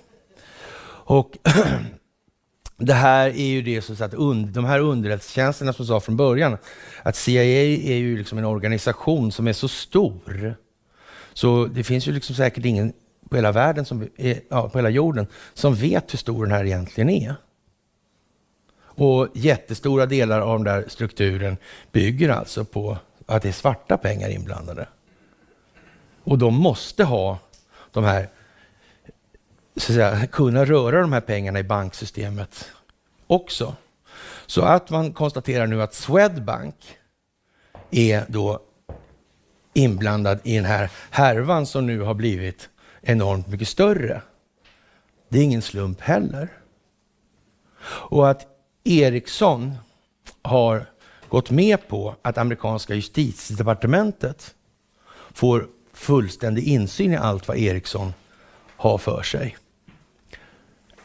Och 1.07 1.39
det 2.77 2.95
här 2.95 3.29
är 3.29 3.47
ju 3.47 3.63
det 3.63 3.83
som 3.83 4.07
att 4.07 4.15
und, 4.15 4.47
de 4.47 4.65
här 4.65 4.81
underrättelsetjänsterna 4.81 5.73
som 5.73 5.87
sa 5.87 6.01
från 6.01 6.17
början, 6.17 6.59
att 7.03 7.17
CIA 7.17 7.43
är 7.43 7.97
ju 7.97 8.19
liksom 8.19 8.39
en 8.39 8.45
organisation 8.45 9.33
som 9.33 9.49
är 9.49 9.53
så 9.53 9.69
stor. 9.69 10.57
Så 11.33 11.67
det 11.67 11.85
finns 11.85 12.09
ju 12.09 12.13
liksom 12.13 12.37
säkert 12.37 12.65
ingen 12.65 12.93
på 13.31 13.37
hela 13.37 13.53
världen, 13.53 13.85
som 13.85 14.09
är, 14.17 14.41
ja, 14.49 14.69
på 14.69 14.79
hela 14.79 14.91
jorden, 14.91 15.27
som 15.55 15.75
vet 15.75 16.13
hur 16.13 16.19
stor 16.19 16.47
den 16.47 16.55
här 16.55 16.65
egentligen 16.65 17.11
är. 17.11 17.35
Och 18.97 19.29
jättestora 19.35 20.07
delar 20.07 20.41
av 20.41 20.59
den 20.59 20.65
där 20.65 20.85
strukturen 20.89 21.57
bygger 21.93 22.29
alltså 22.29 22.65
på 22.65 22.99
att 23.27 23.43
det 23.43 23.49
är 23.49 23.53
svarta 23.53 23.97
pengar 23.97 24.29
inblandade. 24.29 24.89
Och 26.25 26.39
de 26.39 26.55
måste 26.55 27.05
ha 27.05 27.39
de 27.93 28.05
här, 28.05 28.29
så 29.77 29.93
att 29.93 29.97
säga, 29.97 30.27
kunna 30.27 30.65
röra 30.65 31.01
de 31.01 31.13
här 31.13 31.21
pengarna 31.21 31.59
i 31.59 31.65
banksystemet 31.65 32.71
också. 33.27 33.77
Så 34.47 34.63
att 34.63 34.91
man 34.91 35.13
konstaterar 35.13 35.67
nu 35.67 35.83
att 35.83 35.95
Swedbank 35.95 36.75
är 37.91 38.25
då 38.29 38.61
inblandad 39.75 40.39
i 40.43 40.57
den 40.57 40.65
här 40.65 40.91
härvan 41.11 41.67
som 41.67 41.87
nu 41.87 42.01
har 42.01 42.15
blivit 42.15 42.69
enormt 43.03 43.49
mycket 43.49 43.69
större. 43.69 44.23
Det 45.29 45.39
är 45.39 45.43
ingen 45.43 45.63
slump 45.63 46.01
heller. 46.01 46.49
Och 47.87 48.31
att 48.31 48.47
Ericsson 48.85 49.75
har 50.43 50.87
gått 51.29 51.51
med 51.51 51.89
på 51.89 52.15
att 52.23 52.39
amerikanska 52.39 52.95
justitiedepartementet 52.95 54.55
får 55.33 55.69
fullständig 55.93 56.65
insyn 56.65 57.13
i 57.13 57.17
allt 57.17 57.49
vad 57.49 57.57
Ericsson 57.57 58.13
har 58.77 58.99
för 58.99 59.23
sig. 59.23 59.57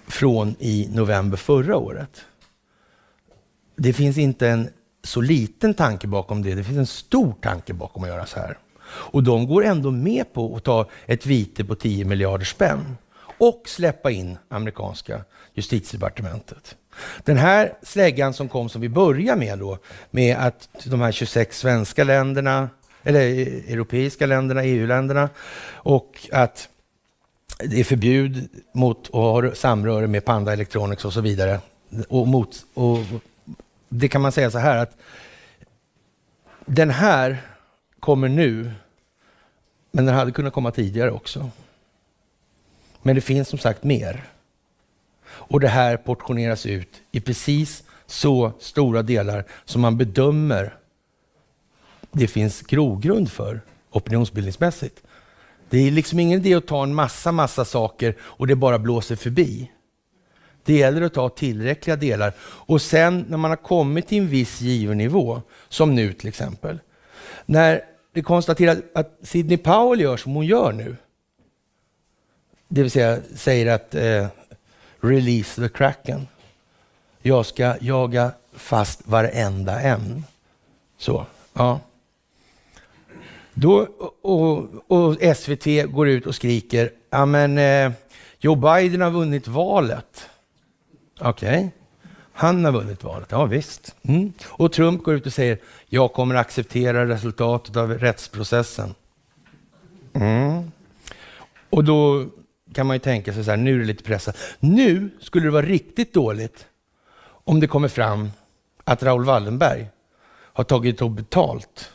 Från 0.09 0.55
i 0.59 0.89
november 0.93 1.37
förra 1.37 1.77
året. 1.77 2.21
Det 3.75 3.93
finns 3.93 4.17
inte 4.17 4.47
en 4.47 4.69
så 5.03 5.21
liten 5.21 5.73
tanke 5.73 6.07
bakom 6.07 6.41
det. 6.41 6.55
Det 6.55 6.63
finns 6.63 6.77
en 6.77 6.87
stor 6.87 7.33
tanke 7.41 7.73
bakom 7.73 8.03
att 8.03 8.09
göra 8.09 8.25
så 8.25 8.39
här. 8.39 8.57
Och 8.85 9.23
de 9.23 9.47
går 9.47 9.65
ändå 9.65 9.91
med 9.91 10.33
på 10.33 10.55
att 10.55 10.63
ta 10.63 10.89
ett 11.05 11.25
vite 11.25 11.65
på 11.65 11.75
10 11.75 12.05
miljarder 12.05 12.45
spänn 12.45 12.97
och 13.37 13.63
släppa 13.65 14.11
in 14.11 14.37
amerikanska 14.49 15.21
justitiedepartementet. 15.53 16.75
Den 17.23 17.37
här 17.37 17.73
släggan 17.81 18.33
som 18.33 18.49
kom 18.49 18.69
som 18.69 18.81
vi 18.81 18.89
börjar 18.89 19.35
med 19.35 19.59
då, 19.59 19.77
med 20.11 20.37
att 20.37 20.69
de 20.83 21.01
här 21.01 21.11
26 21.11 21.59
svenska 21.59 22.03
länderna, 22.03 22.69
eller 23.03 23.19
eh, 23.19 23.73
europeiska 23.73 24.25
länderna, 24.25 24.63
EU-länderna, 24.63 25.29
och 25.71 26.27
att 26.31 26.69
det 27.63 27.79
är 27.79 27.83
förbud 27.83 28.49
mot 28.71 29.07
att 29.07 29.13
ha 29.13 29.55
samröre 29.55 30.07
med 30.07 30.25
Panda 30.25 30.53
Electronics 30.53 31.05
och 31.05 31.13
så 31.13 31.21
vidare. 31.21 31.59
Och, 32.07 32.27
mot, 32.27 32.65
och 32.73 32.99
det 33.89 34.07
kan 34.07 34.21
man 34.21 34.31
säga 34.31 34.51
så 34.51 34.57
här 34.57 34.77
att 34.77 34.97
den 36.65 36.89
här 36.89 37.37
kommer 37.99 38.27
nu, 38.27 38.71
men 39.91 40.05
den 40.05 40.15
hade 40.15 40.31
kunnat 40.31 40.53
komma 40.53 40.71
tidigare 40.71 41.11
också. 41.11 41.49
Men 43.01 43.15
det 43.15 43.21
finns 43.21 43.47
som 43.47 43.59
sagt 43.59 43.83
mer. 43.83 44.23
Och 45.25 45.59
det 45.59 45.67
här 45.67 45.97
portioneras 45.97 46.65
ut 46.65 47.01
i 47.11 47.19
precis 47.19 47.83
så 48.05 48.51
stora 48.59 49.01
delar 49.01 49.43
som 49.65 49.81
man 49.81 49.97
bedömer 49.97 50.75
det 52.11 52.27
finns 52.27 52.61
grogrund 52.61 53.31
för 53.31 53.61
opinionsbildningsmässigt. 53.91 55.03
Det 55.69 55.87
är 55.87 55.91
liksom 55.91 56.19
ingen 56.19 56.39
idé 56.39 56.53
att 56.53 56.67
ta 56.67 56.83
en 56.83 56.95
massa, 56.95 57.31
massa 57.31 57.65
saker 57.65 58.15
och 58.21 58.47
det 58.47 58.55
bara 58.55 58.79
blåser 58.79 59.15
förbi. 59.15 59.71
Det 60.63 60.73
gäller 60.73 61.01
att 61.01 61.13
ta 61.13 61.29
tillräckliga 61.29 61.95
delar 61.95 62.33
och 62.41 62.81
sen 62.81 63.25
när 63.29 63.37
man 63.37 63.51
har 63.51 63.55
kommit 63.55 64.07
till 64.07 64.17
en 64.17 64.27
viss 64.27 64.61
given 64.61 64.97
nivå, 64.97 65.41
som 65.69 65.95
nu 65.95 66.13
till 66.13 66.29
exempel, 66.29 66.79
när 67.45 67.81
det 68.13 68.21
konstateras 68.21 68.77
att 68.95 69.17
Sidney 69.21 69.57
Powell 69.57 70.01
gör 70.01 70.17
som 70.17 70.33
hon 70.33 70.45
gör 70.45 70.71
nu, 70.71 70.95
det 72.67 72.81
vill 72.81 72.91
säga 72.91 73.19
säger 73.35 73.75
att 73.75 73.95
eh, 73.95 74.27
release 75.01 75.61
the 75.61 75.69
kraken. 75.69 76.27
Jag 77.21 77.45
ska 77.45 77.75
jaga 77.79 78.31
fast 78.53 79.07
varenda 79.07 79.81
en. 79.81 80.23
Så, 80.97 81.25
ja. 81.53 81.79
Då, 83.61 83.87
och, 84.21 84.69
och 84.87 85.17
SVT 85.37 85.91
går 85.91 86.07
ut 86.09 86.25
och 86.25 86.35
skriker, 86.35 86.91
ja 87.09 87.25
men 87.25 87.57
eh, 87.57 87.91
Joe 88.39 88.55
Biden 88.55 89.01
har 89.01 89.11
vunnit 89.11 89.47
valet. 89.47 90.29
Okej, 91.19 91.57
okay. 91.57 91.69
han 92.33 92.65
har 92.65 92.71
vunnit 92.71 93.03
valet, 93.03 93.27
ja 93.31 93.45
visst. 93.45 93.95
Mm. 94.01 94.33
Och 94.47 94.71
Trump 94.71 95.03
går 95.03 95.15
ut 95.15 95.25
och 95.25 95.33
säger, 95.33 95.57
jag 95.87 96.13
kommer 96.13 96.35
acceptera 96.35 97.07
resultatet 97.07 97.75
av 97.75 97.93
rättsprocessen. 97.93 98.95
Mm. 100.13 100.71
Och 101.69 101.83
då 101.83 102.25
kan 102.73 102.87
man 102.87 102.95
ju 102.95 102.99
tänka 102.99 103.33
sig 103.33 103.43
så 103.43 103.49
här, 103.49 103.57
nu 103.57 103.75
är 103.75 103.79
det 103.79 103.85
lite 103.85 104.03
pressat. 104.03 104.37
Nu 104.59 105.09
skulle 105.21 105.45
det 105.45 105.51
vara 105.51 105.65
riktigt 105.65 106.13
dåligt 106.13 106.65
om 107.23 107.59
det 107.59 107.67
kommer 107.67 107.87
fram 107.87 108.31
att 108.83 109.03
Raoul 109.03 109.25
Wallenberg 109.25 109.87
har 110.53 110.63
tagit 110.63 111.01
och 111.01 111.11
betalt 111.11 111.91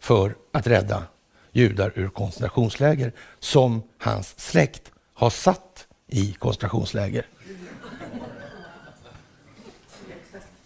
för 0.00 0.34
att 0.52 0.66
rädda 0.66 1.02
judar 1.52 1.92
ur 1.94 2.08
koncentrationsläger 2.08 3.12
som 3.38 3.82
hans 3.98 4.40
släkt 4.40 4.92
har 5.14 5.30
satt 5.30 5.86
i 6.06 6.32
koncentrationsläger. 6.32 7.26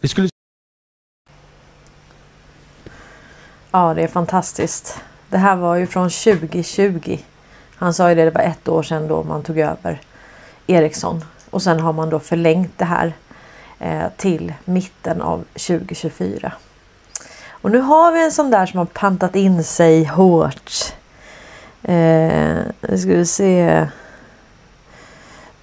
Vi 0.01 0.09
skulle... 0.09 0.29
Ja, 3.71 3.95
det 3.95 4.03
är 4.03 4.09
fantastiskt. 4.09 5.01
Det 5.29 5.39
här 5.39 5.57
var 5.57 5.77
ju 5.77 5.87
från 5.87 6.11
2020. 6.11 7.19
Han 7.77 7.95
sa 7.95 8.09
ju 8.09 8.15
det, 8.15 8.25
det 8.25 8.31
var 8.31 8.41
ett 8.41 8.69
år 8.69 8.83
sedan 8.83 9.09
då 9.09 9.23
man 9.23 9.43
tog 9.43 9.59
över 9.59 10.01
Ericsson. 10.67 11.25
Och 11.51 11.63
sen 11.63 11.81
har 11.81 11.93
man 11.93 12.11
då 12.11 12.21
förlängt 12.21 12.79
det 12.79 12.85
här 12.85 13.13
eh, 13.79 14.05
till 14.17 14.55
mitten 14.65 15.23
av 15.23 15.45
2024. 15.53 16.53
Och 17.65 17.71
nu 17.71 17.79
har 17.79 18.13
vi 18.13 18.25
en 18.25 18.33
sån 18.33 18.51
där 18.51 18.67
som 18.67 18.79
har 18.79 18.87
pantat 18.87 19.37
in 19.37 19.65
sig 19.65 20.05
hårt. 20.05 20.73
Eh, 21.83 22.59
nu 22.81 22.99
ska 22.99 23.09
vi 23.09 23.27
se. 23.27 23.87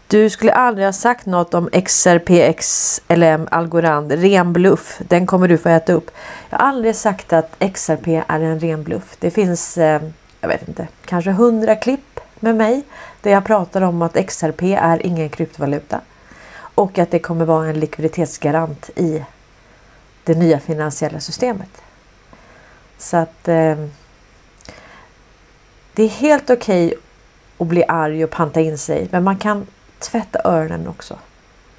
Du 0.08 0.30
skulle 0.30 0.54
aldrig 0.54 0.88
ha 0.88 0.94
sagt 0.94 1.26
något 1.26 1.54
om 1.54 1.70
XRPX 1.86 3.02
eller 3.08 3.48
Algorand. 3.52 4.12
Ren 4.12 4.54
bluff. 4.54 5.00
Den 5.08 5.28
kommer 5.28 5.48
du 5.48 5.58
få 5.58 5.70
äta 5.70 5.94
upp. 5.94 6.12
Jag 6.50 6.58
har 6.58 6.68
aldrig 6.68 6.96
sagt 6.96 7.34
att 7.34 7.56
XRP 7.74 8.08
är 8.28 8.40
en 8.40 8.60
ren 8.60 8.84
bluff. 8.84 9.16
Det 9.20 9.32
finns, 9.32 9.78
eh, 9.78 10.02
jag 10.40 10.48
vet 10.48 10.68
inte, 10.68 10.88
kanske 11.06 11.32
hundra 11.32 11.76
klipp 11.76 12.20
med 12.40 12.56
mig 12.56 12.84
där 13.22 13.32
jag 13.32 13.46
pratar 13.46 13.82
om 13.82 14.02
att 14.02 14.18
XRP 14.18 14.64
är 14.64 15.06
ingen 15.06 15.30
kryptovaluta. 15.30 16.02
Och 16.76 17.00
att 17.00 17.12
det 17.12 17.20
kommer 17.20 17.46
vara 17.46 17.68
en 17.68 17.80
likviditetsgarant 17.80 18.90
i 18.96 19.24
det 20.24 20.36
nya 20.36 20.60
finansiella 20.60 21.20
systemet. 21.20 21.82
Så 23.02 23.18
att 23.18 23.48
eh, 23.48 23.76
det 25.94 26.04
är 26.04 26.08
helt 26.08 26.50
okej 26.50 26.88
okay 26.88 27.00
att 27.58 27.68
bli 27.68 27.84
arg 27.88 28.24
och 28.24 28.30
panta 28.30 28.62
in 28.62 28.78
sig. 28.78 29.08
Men 29.12 29.24
man 29.24 29.38
kan 29.38 29.68
tvätta 30.00 30.42
öronen 30.44 30.88
också. 30.88 31.18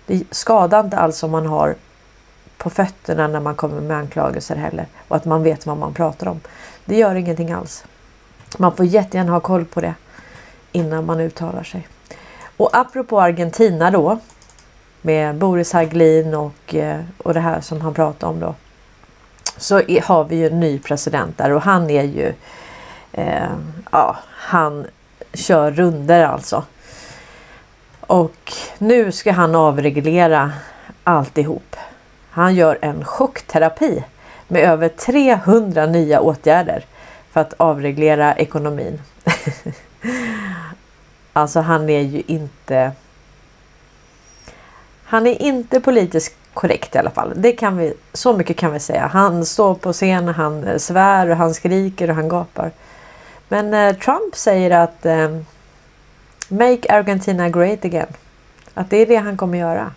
Det 0.06 0.24
skadar 0.30 0.80
inte 0.80 0.96
alls 0.96 1.22
om 1.22 1.30
man 1.30 1.46
har 1.46 1.74
på 2.58 2.70
fötterna 2.70 3.28
när 3.28 3.40
man 3.40 3.54
kommer 3.54 3.80
med 3.80 3.96
anklagelser 3.96 4.56
heller. 4.56 4.86
Och 5.08 5.16
att 5.16 5.24
man 5.24 5.42
vet 5.42 5.66
vad 5.66 5.76
man 5.76 5.94
pratar 5.94 6.28
om. 6.28 6.40
Det 6.84 6.96
gör 6.96 7.14
ingenting 7.14 7.52
alls. 7.52 7.84
Man 8.58 8.76
får 8.76 8.86
jättegärna 8.86 9.32
ha 9.32 9.40
koll 9.40 9.64
på 9.64 9.80
det 9.80 9.94
innan 10.72 11.06
man 11.06 11.20
uttalar 11.20 11.62
sig. 11.62 11.88
Och 12.56 12.70
apropå 12.72 13.20
Argentina 13.20 13.90
då. 13.90 14.18
Med 15.04 15.36
Boris 15.36 15.72
Hagelin 15.72 16.34
och, 16.34 16.74
eh, 16.74 17.00
och 17.18 17.34
det 17.34 17.40
här 17.40 17.60
som 17.60 17.80
han 17.80 17.94
pratade 17.94 18.32
om 18.32 18.40
då 18.40 18.54
så 19.56 19.80
är, 19.80 20.00
har 20.00 20.24
vi 20.24 20.36
ju 20.36 20.46
en 20.46 20.60
ny 20.60 20.78
president 20.78 21.38
där 21.38 21.52
och 21.52 21.62
han 21.62 21.90
är 21.90 22.02
ju 22.02 22.34
eh, 23.12 23.52
ja, 23.92 24.16
han 24.28 24.86
kör 25.34 25.70
runder 25.70 26.24
alltså. 26.24 26.64
Och 28.00 28.52
nu 28.78 29.12
ska 29.12 29.32
han 29.32 29.54
avreglera 29.54 30.52
alltihop. 31.04 31.76
Han 32.30 32.54
gör 32.54 32.78
en 32.80 33.04
chockterapi 33.04 34.04
med 34.48 34.62
över 34.62 34.88
300 34.88 35.86
nya 35.86 36.20
åtgärder 36.20 36.84
för 37.32 37.40
att 37.40 37.54
avreglera 37.56 38.34
ekonomin. 38.34 39.00
alltså 41.32 41.60
han 41.60 41.88
är 41.88 42.00
ju 42.00 42.22
inte 42.26 42.92
han 45.04 45.26
är 45.26 45.42
inte 45.42 45.80
politiskt 45.80 46.36
korrekt 46.54 46.94
i 46.94 46.98
alla 46.98 47.10
fall. 47.10 47.32
Det 47.36 47.52
kan 47.52 47.76
vi, 47.76 47.94
så 48.12 48.36
mycket 48.36 48.56
kan 48.56 48.72
vi 48.72 48.80
säga. 48.80 49.06
Han 49.06 49.46
står 49.46 49.74
på 49.74 49.92
scen, 49.92 50.28
han 50.28 50.80
svär 50.80 51.30
och 51.30 51.36
han 51.36 51.54
skriker 51.54 52.10
och 52.10 52.16
han 52.16 52.28
gapar. 52.28 52.70
Men 53.48 53.74
eh, 53.74 53.96
Trump 53.96 54.36
säger 54.36 54.70
att 54.70 55.06
eh, 55.06 55.36
Make 56.48 56.94
Argentina 56.94 57.48
great 57.48 57.84
again. 57.84 58.12
Att 58.74 58.90
det 58.90 58.96
är 58.96 59.06
det 59.06 59.16
han 59.16 59.36
kommer 59.36 59.58
göra. 59.58 59.92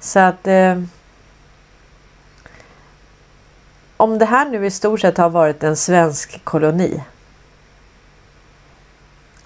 Så 0.00 0.18
att 0.18 0.46
eh, 0.46 0.82
om 3.96 4.18
det 4.18 4.24
här 4.24 4.48
nu 4.48 4.66
i 4.66 4.70
stort 4.70 5.00
sett 5.00 5.18
har 5.18 5.30
varit 5.30 5.62
en 5.62 5.76
svensk 5.76 6.44
koloni 6.44 7.02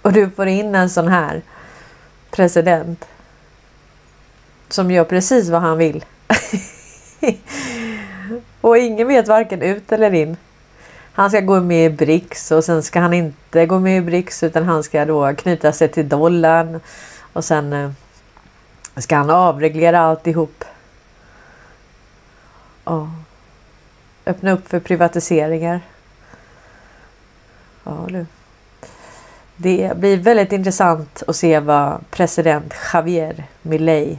och 0.03 0.13
du 0.13 0.31
får 0.31 0.47
in 0.47 0.75
en 0.75 0.91
sån 0.91 1.09
här 1.09 1.43
president 2.31 3.05
som 4.69 4.91
gör 4.91 5.05
precis 5.05 5.49
vad 5.49 5.61
han 5.61 5.79
vill. 5.79 6.05
och 8.61 8.79
ingen 8.79 9.09
vet 9.09 9.29
varken 9.29 9.63
ut 9.63 9.93
eller 9.93 10.15
in. 10.15 10.37
Han 11.13 11.31
ska 11.31 11.41
gå 11.41 11.61
med 11.61 11.87
i 11.87 11.91
BRICS 11.91 12.51
och 12.51 12.65
sen 12.65 12.83
ska 12.83 13.01
han 13.01 13.15
inte 13.15 13.67
gå 13.67 13.79
med 13.79 13.99
i 13.99 14.01
BRICS 14.01 14.43
utan 14.43 14.65
han 14.65 14.83
ska 14.83 15.05
då 15.05 15.35
knyta 15.35 15.73
sig 15.73 15.89
till 15.89 16.09
dollarn. 16.09 16.81
Och 17.33 17.45
sen 17.45 17.73
eh, 17.73 17.91
ska 18.97 19.17
han 19.17 19.31
avreglera 19.31 20.01
alltihop. 20.01 20.65
Ja. 22.85 23.11
Öppna 24.27 24.53
upp 24.53 24.69
för 24.69 24.81
privatiseringar. 24.81 25.81
Ja 27.85 28.07
du. 28.09 28.27
Det 29.57 29.97
blir 29.97 30.17
väldigt 30.17 30.53
intressant 30.53 31.23
att 31.27 31.37
se 31.37 31.61
vad 31.61 32.11
president 32.11 32.75
Javier 32.93 33.45
Milei 33.63 34.19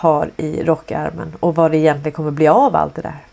har 0.00 0.30
i 0.36 0.62
rockärmen 0.62 1.32
och 1.40 1.54
vad 1.54 1.70
det 1.70 1.76
egentligen 1.76 2.12
kommer 2.12 2.30
bli 2.30 2.48
av 2.48 2.76
allt 2.76 2.94
det 2.94 3.02
där. 3.02 3.24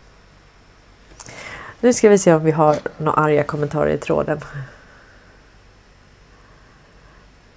Nu 1.80 1.92
ska 1.92 2.08
vi 2.08 2.18
se 2.18 2.34
om 2.34 2.44
vi 2.44 2.50
har 2.50 2.76
några 2.96 3.20
arga 3.20 3.42
kommentarer 3.42 3.90
i 3.90 3.98
tråden. 3.98 4.40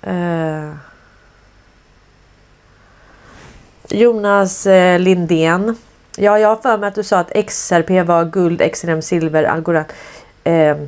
Uh, 0.07 0.73
Jonas 3.89 4.67
eh, 4.67 4.99
Lindén. 4.99 5.75
Ja, 6.17 6.39
jag 6.39 6.49
har 6.49 6.55
för 6.55 6.77
mig 6.77 6.87
att 6.87 6.95
du 6.95 7.03
sa 7.03 7.19
att 7.19 7.45
XRP 7.47 8.07
var 8.07 8.25
guld, 8.25 8.71
XRM 8.73 9.01
silver, 9.01 9.43
Algorand. 9.43 9.85
Uh, 10.47 10.87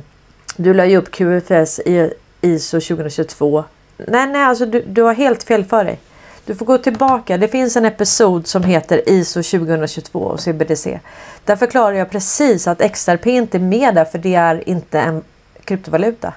du 0.56 0.74
la 0.74 0.86
ju 0.86 0.96
upp 0.96 1.10
QFS 1.10 1.80
i 1.80 2.12
ISO 2.40 2.80
2022. 2.80 3.64
Nej, 3.96 4.26
nej, 4.26 4.42
alltså 4.42 4.66
du, 4.66 4.82
du 4.86 5.02
har 5.02 5.14
helt 5.14 5.42
fel 5.42 5.64
för 5.64 5.84
dig. 5.84 6.00
Du 6.46 6.54
får 6.54 6.66
gå 6.66 6.78
tillbaka. 6.78 7.38
Det 7.38 7.48
finns 7.48 7.76
en 7.76 7.84
episod 7.84 8.46
som 8.46 8.62
heter 8.62 9.08
ISO 9.08 9.42
2022 9.42 10.18
och 10.18 10.40
CBDC. 10.40 11.00
Där 11.44 11.56
förklarar 11.56 11.92
jag 11.92 12.10
precis 12.10 12.66
att 12.66 12.92
XRP 12.92 13.26
inte 13.26 13.56
är 13.56 13.60
med 13.60 13.94
där 13.94 14.04
för 14.04 14.18
det 14.18 14.34
är 14.34 14.68
inte 14.68 15.00
en 15.00 15.22
kryptovaluta. 15.64 16.32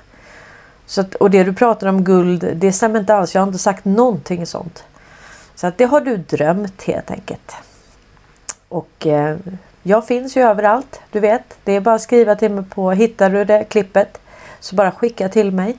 Så 0.86 1.02
att, 1.02 1.16
och 1.16 1.32
det 1.32 1.44
du 1.44 1.54
pratar 1.54 1.88
om 1.88 2.04
guld, 2.04 2.52
det 2.56 2.72
stämmer 2.72 3.00
inte 3.00 3.16
alls. 3.16 3.36
Jag 3.36 3.42
har 3.42 3.48
inte 3.48 3.60
sagt 3.60 3.86
någonting 3.86 4.46
sånt. 4.46 4.84
Så 5.56 5.68
att 5.68 5.78
det 5.78 5.86
har 5.86 6.02
du 6.02 6.18
drömt 6.18 6.84
helt 6.84 7.12
enkelt. 7.12 7.56
Och 8.70 9.08
eh, 9.08 9.38
jag 9.84 10.08
finns 10.08 10.38
ju 10.38 10.42
överallt, 10.42 11.02
du 11.12 11.20
vet. 11.20 11.58
Det 11.64 11.72
är 11.72 11.82
bara 11.82 11.96
att 11.96 12.02
skriva 12.02 12.36
till 12.36 12.52
mig 12.52 12.64
på 12.64 12.92
Hittar 12.92 13.30
du 13.30 13.46
det 13.46 13.64
klippet 13.64 14.20
så 14.60 14.76
bara 14.76 14.92
skicka 14.92 15.30
till 15.30 15.52
mig. 15.52 15.78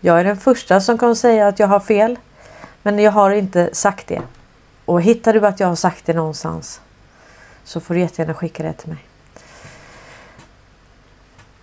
Jag 0.00 0.20
är 0.20 0.24
den 0.24 0.36
första 0.36 0.80
som 0.80 0.98
kan 0.98 1.16
säga 1.16 1.48
att 1.48 1.58
jag 1.58 1.66
har 1.66 1.80
fel. 1.80 2.18
Men 2.82 2.98
jag 2.98 3.12
har 3.12 3.30
inte 3.30 3.70
sagt 3.72 4.06
det. 4.06 4.22
Och 4.84 5.02
hittar 5.02 5.32
du 5.32 5.46
att 5.46 5.60
jag 5.60 5.68
har 5.68 5.74
sagt 5.74 6.06
det 6.06 6.12
någonstans 6.12 6.80
så 7.64 7.80
får 7.80 7.94
du 7.94 8.00
jättegärna 8.00 8.34
skicka 8.34 8.62
det 8.62 8.72
till 8.72 8.88
mig. 8.88 8.98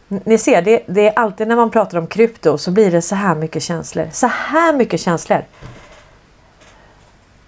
Ni 0.07 0.37
ser, 0.37 0.61
det, 0.61 0.83
det, 0.87 1.07
är 1.07 1.19
alltid 1.19 1.47
när 1.47 1.55
man 1.55 1.71
pratar 1.71 1.97
om 1.97 2.07
krypto 2.07 2.57
så 2.57 2.71
blir 2.71 2.91
det 2.91 3.01
så 3.01 3.15
här 3.15 3.35
mycket 3.35 3.63
känslor. 3.63 4.07
Så 4.11 4.27
här 4.27 4.73
mycket 4.73 5.01
känslor. 5.01 5.43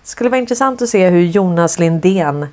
Det 0.02 0.08
skulle 0.08 0.30
vara 0.30 0.40
intressant 0.40 0.82
att 0.82 0.90
se 0.90 1.10
hur 1.10 1.22
Jonas 1.22 1.80
Lindén 1.80 2.48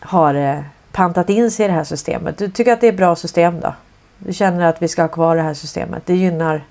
har 0.00 0.34
eh, 0.34 0.60
pantat 0.92 1.30
in 1.30 1.50
sig 1.50 1.64
i 1.64 1.68
det 1.68 1.74
här 1.74 1.84
systemet. 1.84 2.38
Du 2.38 2.50
tycker 2.50 2.72
att 2.72 2.80
det 2.80 2.86
är 2.86 2.92
ett 2.92 2.96
bra 2.96 3.16
system 3.16 3.60
då? 3.60 3.74
Du 4.18 4.32
känner 4.32 4.66
att 4.66 4.82
vi 4.82 4.88
ska 4.88 5.02
ha 5.02 5.08
kvar 5.08 5.36
det 5.36 5.42
här 5.42 5.54
systemet. 5.54 6.02
Det 6.06 6.16
gynnar, 6.16 6.64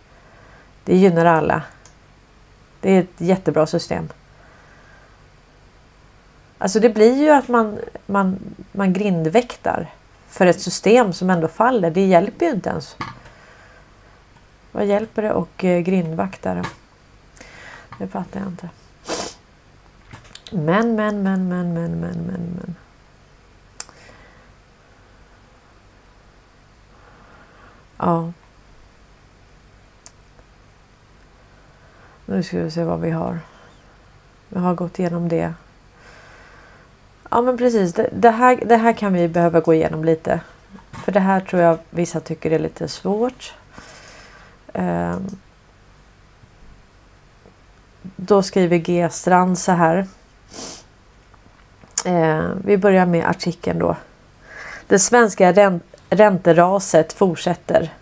det 0.84 0.96
gynnar 0.96 1.26
alla. 1.26 1.62
Det 2.88 2.92
är 2.92 3.00
ett 3.00 3.22
jättebra 3.22 3.68
system. 3.68 4.10
Alltså 6.58 6.80
det 6.80 6.90
blir 6.90 7.16
ju 7.16 7.30
att 7.30 7.48
man, 7.48 7.80
man, 8.06 8.40
man 8.72 8.94
grindväktar 8.94 9.90
för 10.28 10.46
ett 10.46 10.62
system 10.62 11.14
som 11.14 11.30
ändå 11.30 11.48
faller. 11.48 11.92
Det 11.92 12.06
hjälper 12.06 12.46
ju 12.46 12.52
inte 12.52 12.70
ens. 12.70 12.96
Vad 14.72 14.86
hjälper 14.86 15.22
det 15.22 15.34
och 15.34 15.64
eh, 15.64 15.80
grindvaktare? 15.80 16.64
Det 18.00 18.08
fattar 18.08 18.40
jag 18.40 18.50
inte. 18.50 18.70
Men, 20.52 20.96
men, 20.96 21.24
men, 21.24 21.48
men, 21.48 21.74
men, 21.74 22.00
men, 22.00 22.22
men, 22.22 22.60
men. 22.60 22.76
Ja. 27.98 28.32
Nu 32.30 32.44
ska 32.44 32.58
vi 32.58 32.72
se 32.72 32.84
vad 32.84 33.00
vi 33.00 33.12
har. 33.12 33.40
Vi 34.50 34.60
har 34.60 34.76
gått 34.76 35.00
igenom 35.00 35.30
det. 35.30 35.54
Ja 37.30 37.42
men 37.42 37.58
precis, 37.58 37.94
det, 37.94 38.10
det, 38.14 38.30
här, 38.30 38.64
det 38.66 38.76
här 38.76 38.94
kan 38.94 39.14
vi 39.14 39.28
behöva 39.28 39.60
gå 39.60 39.74
igenom 39.74 40.04
lite. 40.04 40.40
För 40.92 41.12
det 41.12 41.20
här 41.20 41.40
tror 41.40 41.62
jag 41.62 41.78
vissa 41.90 42.20
tycker 42.20 42.52
är 42.52 42.60
lite 42.60 42.88
svårt. 42.88 43.54
Um, 44.74 45.38
då 48.16 48.44
skriver 48.44 48.78
G 48.78 49.10
Strand 49.12 49.60
så 49.60 49.72
här. 49.72 50.08
Uh, 52.08 52.52
vi 52.64 52.78
börjar 52.78 53.06
med 53.06 53.30
artikeln 53.30 53.80
då. 53.80 53.96
Det 54.88 55.00
svenska 55.00 55.80
Ränteraset 56.10 57.14
fortsätter. 57.14 57.94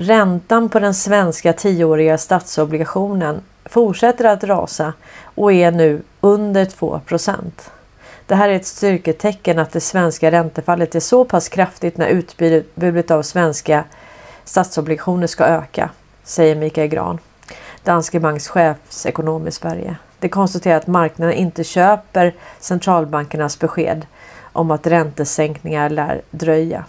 Räntan 0.00 0.68
på 0.68 0.78
den 0.78 0.94
svenska 0.94 1.52
tioåriga 1.52 2.18
statsobligationen 2.18 3.40
fortsätter 3.64 4.24
att 4.24 4.44
rasa 4.44 4.92
och 5.22 5.52
är 5.52 5.70
nu 5.70 6.02
under 6.20 6.64
2% 6.64 7.40
Det 8.26 8.34
här 8.34 8.48
är 8.48 8.54
ett 8.56 8.66
styrketecken 8.66 9.58
att 9.58 9.72
det 9.72 9.80
svenska 9.80 10.30
räntefallet 10.30 10.94
är 10.94 11.00
så 11.00 11.24
pass 11.24 11.48
kraftigt 11.48 11.96
när 11.96 12.06
utbudet 12.06 13.10
av 13.10 13.22
svenska 13.22 13.84
statsobligationer 14.44 15.26
ska 15.26 15.44
öka, 15.44 15.90
säger 16.24 16.56
Mikael 16.56 16.88
Gran, 16.88 17.18
Danske 17.84 18.20
Banks 18.20 18.48
chefsekonom 18.48 19.48
i 19.48 19.50
Sverige. 19.50 19.96
Det 20.18 20.28
konstaterar 20.28 20.76
att 20.76 20.86
marknaden 20.86 21.34
inte 21.34 21.64
köper 21.64 22.34
centralbankernas 22.60 23.58
besked 23.58 24.06
om 24.52 24.70
att 24.70 24.86
räntesänkningar 24.86 25.90
lär 25.90 26.22
dröja. 26.30 26.84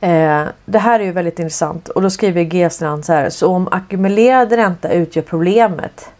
Eh, 0.00 0.44
det 0.64 0.78
här 0.78 1.00
är 1.00 1.04
ju 1.04 1.12
väldigt 1.12 1.38
intressant 1.38 1.88
och 1.88 2.02
då 2.02 2.10
skriver 2.10 2.42
G-strand 2.42 3.04
så 3.04 3.12
här. 3.12 3.30
Så 3.30 3.48
om 3.48 3.68
ackumulerad 3.70 4.52
ränta 4.52 4.92
utgör 4.92 5.22
problemet 5.22 6.10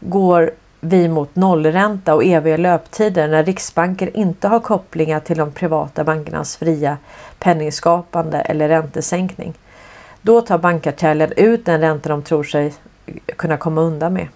går 0.00 0.50
vi 0.80 1.08
mot 1.08 1.36
nollränta 1.36 2.14
och 2.14 2.24
eviga 2.24 2.56
löptider 2.56 3.28
när 3.28 3.44
Riksbanken 3.44 4.08
inte 4.14 4.48
har 4.48 4.60
kopplingar 4.60 5.20
till 5.20 5.38
de 5.38 5.52
privata 5.52 6.04
bankernas 6.04 6.56
fria 6.56 6.96
penningskapande 7.38 8.40
eller 8.40 8.68
räntesänkning. 8.68 9.54
Då 10.22 10.40
tar 10.40 10.58
bankkartellen 10.58 11.32
ut 11.36 11.64
den 11.64 11.80
ränta 11.80 12.08
de 12.08 12.22
tror 12.22 12.44
sig 12.44 12.74
kunna 13.36 13.56
komma 13.56 13.80
undan 13.80 14.12
med. 14.12 14.28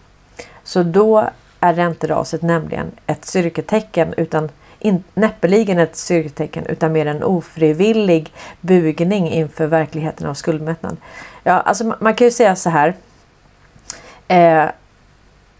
Så 0.64 0.82
då 0.82 1.30
är 1.60 1.74
ränteraset 1.74 2.42
nämligen 2.42 2.90
ett 3.06 3.24
styrketecken 3.24 4.14
utan 4.16 4.50
in, 4.84 5.04
näppeligen 5.14 5.78
ett 5.78 5.96
styrketecken 5.96 6.66
utan 6.66 6.92
mer 6.92 7.06
en 7.06 7.22
ofrivillig 7.22 8.32
bugning 8.60 9.30
inför 9.30 9.66
verkligheten 9.66 10.26
av 10.26 10.34
skuldmättnad. 10.34 10.96
Ja, 11.42 11.52
alltså 11.52 11.94
man 12.00 12.14
kan 12.14 12.26
ju 12.26 12.30
säga 12.30 12.56
så 12.56 12.70
här. 12.70 12.94
Eh, 14.28 14.66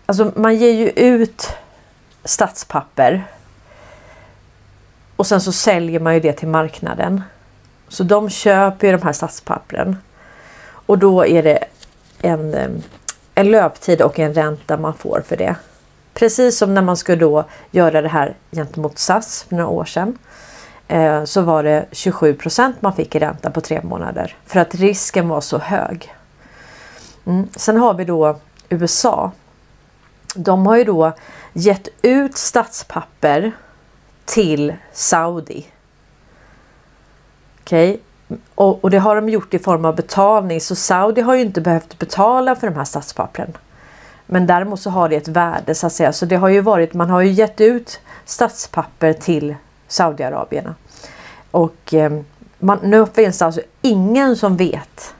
alltså 0.06 0.32
man 0.36 0.56
ger 0.56 0.72
ju 0.72 0.90
ut 0.90 1.56
statspapper 2.24 3.24
och 5.16 5.26
sen 5.26 5.40
så 5.40 5.52
säljer 5.52 6.00
man 6.00 6.14
ju 6.14 6.20
det 6.20 6.32
till 6.32 6.48
marknaden. 6.48 7.22
Så 7.88 8.04
de 8.04 8.30
köper 8.30 8.86
ju 8.86 8.96
de 8.96 9.02
här 9.02 9.12
statspappren 9.12 9.96
och 10.86 10.98
då 10.98 11.26
är 11.26 11.42
det 11.42 11.64
en, 12.20 12.54
eh, 12.54 12.70
en 13.34 13.50
löptid 13.50 14.02
och 14.02 14.18
en 14.18 14.34
ränta 14.34 14.76
man 14.76 14.94
får 14.94 15.22
för 15.26 15.36
det. 15.36 15.56
Precis 16.14 16.58
som 16.58 16.74
när 16.74 16.82
man 16.82 16.96
skulle 16.96 17.18
då 17.18 17.44
göra 17.70 18.02
det 18.02 18.08
här 18.08 18.34
gentemot 18.52 18.98
SAS 18.98 19.42
för 19.42 19.56
några 19.56 19.68
år 19.68 19.84
sedan. 19.84 20.18
Eh, 20.88 21.24
så 21.24 21.42
var 21.42 21.62
det 21.62 21.86
27% 21.90 22.72
man 22.80 22.92
fick 22.92 23.14
i 23.14 23.18
ränta 23.18 23.50
på 23.50 23.60
tre 23.60 23.80
månader. 23.82 24.36
För 24.46 24.60
att 24.60 24.74
risken 24.74 25.28
var 25.28 25.40
så 25.40 25.58
hög. 25.58 26.14
Mm. 27.26 27.48
Sen 27.56 27.76
har 27.76 27.94
vi 27.94 28.04
då 28.04 28.38
USA. 28.68 29.32
De 30.34 30.66
har 30.66 30.76
ju 30.76 30.84
då 30.84 31.12
gett 31.52 31.88
ut 32.02 32.36
statspapper 32.36 33.52
till 34.24 34.74
Saudi. 34.92 35.66
Okej. 37.60 37.90
Okay. 37.90 38.00
Och, 38.54 38.84
och, 38.84 38.90
det 38.90 38.98
har 38.98 39.16
de 39.16 39.28
gjort 39.28 39.54
i 39.54 39.58
form 39.58 39.84
av 39.84 39.96
betalning 39.96 40.60
så 40.60 40.74
Saudi 40.74 41.20
har 41.20 41.34
ju 41.34 41.40
inte 41.40 41.60
behövt 41.60 41.98
betala 41.98 42.56
för 42.56 42.66
de 42.66 42.76
här 42.76 42.84
statspappren. 42.84 43.56
Men 44.26 44.46
däremot 44.46 44.80
så 44.80 44.90
har 44.90 45.08
det 45.08 45.16
ett 45.16 45.28
värde 45.28 45.74
så 45.74 45.86
att 45.86 45.92
säga. 45.92 46.12
Så 46.12 46.26
det 46.26 46.36
har 46.36 46.48
ju 46.48 46.60
varit, 46.60 46.94
man 46.94 47.10
har 47.10 47.20
ju 47.20 47.30
gett 47.30 47.60
ut 47.60 48.00
statspapper 48.24 49.12
till 49.12 49.54
Saudiarabierna. 49.88 50.74
Och 51.50 51.94
eh, 51.94 52.12
man, 52.58 52.78
nu 52.82 53.06
finns 53.06 53.38
det 53.38 53.44
alltså 53.44 53.60
ingen 53.82 54.36
som 54.36 54.56
vet 54.56 55.14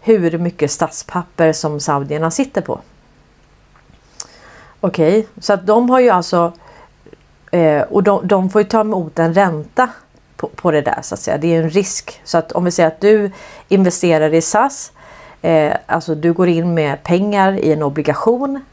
hur 0.00 0.38
mycket 0.38 0.70
statspapper 0.70 1.52
som 1.52 1.80
saudierna 1.80 2.30
sitter 2.30 2.60
på. 2.60 2.80
Okej, 4.80 5.18
okay, 5.18 5.24
så 5.40 5.52
att 5.52 5.66
de 5.66 5.90
har 5.90 6.00
ju 6.00 6.10
alltså 6.10 6.52
eh, 7.50 7.82
och 7.82 8.02
de, 8.02 8.26
de, 8.26 8.50
får 8.50 8.60
ju 8.60 8.68
ta 8.68 8.80
emot 8.80 9.18
en 9.18 9.34
ränta 9.34 9.90
på, 10.36 10.48
på 10.48 10.70
det 10.70 10.80
där 10.80 10.98
så 11.02 11.14
att 11.14 11.20
säga. 11.20 11.38
Det 11.38 11.54
är 11.54 11.62
en 11.62 11.70
risk. 11.70 12.20
Så 12.24 12.38
att 12.38 12.52
om 12.52 12.64
vi 12.64 12.70
säger 12.70 12.86
att 12.86 13.00
du 13.00 13.30
investerar 13.68 14.34
i 14.34 14.40
SAS 14.40 14.92
eh, 15.42 15.76
alltså 15.86 16.14
du 16.14 16.32
går 16.32 16.48
in 16.48 16.74
med 16.74 17.02
pengar 17.02 17.52
i 17.52 17.72
en 17.72 17.82
obligation 17.82 18.64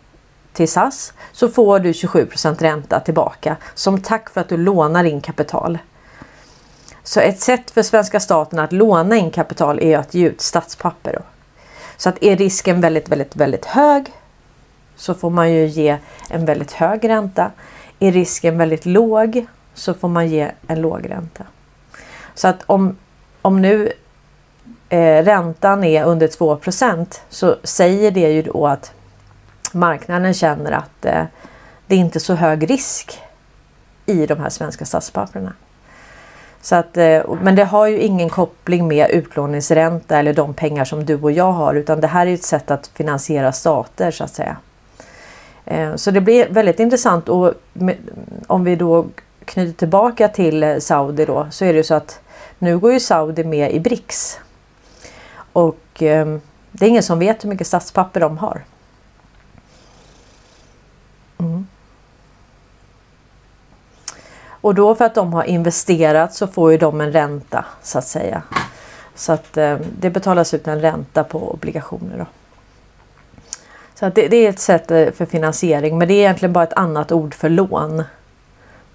till 0.54 0.70
SAS 0.70 1.14
så 1.32 1.50
får 1.50 1.80
du 1.80 1.92
27% 1.92 2.60
ränta 2.60 3.00
tillbaka 3.00 3.56
som 3.74 4.02
tack 4.02 4.30
för 4.30 4.42
att 4.42 4.50
du 4.50 4.58
lånar 4.58 5.04
in 5.04 5.22
kapital. 5.22 5.78
Så 7.04 7.20
ett 7.20 7.40
sätt 7.40 7.72
för 7.72 7.82
svenska 7.82 8.20
staten 8.20 8.60
att 8.60 8.72
låna 8.72 9.16
in 9.16 9.32
kapital 9.32 9.80
är 9.80 9.98
att 9.98 10.14
ge 10.14 10.28
ut 10.28 10.42
statspapper. 10.42 11.14
Då. 11.14 11.22
Så 11.98 12.10
att 12.10 12.24
är 12.24 12.38
risken 12.38 12.82
väldigt, 12.82 13.10
väldigt, 13.10 13.36
väldigt 13.36 13.66
hög 13.66 14.14
så 14.96 15.14
får 15.14 15.30
man 15.30 15.52
ju 15.52 15.66
ge 15.66 15.98
en 16.30 16.46
väldigt 16.46 16.72
hög 16.72 17.10
ränta. 17.10 17.52
Är 18.00 18.12
risken 18.12 18.58
väldigt 18.58 18.86
låg 18.86 19.46
så 19.74 19.94
får 19.94 20.08
man 20.08 20.28
ge 20.28 20.52
en 20.68 20.82
låg 20.82 21.10
ränta. 21.10 21.44
Så 22.34 22.48
att 22.48 22.64
om, 22.66 22.98
om 23.42 23.62
nu 23.62 23.94
eh, 24.96 25.24
räntan 25.24 25.84
är 25.84 26.04
under 26.04 26.28
2% 26.28 27.20
så 27.30 27.56
säger 27.64 28.12
det 28.12 28.32
ju 28.32 28.42
då 28.42 28.68
att 28.68 28.92
marknaden 29.74 30.34
känner 30.34 30.72
att 30.72 31.06
eh, 31.06 31.24
det 31.88 31.96
är 31.96 32.00
inte 32.00 32.20
så 32.20 32.34
hög 32.34 32.70
risk 32.70 33.20
i 34.06 34.26
de 34.26 34.40
här 34.40 34.50
svenska 34.50 34.86
statspapperna. 34.86 35.54
Så 36.62 36.76
att, 36.76 36.98
eh, 36.98 37.22
men 37.42 37.56
det 37.56 37.64
har 37.64 37.88
ju 37.88 38.00
ingen 38.00 38.30
koppling 38.30 38.88
med 38.88 39.10
utlåningsränta 39.10 40.20
eller 40.20 40.34
de 40.34 40.54
pengar 40.54 40.86
som 40.86 41.06
du 41.06 41.16
och 41.22 41.32
jag 41.32 41.52
har 41.52 41.76
utan 41.76 42.02
det 42.02 42.08
här 42.08 42.28
är 42.28 42.34
ett 42.34 42.44
sätt 42.44 42.72
att 42.72 42.88
finansiera 42.88 43.52
stater 43.52 44.12
så 44.12 44.24
att 44.24 44.34
säga. 44.34 44.58
Eh, 45.66 45.96
så 45.96 46.12
det 46.12 46.22
blir 46.22 46.50
väldigt 46.50 46.80
intressant 46.80 47.30
och 47.30 47.54
om 48.48 48.64
vi 48.64 48.76
då 48.76 49.06
knyter 49.46 49.78
tillbaka 49.78 50.28
till 50.28 50.64
eh, 50.64 50.78
Saudi 50.78 51.26
då 51.26 51.48
så 51.52 51.66
är 51.66 51.74
det 51.74 51.78
ju 51.78 51.84
så 51.84 51.94
att 51.94 52.20
nu 52.60 52.78
går 52.78 52.94
ju 52.94 53.00
Saudi 53.00 53.44
med 53.44 53.72
i 53.72 53.80
BRICS 53.80 54.40
och 55.56 56.04
eh, 56.04 56.38
det 56.72 56.86
är 56.86 56.90
ingen 56.90 57.04
som 57.04 57.20
vet 57.20 57.44
hur 57.44 57.50
mycket 57.50 57.68
statspapper 57.68 58.20
de 58.20 58.38
har. 58.38 58.64
Mm. 61.38 61.68
Och 64.48 64.76
då 64.76 64.96
för 64.96 65.06
att 65.06 65.16
de 65.16 65.34
har 65.34 65.44
investerat 65.44 66.34
så 66.34 66.48
får 66.48 66.72
ju 66.72 66.78
de 66.78 67.02
en 67.02 67.12
ränta 67.12 67.66
så 67.82 67.98
att 67.98 68.08
säga. 68.08 68.42
Så 69.16 69.32
att 69.34 69.58
eh, 69.58 69.78
det 70.00 70.10
betalas 70.10 70.54
ut 70.54 70.68
en 70.68 70.82
ränta 70.82 71.24
på 71.24 71.54
obligationer. 71.54 72.18
Då. 72.18 72.26
Så 73.94 74.06
att 74.06 74.16
det, 74.16 74.28
det, 74.28 74.38
är 74.38 74.50
ett 74.50 74.60
sätt 74.60 74.92
eh, 74.92 75.12
för 75.12 75.26
finansiering 75.26 75.98
men 75.98 76.08
det 76.08 76.14
är 76.14 76.20
egentligen 76.20 76.54
bara 76.54 76.64
ett 76.64 76.74
annat 76.74 77.12
ord 77.12 77.34
för 77.34 77.50
lån. 77.50 78.04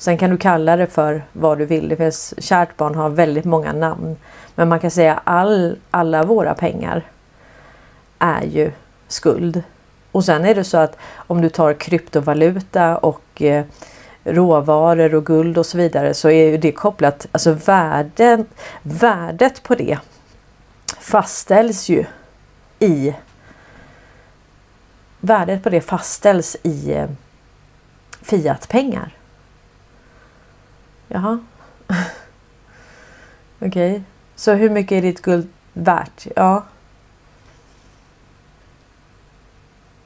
Sen 0.01 0.19
kan 0.19 0.31
du 0.31 0.37
kalla 0.37 0.77
det 0.77 0.87
för 0.87 1.23
vad 1.33 1.59
du 1.59 1.67
vill. 1.67 1.89
Det 1.89 1.97
finns, 1.97 2.35
kärt 2.39 2.77
barn 2.77 2.95
har 2.95 3.09
väldigt 3.09 3.45
många 3.45 3.73
namn. 3.73 4.17
Men 4.55 4.69
man 4.69 4.81
kan 4.81 4.91
säga 4.91 5.21
all, 5.25 5.77
alla 5.91 6.23
våra 6.23 6.55
pengar 6.55 7.03
är 8.19 8.43
ju 8.43 8.73
skuld. 9.09 9.63
Och 10.13 10.25
sen 10.25 10.45
är 10.45 10.55
det 10.55 10.65
så 10.65 10.79
att 10.79 10.97
om 11.15 11.41
du 11.41 11.49
tar 11.49 11.75
kryptovaluta 11.75 12.97
och 12.97 13.43
eh, 13.43 13.65
råvaror 14.25 15.15
och 15.15 15.27
guld 15.27 15.59
och 15.59 15.67
så 15.67 15.79
vidare 15.79 16.15
så 16.15 16.31
är 16.31 16.51
ju 16.51 16.57
det 16.57 16.73
kopplat, 16.73 17.27
alltså 17.33 17.53
värden, 17.53 18.47
värdet 18.83 19.63
på 19.63 19.75
det 19.75 19.99
fastställs 20.99 21.89
ju 21.89 22.05
i 22.79 23.15
värdet 25.21 25.63
på 25.63 25.71
det 25.71 25.81
fastställs 25.81 26.57
i 26.63 26.93
eh, 26.93 27.09
fiatpengar. 28.23 29.20
Jaha. 31.13 31.39
Okej, 33.59 33.91
okay. 33.91 34.03
så 34.37 34.53
hur 34.53 34.71
mycket 34.71 34.93
är 34.93 35.03
ditt 35.03 35.23
guld 35.23 35.49
värt? 35.73 36.27
Ja. 36.37 36.65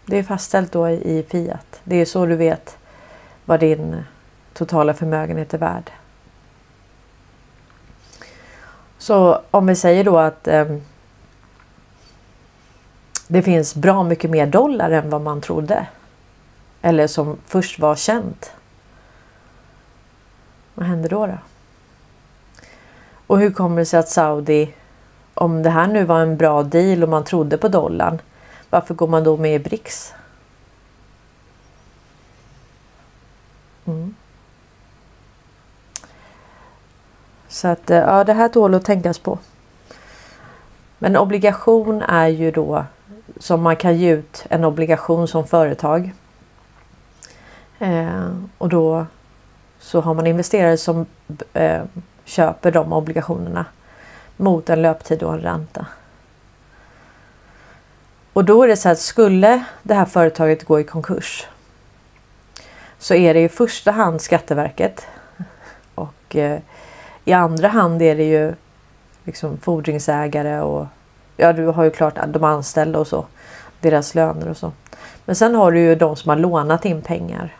Det 0.06 0.18
är 0.18 0.22
fastställt 0.22 0.72
då 0.72 0.88
i 0.88 1.26
fiat. 1.28 1.80
Det 1.84 1.96
är 1.96 2.04
så 2.04 2.26
du 2.26 2.36
vet 2.36 2.78
vad 3.44 3.60
din 3.60 4.04
totala 4.52 4.94
förmögenhet 4.94 5.54
är 5.54 5.58
värd. 5.58 5.90
Så 8.98 9.40
om 9.50 9.66
vi 9.66 9.76
säger 9.76 10.04
då 10.04 10.18
att 10.18 10.48
eh, 10.48 10.76
det 13.28 13.42
finns 13.42 13.74
bra 13.74 14.02
mycket 14.02 14.30
mer 14.30 14.46
dollar 14.46 14.90
än 14.90 15.10
vad 15.10 15.20
man 15.20 15.40
trodde. 15.40 15.86
Eller 16.82 17.06
som 17.06 17.38
först 17.46 17.78
var 17.78 17.96
känt. 17.96 18.52
Vad 20.74 20.86
händer 20.86 21.08
då? 21.08 21.26
då? 21.26 21.38
Och 23.26 23.38
hur 23.38 23.50
kommer 23.50 23.76
det 23.76 23.86
sig 23.86 24.00
att 24.00 24.08
Saudi, 24.08 24.74
om 25.34 25.62
det 25.62 25.70
här 25.70 25.86
nu 25.86 26.04
var 26.04 26.20
en 26.20 26.36
bra 26.36 26.62
deal 26.62 27.02
och 27.02 27.08
man 27.08 27.24
trodde 27.24 27.58
på 27.58 27.68
dollarn, 27.68 28.20
varför 28.70 28.94
går 28.94 29.08
man 29.08 29.24
då 29.24 29.36
med 29.36 29.54
i 29.54 29.58
BRICS? 29.58 30.14
Mm. 33.84 34.14
Så 37.48 37.68
att 37.68 37.90
eh, 37.90 37.98
ja, 37.98 38.24
det 38.24 38.32
här 38.32 38.48
tål 38.48 38.74
att 38.74 38.84
tänkas 38.84 39.18
på. 39.18 39.38
Men 40.98 41.16
obligation 41.16 42.02
är 42.02 42.28
ju 42.28 42.50
då 42.50 42.84
som 43.40 43.62
man 43.62 43.76
kan 43.76 43.96
ge 43.96 44.10
ut 44.12 44.46
en 44.48 44.64
obligation 44.64 45.28
som 45.28 45.46
företag. 45.46 46.12
Eh, 47.78 48.28
och 48.58 48.68
då 48.68 49.06
så 49.84 50.00
har 50.00 50.14
man 50.14 50.26
investerare 50.26 50.76
som 50.76 51.06
eh, 51.52 51.82
köper 52.24 52.70
de 52.70 52.92
obligationerna 52.92 53.64
mot 54.36 54.70
en 54.70 54.82
löptid 54.82 55.22
och 55.22 55.34
en 55.34 55.40
ränta. 55.40 55.86
Och 58.32 58.44
då 58.44 58.62
är 58.62 58.68
det 58.68 58.76
så 58.76 58.88
att 58.88 58.98
skulle 58.98 59.64
det 59.82 59.94
här 59.94 60.04
företaget 60.04 60.64
gå 60.64 60.80
i 60.80 60.84
konkurs 60.84 61.46
så 62.98 63.14
är 63.14 63.34
det 63.34 63.40
i 63.40 63.48
första 63.48 63.90
hand 63.90 64.20
Skatteverket 64.20 65.06
och 65.94 66.36
eh, 66.36 66.58
i 67.24 67.32
andra 67.32 67.68
hand 67.68 68.02
är 68.02 68.16
det 68.16 68.24
ju 68.24 68.54
liksom 69.24 69.58
fordringsägare 69.58 70.60
och 70.60 70.86
ja, 71.36 71.52
du 71.52 71.66
har 71.66 71.84
ju 71.84 71.90
klart 71.90 72.18
de 72.26 72.44
anställda 72.44 72.98
och 72.98 73.06
så. 73.06 73.26
Deras 73.80 74.14
löner 74.14 74.48
och 74.48 74.56
så. 74.56 74.72
Men 75.24 75.36
sen 75.36 75.54
har 75.54 75.72
du 75.72 75.80
ju 75.80 75.94
de 75.94 76.16
som 76.16 76.28
har 76.28 76.36
lånat 76.36 76.84
in 76.84 77.02
pengar. 77.02 77.56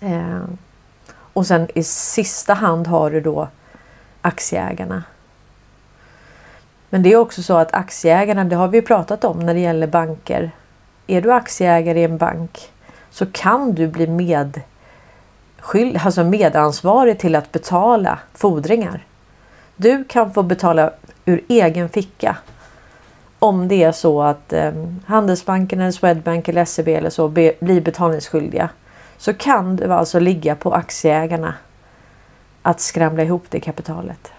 Eh, 0.00 0.42
och 1.32 1.46
sen 1.46 1.68
i 1.74 1.82
sista 1.82 2.54
hand 2.54 2.86
har 2.86 3.10
du 3.10 3.20
då 3.20 3.48
aktieägarna. 4.20 5.02
Men 6.90 7.02
det 7.02 7.12
är 7.12 7.16
också 7.16 7.42
så 7.42 7.56
att 7.56 7.74
aktieägarna, 7.74 8.44
det 8.44 8.56
har 8.56 8.68
vi 8.68 8.82
pratat 8.82 9.24
om 9.24 9.40
när 9.40 9.54
det 9.54 9.60
gäller 9.60 9.86
banker. 9.86 10.50
Är 11.06 11.22
du 11.22 11.32
aktieägare 11.32 12.00
i 12.00 12.04
en 12.04 12.18
bank 12.18 12.70
så 13.10 13.26
kan 13.26 13.74
du 13.74 13.86
bli 13.86 14.06
med, 14.06 14.60
alltså 15.96 16.24
medansvarig 16.24 17.18
till 17.18 17.34
att 17.34 17.52
betala 17.52 18.18
fordringar. 18.34 19.04
Du 19.76 20.04
kan 20.04 20.32
få 20.32 20.42
betala 20.42 20.90
ur 21.24 21.44
egen 21.48 21.88
ficka 21.88 22.36
om 23.38 23.68
det 23.68 23.82
är 23.82 23.92
så 23.92 24.22
att 24.22 24.52
eh, 24.52 24.72
Handelsbanken, 25.06 25.80
eller 25.80 25.90
Swedbank 25.90 26.48
eller 26.48 26.64
SEB 26.64 26.88
eller 26.88 27.10
så 27.10 27.28
be, 27.28 27.52
blir 27.60 27.80
betalningsskyldiga 27.80 28.68
så 29.18 29.34
kan 29.34 29.76
det 29.76 29.94
alltså 29.94 30.18
ligga 30.18 30.54
på 30.54 30.74
aktieägarna 30.74 31.54
att 32.62 32.80
skramla 32.80 33.22
ihop 33.22 33.44
det 33.48 33.60
kapitalet. 33.60 34.32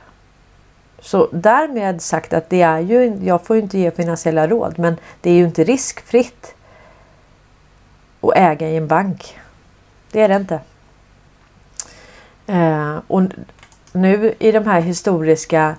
Så 0.99 1.29
därmed 1.31 2.01
sagt 2.01 2.33
att 2.33 2.49
det 2.49 2.61
är 2.61 2.79
ju, 2.79 3.19
jag 3.23 3.45
får 3.45 3.55
ju 3.55 3.61
inte 3.61 3.77
ge 3.77 3.91
finansiella 3.91 4.47
råd, 4.47 4.79
men 4.79 4.97
det 5.21 5.29
är 5.29 5.33
ju 5.33 5.45
inte 5.45 5.63
riskfritt 5.63 6.55
att 8.21 8.33
äga 8.35 8.69
i 8.69 8.77
en 8.77 8.87
bank. 8.87 9.39
Det 10.11 10.21
är 10.21 10.29
det 10.29 10.35
inte. 10.35 10.59
Eh, 12.47 12.97
och 13.07 13.21
nu 13.91 14.33
i 14.39 14.51
de 14.51 14.65
här 14.65 14.81
historiska 14.81 15.75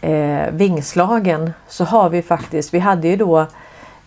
eh, 0.00 0.50
vingslagen 0.50 1.52
så 1.68 1.84
har 1.84 2.08
vi 2.08 2.22
faktiskt, 2.22 2.74
vi 2.74 2.78
hade 2.78 3.08
ju 3.08 3.16
då 3.16 3.46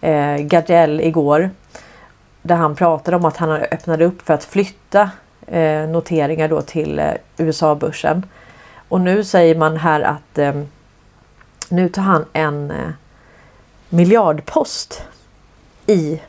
eh, 0.01 0.38
Gardell 0.38 1.01
igår 1.01 1.49
där 2.42 2.56
han 2.56 2.76
pratade 2.76 3.18
om 3.18 3.26
att 3.26 3.38
han 3.38 3.50
öppnade 3.52 4.06
upp 4.06 4.22
för 4.22 4.34
att 4.34 4.44
flytta 4.44 5.10
eh, 5.48 5.88
noteringar 5.88 6.48
då 6.48 6.62
till 6.62 7.00
eh, 7.00 7.14
USA-börsen. 7.38 8.26
Och 8.89 9.02
nu 9.02 9.24
säger 9.24 9.56
man 9.56 9.78
här 9.78 10.02
att 10.02 10.38
eh, 10.38 10.62
nu 11.70 11.89
tar 11.89 12.02
han 12.02 12.26
en 12.34 12.72
eh, 12.72 12.89
miljardpost 13.89 15.04
i 15.88 16.22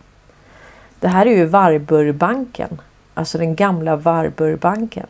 det 1.02 1.08
här 1.08 1.26
är 1.26 1.30
ju 1.30 1.44
Varburbanken, 1.44 2.80
alltså 3.14 3.38
den 3.38 3.54
gamla 3.54 3.96
Varburbanken. 3.96 5.06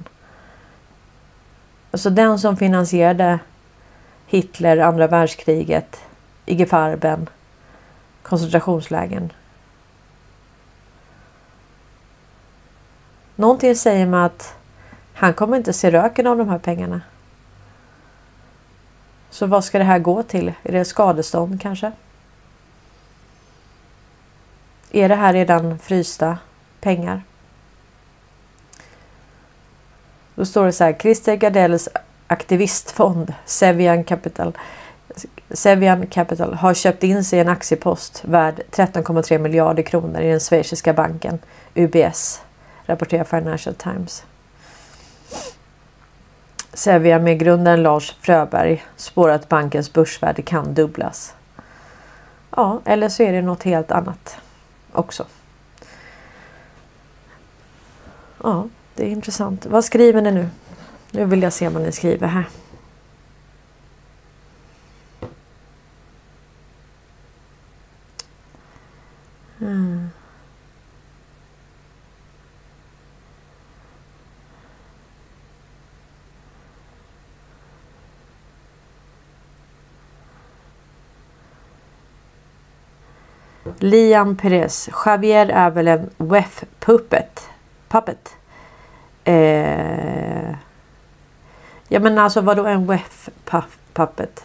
Alltså 1.90 2.11
den 2.11 2.38
som 2.38 2.57
finansierade 2.57 3.38
Hitler, 4.26 4.78
andra 4.78 5.07
världskriget, 5.07 6.00
IG 6.46 6.68
Farben, 6.68 7.28
koncentrationslägen. 8.22 9.32
Någonting 13.36 13.76
säger 13.76 14.06
mig 14.06 14.24
att 14.24 14.54
han 15.14 15.34
kommer 15.34 15.56
inte 15.56 15.72
se 15.72 15.90
röken 15.90 16.26
av 16.26 16.38
de 16.38 16.48
här 16.48 16.58
pengarna. 16.58 17.00
Så 19.30 19.46
vad 19.46 19.64
ska 19.64 19.78
det 19.78 19.84
här 19.84 19.98
gå 19.98 20.22
till? 20.22 20.52
Är 20.62 20.72
det 20.72 20.84
skadestånd 20.84 21.60
kanske? 21.60 21.92
Är 24.90 25.08
det 25.08 25.14
här 25.14 25.32
redan 25.32 25.78
frysta 25.78 26.38
pengar? 26.80 27.22
Då 30.34 30.44
står 30.44 30.66
det 30.66 30.72
så 30.72 30.84
här. 30.84 30.92
Christer 30.92 31.36
Gardells 31.36 31.88
aktivistfond 32.26 33.34
Sevian 33.44 34.04
Capital 34.04 34.52
Sevian 35.50 36.06
Capital 36.06 36.54
har 36.54 36.74
köpt 36.74 37.02
in 37.02 37.24
sig 37.24 37.40
en 37.40 37.48
aktiepost 37.48 38.24
värd 38.24 38.62
13,3 38.70 39.38
miljarder 39.38 39.82
kronor 39.82 40.20
i 40.20 40.30
den 40.30 40.40
schweiziska 40.40 40.92
banken 40.92 41.38
UBS, 41.74 42.42
rapporterar 42.86 43.24
Financial 43.24 43.74
Times. 43.74 44.24
Sevia 46.72 47.18
med 47.18 47.38
grundaren 47.38 47.82
Lars 47.82 48.16
Fröberg 48.20 48.84
spår 48.96 49.30
att 49.30 49.48
bankens 49.48 49.92
börsvärde 49.92 50.42
kan 50.42 50.74
dubblas. 50.74 51.34
Ja, 52.50 52.80
eller 52.84 53.08
så 53.08 53.22
är 53.22 53.32
det 53.32 53.42
något 53.42 53.62
helt 53.62 53.90
annat 53.90 54.36
också. 54.92 55.26
Ja, 58.42 58.68
det 58.94 59.04
är 59.04 59.08
intressant. 59.10 59.66
Vad 59.66 59.84
skriver 59.84 60.22
ni 60.22 60.30
nu? 60.30 60.48
Nu 61.10 61.24
vill 61.24 61.42
jag 61.42 61.52
se 61.52 61.68
vad 61.68 61.82
ni 61.82 61.92
skriver 61.92 62.26
här. 62.26 62.44
Mm. 69.60 70.10
Liam 83.78 84.36
Perez. 84.36 84.88
Javier 85.04 85.48
är 85.48 85.70
väl 85.70 85.88
en 85.88 86.10
WEF 86.16 86.64
puppet. 86.80 87.48
puppet. 87.88 88.36
Eh, 89.24 90.50
ja 91.88 92.00
men 92.00 92.18
alltså 92.18 92.40
vadå 92.40 92.64
en 92.66 92.86
WEF 92.86 93.28
puppet? 93.92 94.44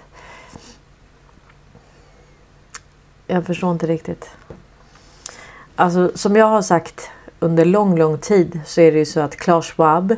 Jag 3.28 3.46
förstår 3.46 3.72
inte 3.72 3.88
riktigt. 3.88 4.30
Alltså 5.76 6.12
som 6.16 6.36
jag 6.36 6.46
har 6.46 6.62
sagt 6.62 7.10
under 7.40 7.66
lång, 7.66 7.98
lång 7.98 8.18
tid 8.18 8.60
så 8.66 8.82
är 8.82 8.92
det 8.92 8.98
ju 8.98 9.06
så 9.06 9.20
att 9.20 9.36
Klaus 9.36 9.66
Schwab 9.66 10.16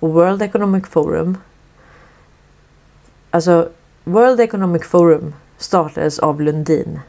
och 0.00 0.12
World 0.12 0.42
Economic 0.42 0.86
Forum. 0.86 1.38
Alltså 3.30 3.68
World 4.04 4.40
Economic 4.40 4.84
Forum 4.84 5.34
startades 5.58 6.18
av 6.18 6.40
Lundin. 6.40 7.00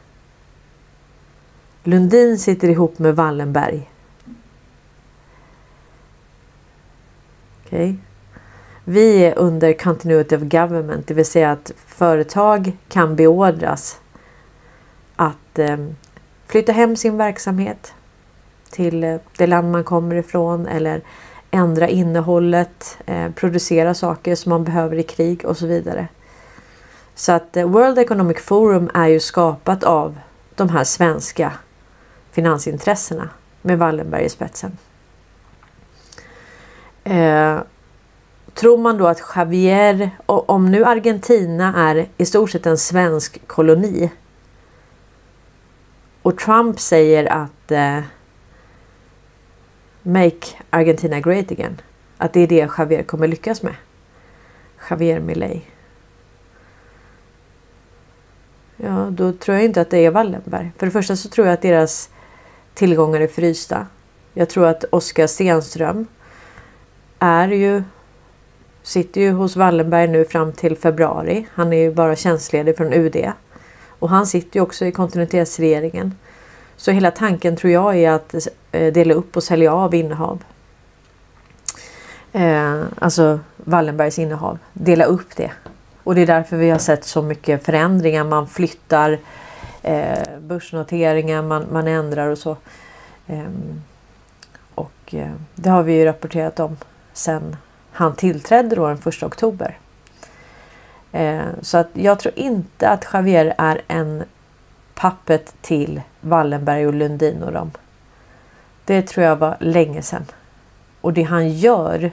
Lundin 1.84 2.38
sitter 2.38 2.68
ihop 2.68 2.98
med 2.98 3.16
Wallenberg. 3.16 3.90
Okay. 7.66 7.94
Vi 8.84 9.24
är 9.24 9.38
under 9.38 9.72
Continuity 9.72 10.36
of 10.36 10.42
Government, 10.42 11.06
det 11.06 11.14
vill 11.14 11.26
säga 11.26 11.52
att 11.52 11.72
företag 11.86 12.72
kan 12.88 13.16
beordras 13.16 14.00
att 15.16 15.58
eh, 15.58 15.76
flytta 16.46 16.72
hem 16.72 16.96
sin 16.96 17.16
verksamhet 17.16 17.94
till 18.70 19.04
eh, 19.04 19.16
det 19.36 19.46
land 19.46 19.72
man 19.72 19.84
kommer 19.84 20.14
ifrån 20.14 20.66
eller 20.66 21.00
ändra 21.50 21.88
innehållet, 21.88 22.98
eh, 23.06 23.30
producera 23.30 23.94
saker 23.94 24.34
som 24.34 24.50
man 24.50 24.64
behöver 24.64 24.96
i 24.96 25.02
krig 25.02 25.44
och 25.44 25.56
så 25.56 25.66
vidare. 25.66 26.08
Så 27.14 27.32
att 27.32 27.56
eh, 27.56 27.68
World 27.68 27.98
Economic 27.98 28.38
Forum 28.38 28.90
är 28.94 29.06
ju 29.06 29.20
skapat 29.20 29.84
av 29.84 30.18
de 30.54 30.68
här 30.68 30.84
svenska 30.84 31.52
finansintressena 32.32 33.28
med 33.62 33.78
Wallenberg 33.78 34.24
i 34.24 34.28
spetsen. 34.28 34.78
Eh, 37.04 37.58
tror 38.54 38.78
man 38.78 38.98
då 38.98 39.06
att 39.06 39.22
Javier, 39.36 40.10
om 40.26 40.70
nu 40.70 40.84
Argentina 40.84 41.74
är 41.76 42.08
i 42.16 42.26
stort 42.26 42.50
sett 42.50 42.66
en 42.66 42.78
svensk 42.78 43.46
koloni 43.46 44.10
och 46.22 46.38
Trump 46.38 46.80
säger 46.80 47.32
att 47.32 47.70
eh, 47.70 48.00
Make 50.02 50.46
Argentina 50.70 51.20
Great 51.20 51.50
Again. 51.50 51.80
Att 52.18 52.32
det 52.32 52.40
är 52.40 52.46
det 52.46 52.70
Javier 52.78 53.02
kommer 53.02 53.28
lyckas 53.28 53.62
med. 53.62 53.74
Javier 54.90 55.20
Milei. 55.20 55.62
Ja, 58.76 59.08
då 59.10 59.32
tror 59.32 59.56
jag 59.56 59.64
inte 59.64 59.80
att 59.80 59.90
det 59.90 59.98
är 59.98 60.10
Wallenberg. 60.10 60.72
För 60.78 60.86
det 60.86 60.92
första 60.92 61.16
så 61.16 61.28
tror 61.28 61.46
jag 61.46 61.54
att 61.54 61.62
deras 61.62 62.10
tillgångar 62.74 63.20
är 63.20 63.26
frysta. 63.26 63.86
Jag 64.34 64.48
tror 64.48 64.66
att 64.66 64.84
Oskar 64.90 65.26
Stenström 65.26 66.06
är 67.18 67.48
ju 67.48 67.82
sitter 68.82 69.20
ju 69.20 69.30
hos 69.30 69.56
Wallenberg 69.56 70.08
nu 70.08 70.24
fram 70.24 70.52
till 70.52 70.76
februari. 70.76 71.46
Han 71.54 71.72
är 71.72 71.76
ju 71.76 71.94
bara 71.94 72.16
tjänstledig 72.16 72.76
från 72.76 72.92
UD. 72.92 73.32
Och 73.86 74.08
han 74.08 74.26
sitter 74.26 74.56
ju 74.56 74.62
också 74.62 74.84
i 74.84 74.92
kontinuitetsregeringen. 74.92 76.14
Så 76.76 76.90
hela 76.90 77.10
tanken 77.10 77.56
tror 77.56 77.72
jag 77.72 77.96
är 77.96 78.10
att 78.10 78.34
eh, 78.72 78.92
dela 78.92 79.14
upp 79.14 79.36
och 79.36 79.42
sälja 79.42 79.72
av 79.72 79.94
innehav. 79.94 80.42
Eh, 82.32 82.80
alltså 82.98 83.40
Wallenbergs 83.56 84.18
innehav. 84.18 84.58
Dela 84.72 85.04
upp 85.04 85.36
det. 85.36 85.50
Och 86.04 86.14
det 86.14 86.20
är 86.20 86.26
därför 86.26 86.56
vi 86.56 86.70
har 86.70 86.78
sett 86.78 87.04
så 87.04 87.22
mycket 87.22 87.64
förändringar. 87.64 88.24
Man 88.24 88.46
flyttar 88.46 89.18
eh, 89.82 90.38
börsnoteringar, 90.40 91.42
man, 91.42 91.66
man 91.72 91.88
ändrar 91.88 92.28
och 92.28 92.38
så. 92.38 92.56
Eh, 93.26 93.50
och 94.74 95.14
eh, 95.14 95.32
det 95.54 95.70
har 95.70 95.82
vi 95.82 95.92
ju 95.92 96.04
rapporterat 96.04 96.60
om 96.60 96.76
sen 97.12 97.56
han 97.92 98.16
tillträdde 98.16 98.76
då 98.76 98.88
den 98.88 98.98
1 99.06 99.22
oktober. 99.22 99.78
Eh, 101.12 101.42
så 101.62 101.78
att 101.78 101.88
jag 101.92 102.18
tror 102.18 102.38
inte 102.38 102.88
att 102.88 103.06
Javier 103.12 103.54
är 103.58 103.82
en 103.88 104.24
pappet 104.94 105.54
till 105.60 106.00
Wallenberg 106.20 106.86
och 106.86 106.94
Lundin 106.94 107.42
och 107.42 107.52
dem. 107.52 107.70
Det 108.84 109.02
tror 109.02 109.26
jag 109.26 109.36
var 109.36 109.56
länge 109.60 110.02
sedan. 110.02 110.24
Och 111.00 111.12
det 111.12 111.22
han 111.22 111.48
gör 111.48 112.10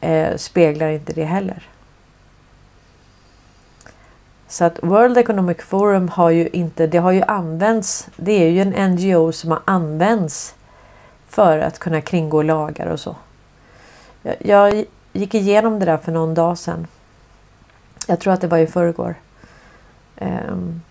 eh, 0.00 0.36
speglar 0.36 0.88
inte 0.88 1.12
det 1.12 1.24
heller. 1.24 1.62
Så 4.56 4.64
att 4.64 4.78
World 4.82 5.18
Economic 5.18 5.56
Forum 5.60 6.08
har 6.08 6.30
ju 6.30 6.48
inte, 6.48 6.86
det 6.86 6.98
har 6.98 7.12
ju 7.12 7.22
använts, 7.22 8.08
det 8.16 8.32
är 8.32 8.50
ju 8.50 8.60
en 8.60 8.92
NGO 8.92 9.32
som 9.32 9.50
har 9.50 9.60
använts 9.64 10.54
för 11.28 11.58
att 11.58 11.78
kunna 11.78 12.00
kringgå 12.00 12.42
lagar 12.42 12.86
och 12.86 13.00
så. 13.00 13.16
Jag, 14.22 14.36
jag 14.38 14.84
gick 15.12 15.34
igenom 15.34 15.78
det 15.78 15.86
där 15.86 15.96
för 15.96 16.12
någon 16.12 16.34
dag 16.34 16.58
sedan. 16.58 16.86
Jag 18.06 18.20
tror 18.20 18.32
att 18.32 18.40
det 18.40 18.46
var 18.46 18.58
i 18.58 18.66
förrgår. 18.66 19.14
Um, 20.20 20.82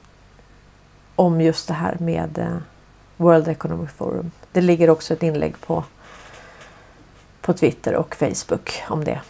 om 1.15 1.41
just 1.41 1.67
det 1.67 1.73
här 1.73 1.97
med 1.99 2.37
eh, 2.37 2.57
World 3.17 3.47
Economic 3.47 3.91
Forum. 3.91 4.31
Det 4.51 4.61
ligger 4.61 4.89
också 4.89 5.13
ett 5.13 5.23
inlägg 5.23 5.61
på, 5.61 5.83
på 7.41 7.53
Twitter 7.53 7.95
och 7.95 8.15
Facebook 8.15 8.83
om 8.89 9.03
det. 9.03 9.21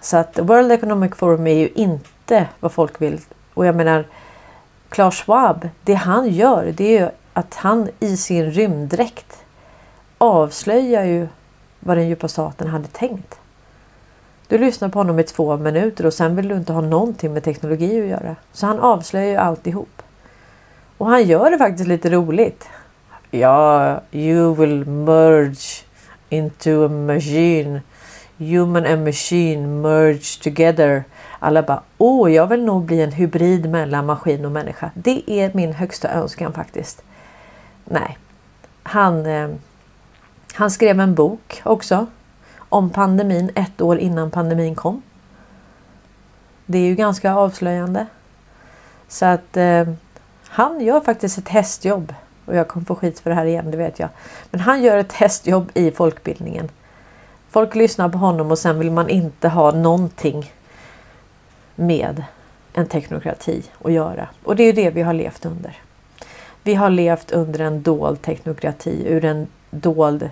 Så 0.00 0.16
att 0.16 0.38
World 0.38 0.72
Economic 0.72 1.14
Forum 1.14 1.46
är 1.46 1.58
ju 1.58 1.68
inte 1.68 2.48
vad 2.60 2.72
folk 2.72 3.02
vill. 3.02 3.20
Och 3.54 3.66
jag 3.66 3.76
menar 3.76 4.04
Klaus 4.88 5.14
Schwab, 5.14 5.68
det 5.82 5.94
han 5.94 6.28
gör 6.28 6.72
det 6.76 6.96
är 6.96 7.00
ju 7.00 7.08
att 7.32 7.54
han 7.54 7.88
i 8.00 8.16
sin 8.16 8.50
rymddräkt 8.50 9.44
avslöjar 10.18 11.04
ju 11.04 11.28
vad 11.80 11.96
den 11.96 12.08
djupa 12.08 12.28
staten 12.28 12.68
hade 12.68 12.88
tänkt. 12.88 13.38
Du 14.48 14.58
lyssnar 14.58 14.88
på 14.88 14.98
honom 14.98 15.18
i 15.18 15.22
två 15.22 15.56
minuter 15.56 16.06
och 16.06 16.14
sen 16.14 16.36
vill 16.36 16.48
du 16.48 16.54
inte 16.54 16.72
ha 16.72 16.80
någonting 16.80 17.32
med 17.32 17.42
teknologi 17.42 18.02
att 18.02 18.08
göra. 18.08 18.36
Så 18.52 18.66
han 18.66 18.80
avslöjar 18.80 19.28
ju 19.28 19.36
alltihop. 19.36 20.02
Och 20.98 21.06
han 21.06 21.24
gör 21.24 21.50
det 21.50 21.58
faktiskt 21.58 21.88
lite 21.88 22.10
roligt. 22.10 22.68
Ja, 23.30 24.00
you 24.12 24.54
will 24.54 24.84
merge 24.86 25.84
into 26.28 26.84
a 26.84 26.88
machine. 26.88 27.80
Human 28.38 28.86
and 28.86 29.04
machine 29.04 29.80
merge 29.82 30.42
together. 30.42 31.04
Alla 31.44 31.62
bara, 31.62 31.82
åh, 31.98 32.32
jag 32.32 32.46
vill 32.46 32.64
nog 32.64 32.84
bli 32.84 33.02
en 33.02 33.12
hybrid 33.12 33.70
mellan 33.70 34.06
maskin 34.06 34.44
och 34.44 34.52
människa. 34.52 34.90
Det 34.94 35.30
är 35.30 35.50
min 35.54 35.72
högsta 35.72 36.08
önskan 36.08 36.52
faktiskt. 36.52 37.02
Nej, 37.84 38.18
han, 38.82 39.26
eh, 39.26 39.48
han 40.54 40.70
skrev 40.70 41.00
en 41.00 41.14
bok 41.14 41.62
också 41.64 42.06
om 42.56 42.90
pandemin 42.90 43.50
ett 43.54 43.80
år 43.80 43.98
innan 43.98 44.30
pandemin 44.30 44.74
kom. 44.74 45.02
Det 46.66 46.78
är 46.78 46.86
ju 46.86 46.94
ganska 46.94 47.34
avslöjande. 47.34 48.06
Så 49.08 49.26
att 49.26 49.56
eh, 49.56 49.88
han 50.48 50.80
gör 50.80 51.00
faktiskt 51.00 51.38
ett 51.38 51.48
hästjobb. 51.48 52.14
Och 52.46 52.56
jag 52.56 52.68
kommer 52.68 52.86
få 52.86 52.94
skit 52.94 53.20
för 53.20 53.30
det 53.30 53.36
här 53.36 53.46
igen, 53.46 53.70
det 53.70 53.76
vet 53.76 53.98
jag. 53.98 54.08
Men 54.50 54.60
han 54.60 54.82
gör 54.82 54.96
ett 54.96 55.12
hästjobb 55.12 55.70
i 55.74 55.90
folkbildningen. 55.90 56.68
Folk 57.50 57.74
lyssnar 57.74 58.08
på 58.08 58.18
honom 58.18 58.50
och 58.50 58.58
sen 58.58 58.78
vill 58.78 58.90
man 58.90 59.08
inte 59.08 59.48
ha 59.48 59.70
någonting 59.70 60.52
med 61.74 62.24
en 62.72 62.86
teknokrati 62.86 63.62
att 63.84 63.92
göra. 63.92 64.28
Och 64.44 64.56
det 64.56 64.62
är 64.62 64.66
ju 64.66 64.72
det 64.72 64.90
vi 64.90 65.02
har 65.02 65.12
levt 65.12 65.46
under. 65.46 65.78
Vi 66.62 66.74
har 66.74 66.90
levt 66.90 67.32
under 67.32 67.60
en 67.60 67.82
dold 67.82 68.22
teknokrati 68.22 69.04
ur 69.06 69.24
en 69.24 69.46
dold 69.70 70.30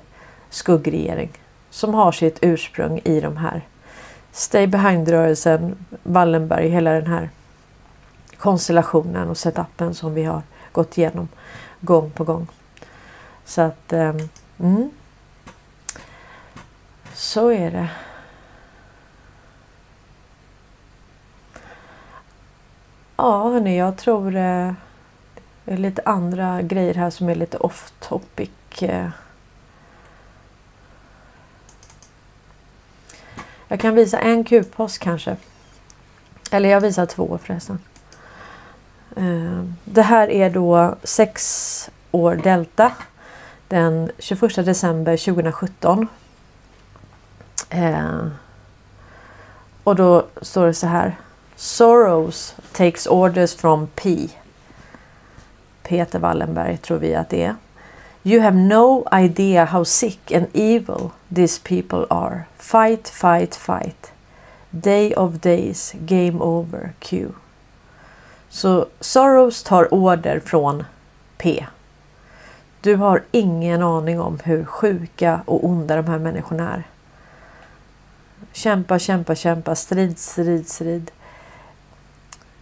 skuggregering 0.50 1.30
som 1.70 1.94
har 1.94 2.12
sitt 2.12 2.38
ursprung 2.42 3.00
i 3.04 3.20
de 3.20 3.36
här 3.36 3.62
Stay 4.32 4.66
Behind-rörelsen, 4.66 5.76
Wallenberg, 6.02 6.68
hela 6.68 6.92
den 6.92 7.06
här 7.06 7.30
konstellationen 8.36 9.28
och 9.28 9.38
setupen 9.38 9.94
som 9.94 10.14
vi 10.14 10.24
har 10.24 10.42
gått 10.72 10.98
igenom 10.98 11.28
gång 11.80 12.10
på 12.10 12.24
gång. 12.24 12.46
Så 13.44 13.60
att 13.60 13.92
um, 13.92 14.28
mm. 14.60 14.90
Så 17.14 17.50
är 17.50 17.70
det. 17.70 17.88
Ja 23.22 23.48
hörni, 23.48 23.78
jag 23.78 23.96
tror 23.96 24.26
eh, 24.26 24.72
det 25.64 25.72
är 25.72 25.76
lite 25.76 26.02
andra 26.04 26.62
grejer 26.62 26.94
här 26.94 27.10
som 27.10 27.28
är 27.28 27.34
lite 27.34 27.56
off 27.56 27.92
topic. 28.00 28.50
Eh. 28.80 29.08
Jag 33.68 33.80
kan 33.80 33.94
visa 33.94 34.18
en 34.18 34.44
Q-post 34.44 34.98
kanske. 34.98 35.36
Eller 36.50 36.68
jag 36.68 36.80
visar 36.80 37.06
två 37.06 37.38
förresten. 37.42 37.78
Eh, 39.16 39.64
det 39.84 40.02
här 40.02 40.30
är 40.30 40.50
då 40.50 40.96
6 41.02 41.90
år 42.10 42.34
Delta 42.34 42.92
den 43.68 44.10
21 44.18 44.54
december 44.56 45.16
2017. 45.16 46.08
Eh, 47.68 48.26
och 49.84 49.96
då 49.96 50.26
står 50.42 50.66
det 50.66 50.74
så 50.74 50.86
här. 50.86 51.16
Soros 51.62 52.54
takes 52.72 53.06
orders 53.06 53.54
from 53.54 53.86
P. 53.94 54.30
Peter 55.84 56.18
Wallenberg 56.18 56.76
tror 56.76 56.98
vi 56.98 57.14
att 57.14 57.28
det 57.28 57.42
är. 57.42 57.56
You 58.24 58.40
have 58.40 58.56
no 58.56 59.06
idea 59.12 59.64
how 59.64 59.84
sick 59.84 60.32
and 60.32 60.46
evil 60.54 61.10
these 61.34 61.60
people 61.62 62.06
are. 62.10 62.46
Fight, 62.56 63.08
fight, 63.08 63.54
fight. 63.54 64.12
Day 64.70 65.14
of 65.14 65.40
days, 65.40 65.94
game 66.06 66.40
over, 66.40 66.92
Q. 66.98 67.28
Så 68.48 68.86
Soros 69.00 69.62
tar 69.62 69.94
order 69.94 70.40
från 70.40 70.84
P. 71.38 71.66
Du 72.80 72.96
har 72.96 73.22
ingen 73.30 73.82
aning 73.82 74.20
om 74.20 74.38
hur 74.44 74.64
sjuka 74.64 75.40
och 75.46 75.64
onda 75.64 75.96
de 75.96 76.06
här 76.06 76.18
människorna 76.18 76.72
är. 76.72 76.84
Kämpa, 78.52 78.98
kämpa, 78.98 79.34
kämpa, 79.34 79.74
strid, 79.74 80.18
strid, 80.18 80.68
strid. 80.68 81.10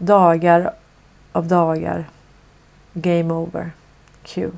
Dagar 0.02 0.74
av 1.32 1.46
dagar. 1.46 2.08
Game 2.92 3.34
over. 3.34 3.70
Q. 4.22 4.50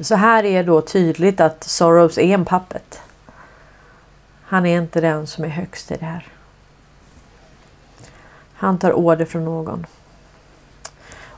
Så 0.00 0.14
här 0.14 0.44
är 0.44 0.64
då 0.64 0.80
tydligt 0.80 1.40
att 1.40 1.64
Soros 1.64 2.18
är 2.18 2.22
en 2.22 2.44
pappet. 2.44 3.00
Han 4.42 4.66
är 4.66 4.78
inte 4.78 5.00
den 5.00 5.26
som 5.26 5.44
är 5.44 5.48
högst 5.48 5.90
i 5.90 5.96
det 5.96 6.04
här. 6.04 6.26
Han 8.54 8.78
tar 8.78 8.92
order 8.92 9.24
från 9.24 9.44
någon. 9.44 9.86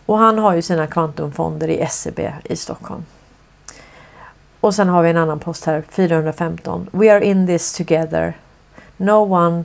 Och 0.07 0.19
han 0.19 0.39
har 0.39 0.55
ju 0.55 0.63
sina 0.63 0.87
kvantumfonder 0.87 1.69
i 1.69 1.87
SEB 1.91 2.21
i 2.45 2.57
Stockholm. 2.57 3.05
Och 4.61 4.75
sen 4.75 4.89
har 4.89 5.03
vi 5.03 5.11
en 5.11 5.17
annan 5.17 5.39
post 5.39 5.65
här, 5.65 5.83
415. 5.89 6.89
We 6.93 7.15
are 7.15 7.25
in 7.25 7.47
this 7.47 7.73
together. 7.73 8.37
No 8.97 9.33
one, 9.33 9.65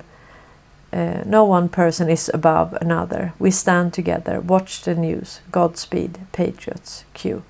uh, 0.93 1.25
no 1.25 1.43
one 1.43 1.69
person 1.69 2.09
is 2.09 2.29
above 2.33 2.77
another. 2.81 3.31
We 3.37 3.51
stand 3.51 3.93
together. 3.93 4.39
Watch 4.39 4.83
the 4.83 4.95
news. 4.95 5.41
Godspeed. 5.51 6.17
Patriots. 6.31 7.05
Q. 7.13 7.41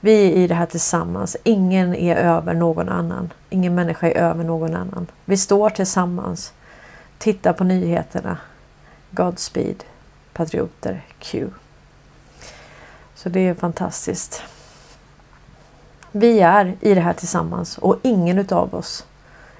Vi 0.00 0.26
är 0.26 0.36
i 0.36 0.46
det 0.46 0.54
här 0.54 0.66
tillsammans. 0.66 1.36
Ingen 1.44 1.94
är 1.94 2.16
över 2.16 2.54
någon 2.54 2.88
annan. 2.88 3.32
Ingen 3.50 3.74
människa 3.74 4.06
är 4.06 4.16
över 4.16 4.44
någon 4.44 4.74
annan. 4.74 5.06
Vi 5.24 5.36
står 5.36 5.70
tillsammans. 5.70 6.52
Titta 7.18 7.52
på 7.52 7.64
nyheterna. 7.64 8.36
Godspeed. 9.10 9.84
Patrioter. 10.32 11.02
Q. 11.18 11.48
Så 13.14 13.28
det 13.28 13.40
är 13.40 13.54
fantastiskt. 13.54 14.42
Vi 16.12 16.40
är 16.40 16.76
i 16.80 16.94
det 16.94 17.00
här 17.00 17.12
tillsammans 17.12 17.78
och 17.78 17.96
ingen 18.02 18.38
utav 18.38 18.74
oss 18.74 19.06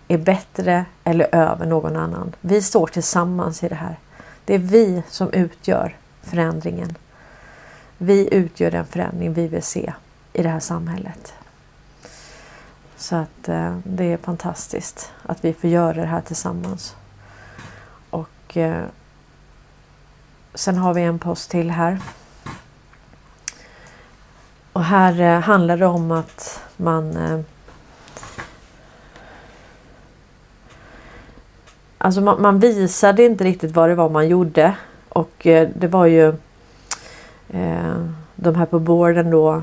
är 0.09 0.19
bättre 0.19 0.85
eller 1.05 1.35
över 1.35 1.67
någon 1.67 1.97
annan. 1.97 2.33
Vi 2.41 2.63
står 2.63 2.87
tillsammans 2.87 3.65
i 3.65 3.69
det 3.69 3.75
här. 3.75 3.97
Det 4.45 4.55
är 4.55 4.59
vi 4.59 5.03
som 5.09 5.33
utgör 5.33 5.97
förändringen. 6.23 6.97
Vi 7.99 8.35
utgör 8.35 8.71
den 8.71 8.87
förändring 8.87 9.33
vi 9.33 9.49
vill 9.49 9.63
se 9.63 9.93
i 10.33 10.43
det 10.43 10.49
här 10.49 10.61
samhället. 10.61 11.35
Så 12.97 13.17
att 13.17 13.49
eh, 13.49 13.79
det 13.85 14.13
är 14.13 14.17
fantastiskt 14.17 15.13
att 15.23 15.45
vi 15.45 15.53
får 15.53 15.71
göra 15.71 15.95
det 16.01 16.07
här 16.07 16.21
tillsammans. 16.21 16.97
Och 18.11 18.57
eh, 18.57 18.85
sen 20.55 20.79
har 20.79 20.95
vi 20.95 21.03
en 21.03 21.19
post 21.19 21.51
till 21.51 21.71
här. 21.71 22.01
Och 24.73 24.85
här 24.85 25.21
eh, 25.21 25.41
handlar 25.41 25.77
det 25.77 25.87
om 25.87 26.11
att 26.11 26.61
man 26.77 27.17
eh, 27.17 27.41
Alltså 32.05 32.21
man, 32.21 32.43
man, 32.43 32.59
visade 32.59 33.25
inte 33.25 33.45
riktigt 33.45 33.73
vad 33.73 33.89
det 33.89 33.95
var 33.95 34.09
man 34.09 34.29
gjorde 34.29 34.75
och 35.09 35.47
eh, 35.47 35.69
det 35.75 35.87
var 35.87 36.07
ju 36.07 36.29
eh, 37.49 37.97
de 38.35 38.55
här 38.55 38.67
på 38.67 38.79
borden 38.79 39.31
då 39.31 39.63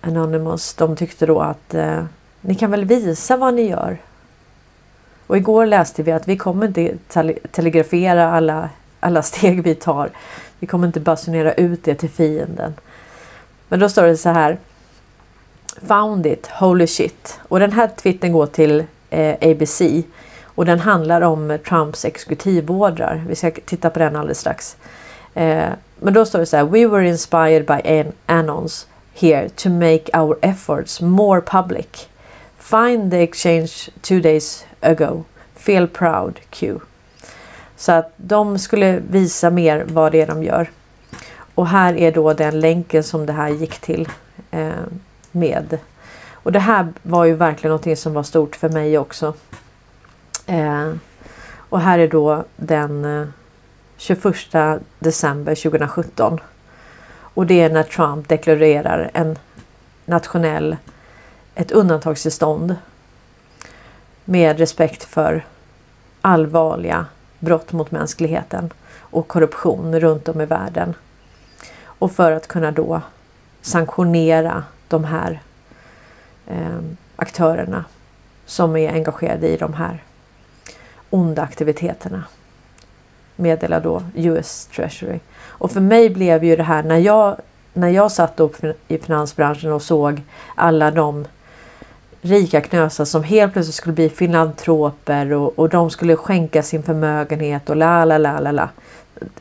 Anonymous, 0.00 0.74
de 0.74 0.96
tyckte 0.96 1.26
då 1.26 1.40
att 1.40 1.74
eh, 1.74 2.04
ni 2.40 2.54
kan 2.54 2.70
väl 2.70 2.84
visa 2.84 3.36
vad 3.36 3.54
ni 3.54 3.62
gör. 3.62 3.98
Och 5.26 5.36
igår 5.36 5.66
läste 5.66 6.02
vi 6.02 6.12
att 6.12 6.28
vi 6.28 6.36
kommer 6.36 6.66
inte 6.66 6.94
telegrafera 7.50 8.30
alla, 8.30 8.70
alla 9.00 9.22
steg 9.32 9.62
vi 9.62 9.74
tar. 9.74 10.10
Vi 10.58 10.66
kommer 10.66 10.86
inte 10.86 11.00
basunera 11.00 11.52
ut 11.52 11.84
det 11.84 11.94
till 11.94 12.10
fienden. 12.10 12.74
Men 13.68 13.80
då 13.80 13.88
står 13.88 14.02
det 14.02 14.16
så 14.16 14.28
här. 14.28 14.58
Found 15.82 16.26
it, 16.26 16.46
holy 16.46 16.86
shit. 16.86 17.40
Och 17.42 17.60
den 17.60 17.72
här 17.72 17.88
twitten 17.88 18.32
går 18.32 18.46
till 18.46 18.84
eh, 19.10 19.50
ABC. 19.50 19.82
Och 20.56 20.66
den 20.66 20.80
handlar 20.80 21.20
om 21.20 21.58
Trumps 21.68 22.04
exekutivordrar. 22.04 23.24
Vi 23.28 23.34
ska 23.34 23.50
titta 23.50 23.90
på 23.90 23.98
den 23.98 24.16
alldeles 24.16 24.40
strax. 24.40 24.76
Eh, 25.34 25.68
men 26.00 26.14
då 26.14 26.24
står 26.24 26.38
det 26.38 26.46
så 26.46 26.56
här. 26.56 26.64
We 26.64 26.86
were 26.86 27.08
inspired 27.08 27.66
by 27.66 28.00
an 28.00 28.12
Anons 28.26 28.86
here 29.14 29.48
to 29.48 29.68
make 29.68 30.18
our 30.18 30.38
efforts 30.42 31.00
more 31.00 31.40
public. 31.40 32.08
Find 32.58 33.10
the 33.10 33.22
exchange 33.22 33.90
two 34.00 34.20
days 34.20 34.64
ago. 34.80 35.24
Feel 35.54 35.88
proud 35.88 36.40
Q. 36.50 36.78
Så 37.76 37.92
att 37.92 38.12
de 38.16 38.58
skulle 38.58 39.00
visa 39.10 39.50
mer 39.50 39.84
vad 39.88 40.12
det 40.12 40.20
är 40.20 40.26
de 40.26 40.42
gör. 40.42 40.70
Och 41.54 41.68
här 41.68 41.94
är 41.94 42.12
då 42.12 42.32
den 42.32 42.60
länken 42.60 43.04
som 43.04 43.26
det 43.26 43.32
här 43.32 43.48
gick 43.48 43.78
till 43.78 44.08
eh, 44.50 44.70
med. 45.32 45.78
Och 46.32 46.52
det 46.52 46.58
här 46.58 46.88
var 47.02 47.24
ju 47.24 47.34
verkligen 47.34 47.70
någonting 47.70 47.96
som 47.96 48.14
var 48.14 48.22
stort 48.22 48.56
för 48.56 48.68
mig 48.68 48.98
också. 48.98 49.34
Eh, 50.46 50.92
och 51.68 51.80
här 51.80 51.98
är 51.98 52.08
då 52.08 52.44
den 52.56 53.04
eh, 53.04 53.26
21 53.96 54.24
december 54.98 55.54
2017. 55.54 56.40
Och 57.08 57.46
det 57.46 57.60
är 57.60 57.70
när 57.70 57.82
Trump 57.82 58.28
deklarerar 58.28 59.10
en 59.14 59.38
nationell, 60.04 60.76
ett 61.54 61.72
undantagstillstånd 61.72 62.76
med 64.24 64.58
respekt 64.58 65.04
för 65.04 65.44
allvarliga 66.20 67.06
brott 67.38 67.72
mot 67.72 67.90
mänskligheten 67.90 68.72
och 68.98 69.28
korruption 69.28 70.00
runt 70.00 70.28
om 70.28 70.40
i 70.40 70.46
världen. 70.46 70.94
Och 71.84 72.12
för 72.12 72.32
att 72.32 72.48
kunna 72.48 72.70
då 72.70 73.00
sanktionera 73.60 74.64
de 74.88 75.04
här 75.04 75.40
eh, 76.46 76.78
aktörerna 77.16 77.84
som 78.46 78.76
är 78.76 78.92
engagerade 78.92 79.48
i 79.48 79.56
de 79.56 79.74
här 79.74 80.02
onda 81.10 81.42
aktiviteterna. 81.42 82.24
Meddelar 83.36 83.80
då 83.80 84.02
US 84.14 84.66
Treasury. 84.66 85.18
Och 85.38 85.70
för 85.70 85.80
mig 85.80 86.10
blev 86.10 86.44
ju 86.44 86.56
det 86.56 86.62
här 86.62 86.82
när 86.82 86.98
jag, 86.98 87.36
när 87.72 87.88
jag 87.88 88.12
satt 88.12 88.40
upp 88.40 88.64
i 88.88 88.98
finansbranschen 88.98 89.72
och 89.72 89.82
såg 89.82 90.22
alla 90.54 90.90
de 90.90 91.24
rika 92.20 92.60
knösar 92.60 93.04
som 93.04 93.22
helt 93.22 93.52
plötsligt 93.52 93.74
skulle 93.74 93.94
bli 93.94 94.08
filantroper 94.08 95.32
och, 95.32 95.58
och 95.58 95.68
de 95.68 95.90
skulle 95.90 96.16
skänka 96.16 96.62
sin 96.62 96.82
förmögenhet 96.82 97.70
och 97.70 97.76
la 97.76 98.04
la 98.04 98.18
la 98.18 98.40
la 98.40 98.52
la. 98.52 98.68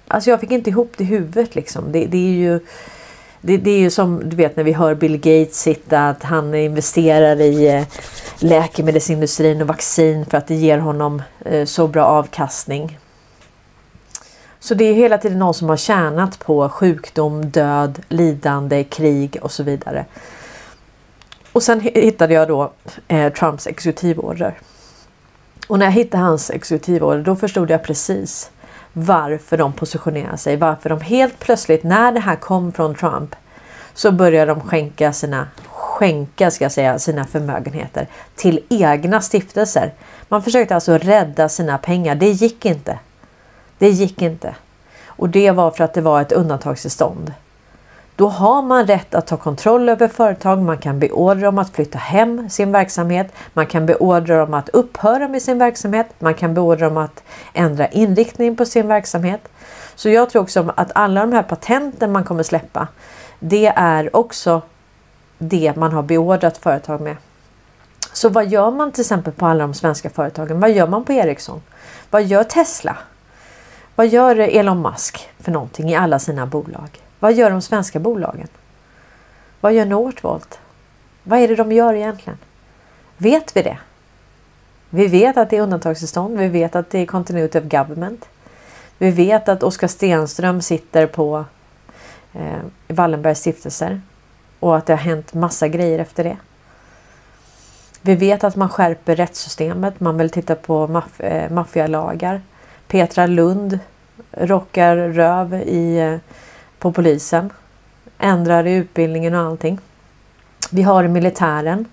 Alltså 0.07 0.29
jag 0.29 0.39
fick 0.39 0.51
inte 0.51 0.69
ihop 0.69 0.93
det 0.97 1.03
i 1.03 1.07
huvudet 1.07 1.55
liksom. 1.55 1.91
Det, 1.91 2.05
det 2.05 2.17
är 2.17 2.33
ju 2.33 2.59
det, 3.45 3.57
det, 3.57 3.71
är 3.71 3.79
ju 3.79 3.89
som 3.89 4.29
du 4.29 4.35
vet 4.35 4.55
när 4.55 4.63
vi 4.63 4.71
hör 4.71 4.95
Bill 4.95 5.17
Gates 5.17 5.61
sitta 5.61 6.09
att 6.09 6.23
han 6.23 6.55
investerar 6.55 7.41
i 7.41 7.67
eh, 7.67 7.83
läkemedelsindustrin 8.39 9.61
och 9.61 9.67
vaccin 9.67 10.25
för 10.25 10.37
att 10.37 10.47
det 10.47 10.55
ger 10.55 10.77
honom 10.77 11.21
eh, 11.45 11.65
så 11.65 11.87
bra 11.87 12.05
avkastning. 12.05 12.99
Så 14.59 14.73
det 14.73 14.85
är 14.85 14.93
hela 14.93 15.17
tiden 15.17 15.39
någon 15.39 15.53
som 15.53 15.69
har 15.69 15.77
tjänat 15.77 16.39
på 16.39 16.69
sjukdom, 16.69 17.49
död, 17.49 18.01
lidande, 18.09 18.83
krig 18.83 19.37
och 19.41 19.51
så 19.51 19.63
vidare. 19.63 20.05
Och 21.51 21.63
sen 21.63 21.79
hittade 21.79 22.33
jag 22.33 22.47
då 22.47 22.73
eh, 23.07 23.33
Trumps 23.33 23.67
exekutivorder. 23.67 24.59
Och 25.67 25.79
när 25.79 25.85
jag 25.85 25.93
hittade 25.93 26.23
hans 26.23 26.49
exekutivorder 26.49 27.23
då 27.23 27.35
förstod 27.35 27.69
jag 27.69 27.83
precis 27.83 28.51
varför 28.97 29.57
de 29.57 29.73
positionerar 29.73 30.35
sig. 30.35 30.57
Varför 30.57 30.89
de 30.89 31.01
helt 31.01 31.39
plötsligt 31.39 31.83
när 31.83 32.11
det 32.11 32.19
här 32.19 32.35
kom 32.35 32.71
från 32.71 32.95
Trump 32.95 33.35
så 33.93 34.11
började 34.11 34.53
de 34.53 34.61
skänka 34.61 35.13
sina 35.13 35.47
skänka 35.95 36.51
ska 36.51 36.65
jag 36.65 36.71
säga, 36.71 36.99
sina 36.99 37.25
förmögenheter 37.25 38.07
till 38.35 38.59
egna 38.69 39.21
stiftelser. 39.21 39.93
Man 40.29 40.43
försökte 40.43 40.75
alltså 40.75 40.97
rädda 40.97 41.49
sina 41.49 41.77
pengar. 41.77 42.15
Det 42.15 42.29
gick 42.29 42.65
inte. 42.65 42.99
Det 43.77 43.89
gick 43.89 44.21
inte. 44.21 44.55
Och 45.05 45.29
det 45.29 45.51
var 45.51 45.71
för 45.71 45.83
att 45.83 45.93
det 45.93 46.01
var 46.01 46.21
ett 46.21 46.31
undantagstillstånd. 46.31 47.33
Då 48.17 48.27
har 48.27 48.61
man 48.61 48.87
rätt 48.87 49.15
att 49.15 49.27
ta 49.27 49.37
kontroll 49.37 49.89
över 49.89 50.07
företag. 50.07 50.61
Man 50.61 50.77
kan 50.77 50.99
beordra 50.99 51.41
dem 51.45 51.57
att 51.57 51.69
flytta 51.69 51.97
hem 51.97 52.49
sin 52.49 52.71
verksamhet. 52.71 53.33
Man 53.53 53.65
kan 53.65 53.85
beordra 53.85 54.37
dem 54.37 54.53
att 54.53 54.69
upphöra 54.69 55.27
med 55.27 55.41
sin 55.41 55.59
verksamhet. 55.59 56.07
Man 56.19 56.33
kan 56.33 56.53
beordra 56.53 56.85
dem 56.89 56.97
att 56.97 57.23
ändra 57.53 57.87
inriktning 57.87 58.55
på 58.55 58.65
sin 58.65 58.87
verksamhet. 58.87 59.47
Så 59.95 60.09
jag 60.09 60.29
tror 60.29 60.41
också 60.41 60.73
att 60.75 60.91
alla 60.95 61.21
de 61.21 61.33
här 61.33 61.43
patenten 61.43 62.11
man 62.11 62.23
kommer 62.23 62.43
släppa, 62.43 62.87
det 63.39 63.67
är 63.75 64.15
också 64.15 64.61
det 65.37 65.75
man 65.75 65.91
har 65.91 66.03
beordrat 66.03 66.57
företag 66.57 67.01
med. 67.01 67.15
Så 68.13 68.29
vad 68.29 68.47
gör 68.47 68.71
man 68.71 68.91
till 68.91 69.01
exempel 69.01 69.33
på 69.33 69.45
alla 69.45 69.63
de 69.63 69.73
svenska 69.73 70.09
företagen? 70.09 70.59
Vad 70.59 70.71
gör 70.71 70.87
man 70.87 71.05
på 71.05 71.13
Ericsson? 71.13 71.61
Vad 72.09 72.23
gör 72.23 72.43
Tesla? 72.43 72.97
Vad 73.95 74.07
gör 74.07 74.39
Elon 74.39 74.81
Musk 74.81 75.29
för 75.39 75.51
någonting 75.51 75.89
i 75.89 75.95
alla 75.95 76.19
sina 76.19 76.45
bolag? 76.45 77.04
Vad 77.19 77.33
gör 77.33 77.49
de 77.49 77.61
svenska 77.61 77.99
bolagen? 77.99 78.47
Vad 79.61 79.73
gör 79.73 79.85
Northvolt? 79.85 80.59
Vad 81.23 81.39
är 81.39 81.47
det 81.47 81.55
de 81.55 81.71
gör 81.71 81.93
egentligen? 81.93 82.37
Vet 83.17 83.57
vi 83.57 83.61
det? 83.61 83.77
Vi 84.89 85.07
vet 85.07 85.37
att 85.37 85.49
det 85.49 85.57
är 85.57 85.61
undantagstillstånd. 85.61 86.37
Vi 86.37 86.47
vet 86.47 86.75
att 86.75 86.89
det 86.89 86.99
är 86.99 87.05
continuity 87.05 87.59
of 87.59 87.65
government. 87.65 88.29
Vi 88.97 89.11
vet 89.11 89.49
att 89.49 89.63
Oskar 89.63 89.87
Stenström 89.87 90.61
sitter 90.61 91.07
på 91.07 91.45
eh, 92.33 92.59
Wallenbergs 92.87 93.39
stiftelser 93.39 94.01
och 94.59 94.77
att 94.77 94.85
det 94.85 94.93
har 94.93 94.97
hänt 94.97 95.33
massa 95.33 95.67
grejer 95.67 95.99
efter 95.99 96.23
det. 96.23 96.37
Vi 98.01 98.15
vet 98.15 98.43
att 98.43 98.55
man 98.55 98.69
skärper 98.69 99.15
rättssystemet. 99.15 99.99
Man 99.99 100.17
vill 100.17 100.29
titta 100.29 100.55
på 100.55 100.87
maff 100.87 101.21
eh, 101.21 101.51
maffialagar. 101.51 102.41
Petra 102.87 103.27
Lund 103.27 103.79
rockar 104.31 104.97
röv 104.97 105.53
i, 105.53 105.97
eh, 105.97 106.17
på 106.85 106.91
polisen. 106.91 107.49
Ändrar 108.19 108.67
i 108.67 108.73
utbildningen 108.73 109.35
och 109.35 109.41
allting. 109.41 109.79
Vi 110.71 110.81
har 110.81 111.07
militären. 111.07 111.85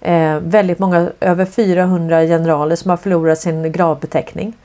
Eh, 0.00 0.36
väldigt 0.36 0.78
många, 0.78 1.10
över 1.20 1.44
400 1.44 2.22
generaler 2.22 2.76
som 2.76 2.90
har 2.90 2.96
förlorat 2.96 3.38
sin 3.38 3.72
gravbeteckning. 3.72 4.56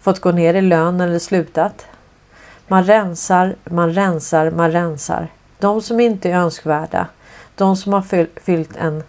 Fått 0.00 0.20
gå 0.20 0.32
ner 0.32 0.54
i 0.54 0.60
lön 0.60 1.00
eller 1.00 1.18
slutat. 1.18 1.86
Man 2.68 2.84
rensar, 2.84 3.54
man 3.64 3.94
rensar, 3.94 4.50
man 4.50 4.72
rensar. 4.72 5.28
De 5.58 5.82
som 5.82 6.00
inte 6.00 6.30
är 6.30 6.34
önskvärda. 6.34 7.06
De 7.54 7.76
som 7.76 7.92
har 7.92 8.02
fyllt 8.40 8.76
en 8.76 9.02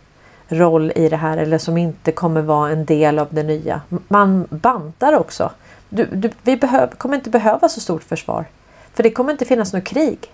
roll 0.48 0.92
i 0.96 1.10
det 1.10 1.18
här 1.18 1.38
eller 1.38 1.58
som 1.58 1.78
inte 1.78 2.12
kommer 2.12 2.42
vara 2.42 2.72
en 2.72 2.86
del 2.86 3.20
av 3.20 3.28
det 3.30 3.44
nya. 3.44 3.82
Man 4.08 4.48
bantar 4.50 5.14
också. 5.14 5.52
Du, 5.90 6.06
du, 6.06 6.30
vi 6.42 6.58
behöv, 6.58 6.88
kommer 6.88 7.16
inte 7.16 7.30
behöva 7.30 7.70
så 7.70 7.80
stort 7.80 8.04
försvar. 8.04 8.46
För 8.94 9.04
det 9.04 9.12
kommer 9.12 9.32
inte 9.32 9.46
finnas 9.46 9.74
något 9.74 9.84
krig. 9.84 10.32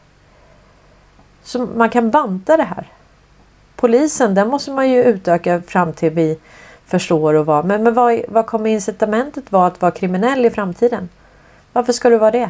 Så 1.43 1.65
man 1.65 1.89
kan 1.89 2.11
banta 2.11 2.57
det 2.57 2.63
här. 2.63 2.87
Polisen, 3.75 4.35
den 4.35 4.47
måste 4.47 4.71
man 4.71 4.89
ju 4.89 5.03
utöka 5.03 5.61
fram 5.61 5.93
till 5.93 6.09
vi 6.09 6.39
förstår 6.85 7.33
och 7.33 7.45
vad. 7.45 7.65
Men, 7.65 7.83
men 7.83 7.93
vad, 7.93 8.21
vad 8.27 8.45
kommer 8.45 8.69
incitamentet 8.69 9.51
vara 9.51 9.67
att 9.67 9.81
vara 9.81 9.91
kriminell 9.91 10.45
i 10.45 10.49
framtiden? 10.49 11.09
Varför 11.73 11.93
ska 11.93 12.09
du 12.09 12.17
vara 12.17 12.31
det? 12.31 12.49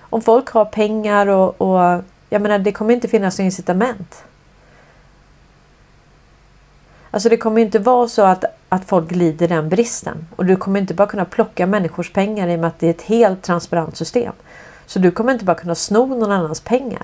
Om 0.00 0.22
folk 0.22 0.50
har 0.50 0.64
pengar 0.64 1.26
och, 1.26 1.60
och 1.60 2.02
jag 2.30 2.42
menar 2.42 2.58
det 2.58 2.72
kommer 2.72 2.94
inte 2.94 3.08
finnas 3.08 3.38
något 3.38 3.44
incitament. 3.44 4.24
Alltså 7.10 7.28
det 7.28 7.36
kommer 7.36 7.60
inte 7.60 7.78
vara 7.78 8.08
så 8.08 8.22
att, 8.22 8.44
att 8.68 8.84
folk 8.84 9.10
lider 9.10 9.48
den 9.48 9.68
bristen. 9.68 10.26
Och 10.36 10.44
du 10.44 10.56
kommer 10.56 10.80
inte 10.80 10.94
bara 10.94 11.08
kunna 11.08 11.24
plocka 11.24 11.66
människors 11.66 12.12
pengar 12.12 12.48
i 12.48 12.56
och 12.56 12.60
med 12.60 12.68
att 12.68 12.78
det 12.78 12.86
är 12.86 12.90
ett 12.90 13.02
helt 13.02 13.42
transparent 13.42 13.96
system. 13.96 14.32
Så 14.88 14.98
du 14.98 15.10
kommer 15.10 15.32
inte 15.32 15.44
bara 15.44 15.56
kunna 15.56 15.74
sno 15.74 16.06
någon 16.06 16.32
annans 16.32 16.60
pengar. 16.60 17.02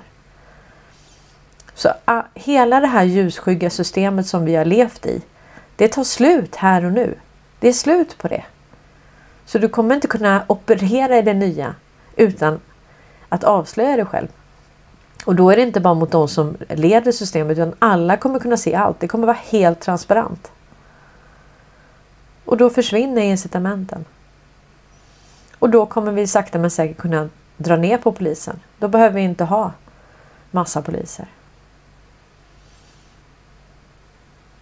Så 1.74 1.88
ah, 2.04 2.22
hela 2.34 2.80
det 2.80 2.86
här 2.86 3.04
ljusskygga 3.04 3.70
systemet 3.70 4.26
som 4.26 4.44
vi 4.44 4.54
har 4.54 4.64
levt 4.64 5.06
i. 5.06 5.22
Det 5.76 5.88
tar 5.88 6.04
slut 6.04 6.56
här 6.56 6.84
och 6.84 6.92
nu. 6.92 7.18
Det 7.60 7.68
är 7.68 7.72
slut 7.72 8.18
på 8.18 8.28
det. 8.28 8.44
Så 9.46 9.58
du 9.58 9.68
kommer 9.68 9.94
inte 9.94 10.06
kunna 10.06 10.44
operera 10.46 11.18
i 11.18 11.22
det 11.22 11.34
nya 11.34 11.74
utan 12.16 12.60
att 13.28 13.44
avslöja 13.44 13.96
dig 13.96 14.04
själv. 14.04 14.28
Och 15.24 15.34
då 15.34 15.50
är 15.50 15.56
det 15.56 15.62
inte 15.62 15.80
bara 15.80 15.94
mot 15.94 16.10
de 16.10 16.28
som 16.28 16.56
leder 16.68 17.12
systemet 17.12 17.58
utan 17.58 17.74
alla 17.78 18.16
kommer 18.16 18.38
kunna 18.38 18.56
se 18.56 18.74
allt. 18.74 19.00
Det 19.00 19.08
kommer 19.08 19.26
vara 19.26 19.38
helt 19.50 19.80
transparent. 19.80 20.52
Och 22.44 22.56
då 22.56 22.70
försvinner 22.70 23.22
incitamenten. 23.22 24.04
Och 25.58 25.70
då 25.70 25.86
kommer 25.86 26.12
vi 26.12 26.26
sakta 26.26 26.58
men 26.58 26.70
säkert 26.70 26.96
kunna 26.96 27.28
dra 27.56 27.76
ner 27.76 27.98
på 27.98 28.12
polisen. 28.12 28.60
Då 28.78 28.88
behöver 28.88 29.14
vi 29.14 29.22
inte 29.22 29.44
ha 29.44 29.72
massa 30.50 30.82
poliser. 30.82 31.26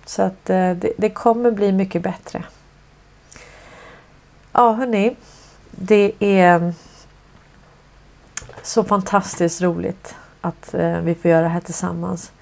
Så 0.07 0.23
att 0.23 0.51
eh, 0.51 0.71
det, 0.71 0.93
det 0.99 1.11
kommer 1.11 1.51
bli 1.51 1.73
mycket 1.73 2.03
bättre. 2.03 2.45
Ja 4.53 4.73
hörni. 4.73 5.17
Det 5.71 6.13
är 6.19 6.75
så 8.63 8.85
fantastiskt 8.85 9.63
roligt 9.63 10.15
att 10.41 10.75
eh, 10.75 10.99
vi 10.99 11.15
får 11.15 11.31
göra 11.31 11.43
det 11.43 11.49
här 11.49 11.61
tillsammans. 11.61 12.33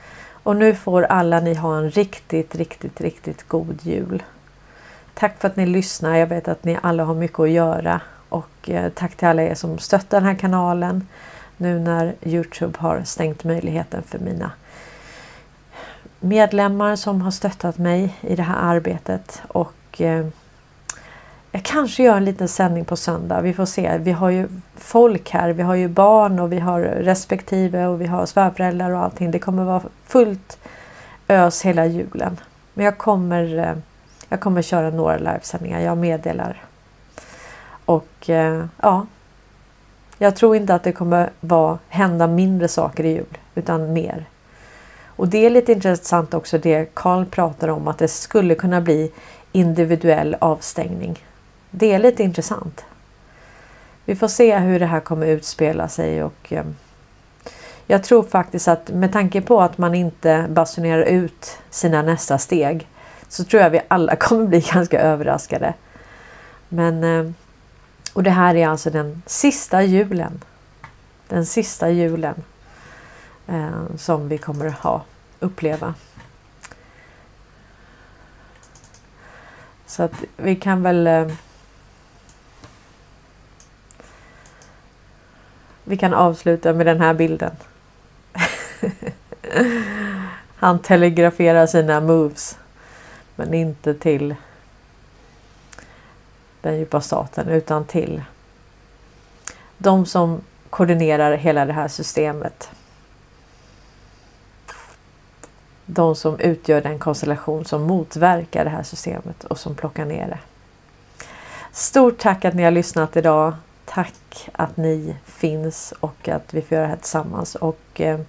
Och 0.43 0.57
nu 0.57 0.75
får 0.75 1.03
alla 1.03 1.41
ni 1.41 1.55
ha 1.55 1.79
en 1.79 1.91
riktigt, 1.91 2.55
riktigt, 2.55 3.01
riktigt 3.01 3.49
god 3.49 3.83
jul. 3.83 4.23
Tack 5.15 5.41
för 5.41 5.49
att 5.49 5.57
ni 5.57 5.67
lyssnar. 5.67 6.17
Jag 6.17 6.27
vet 6.27 6.49
att 6.49 6.65
ni 6.65 6.79
alla 6.83 7.05
har 7.05 7.15
mycket 7.15 7.41
att 7.41 7.51
göra 7.51 8.01
och 8.31 8.71
eh, 8.71 8.89
tack 8.89 9.17
till 9.17 9.29
alla 9.29 9.43
er 9.43 9.55
som 9.55 9.79
stöttar 9.79 10.21
den 10.21 10.29
här 10.29 10.35
kanalen 10.35 11.09
nu 11.57 11.79
när 11.79 12.15
Youtube 12.23 12.79
har 12.79 13.03
stängt 13.05 13.45
möjligheten 13.45 14.03
för 14.03 14.19
mina 14.19 14.51
medlemmar 16.21 16.97
som 16.97 17.23
har 17.23 17.31
stöttat 17.31 17.79
mig 17.79 18.17
i 18.21 18.37
det 18.37 18.43
här 18.43 18.77
arbetet 18.77 19.43
och 19.49 20.01
eh, 20.01 20.27
jag 21.53 21.63
kanske 21.63 22.03
gör 22.03 22.17
en 22.17 22.25
liten 22.25 22.49
sändning 22.49 22.85
på 22.85 22.97
söndag. 22.97 23.41
Vi 23.41 23.55
får 23.55 23.67
se. 23.67 23.99
Vi 23.99 24.13
har 24.13 24.31
ju 24.31 24.49
folk 24.77 25.31
här. 25.31 25.53
Vi 25.53 25.63
har 25.63 25.75
ju 25.75 25.89
barn 25.89 26.41
och 26.41 26.53
vi 26.53 26.59
har 26.59 26.81
respektive 26.81 27.87
och 27.87 28.01
vi 28.01 28.07
har 28.07 28.27
svärföräldrar 28.27 28.91
och 28.91 29.05
allting. 29.05 29.31
Det 29.31 29.39
kommer 29.39 29.65
vara 29.65 29.83
fullt 30.07 30.59
ös 31.29 31.63
hela 31.63 31.87
julen. 31.87 32.37
Men 32.75 32.85
jag 32.85 32.99
kommer, 32.99 33.59
eh, 33.59 33.75
jag 34.29 34.41
kommer 34.41 34.63
köra 34.63 34.91
några 34.91 35.17
livesändningar. 35.17 35.81
Jag 35.81 35.99
meddelar. 35.99 36.65
Och 37.91 38.31
eh, 38.31 38.65
ja, 38.83 39.07
jag 40.19 40.37
tror 40.37 40.57
inte 40.57 40.75
att 40.75 40.83
det 40.83 40.93
kommer 40.93 41.31
vara, 41.41 41.79
hända 41.89 42.27
mindre 42.27 42.69
saker 42.69 43.05
i 43.05 43.13
jul 43.13 43.39
utan 43.55 43.93
mer. 43.93 44.25
Och 45.07 45.29
det 45.29 45.47
är 45.47 45.51
lite 45.51 45.73
intressant 45.73 46.35
också 46.35 46.59
det 46.59 46.95
Karl 46.95 47.25
pratar 47.25 47.69
om 47.69 47.89
att 47.89 47.99
det 47.99 48.09
skulle 48.09 48.55
kunna 48.55 48.81
bli 48.81 49.13
individuell 49.53 50.37
avstängning 50.41 51.19
det 51.71 51.93
är 51.93 51.99
lite 51.99 52.23
intressant. 52.23 52.85
Vi 54.05 54.17
får 54.17 54.29
se 54.29 54.59
hur 54.59 54.81
det 54.81 54.87
här 54.87 55.01
kommer 55.01 55.27
utspela 55.27 55.89
sig 55.89 56.23
och 56.23 56.53
eh, 56.53 56.65
jag 57.87 58.05
tror 58.05 58.23
faktiskt 58.23 58.69
att 58.69 58.91
med 58.91 59.13
tanke 59.13 59.41
på 59.41 59.61
att 59.61 59.79
man 59.79 59.95
inte 59.95 60.47
basunerar 60.49 61.03
ut 61.03 61.59
sina 61.71 62.03
nästa 62.03 62.39
steg 62.39 62.89
så 63.29 63.45
tror 63.45 63.63
jag 63.63 63.71
vi 63.71 63.81
alla 63.89 64.17
kommer 64.17 64.47
bli 64.47 64.61
ganska 64.61 65.01
överraskade. 65.01 65.75
Men 66.69 67.05
eh, 67.05 67.33
och 68.13 68.23
det 68.23 68.31
här 68.31 68.55
är 68.55 68.69
alltså 68.69 68.91
den 68.91 69.23
sista 69.27 69.83
julen. 69.83 70.45
Den 71.29 71.47
sista 71.47 71.91
julen 71.91 72.35
eh, 73.47 73.97
som 73.97 74.29
vi 74.29 74.39
kommer 74.39 74.67
att 74.67 74.79
ha 74.79 75.05
uppleva. 75.41 75.95
Så 79.87 80.03
att 80.03 80.15
vi 80.37 80.57
kan 80.57 80.83
väl 80.83 81.07
eh, 81.07 81.27
Vi 85.91 85.97
kan 85.97 86.15
avsluta 86.15 86.73
med 86.73 86.87
den 86.87 87.01
här 87.01 87.15
bilden. 87.15 87.51
Han 90.57 90.79
telegraferar 90.79 91.67
sina 91.67 92.01
moves. 92.01 92.59
Men 93.37 93.55
inte 93.55 93.95
till 93.95 94.35
den 96.63 96.79
djupa 96.79 97.01
staten 97.01 97.49
utan 97.49 97.85
till 97.85 98.23
de 99.79 100.07
som 100.07 100.41
koordinerar 100.71 101.37
hela 101.37 101.65
det 101.65 101.73
här 101.73 101.89
systemet. 101.89 102.71
De 105.87 106.17
som 106.17 106.39
utgör 106.39 106.81
den 106.81 106.99
konstellation 106.99 107.65
som 107.65 107.83
motverkar 107.83 108.65
det 108.65 108.71
här 108.71 108.83
systemet 108.83 109.45
och 109.45 109.59
som 109.59 109.75
plockar 109.75 110.05
ner 110.05 110.29
det. 110.29 110.39
Stort 111.73 112.19
tack 112.19 112.45
att 112.45 112.55
ni 112.55 112.63
har 112.63 112.71
lyssnat 112.71 113.17
idag. 113.17 113.55
Tack 113.85 114.49
att 114.53 114.77
ni 114.77 115.17
finns 115.25 115.95
och 116.01 116.29
att 116.29 116.55
vi 116.55 116.63
får 116.63 116.75
göra 116.77 116.87
det 116.87 116.91
här 116.91 116.97
tillsammans. 116.97 117.55
Och 117.55 118.01
eh, 118.01 118.21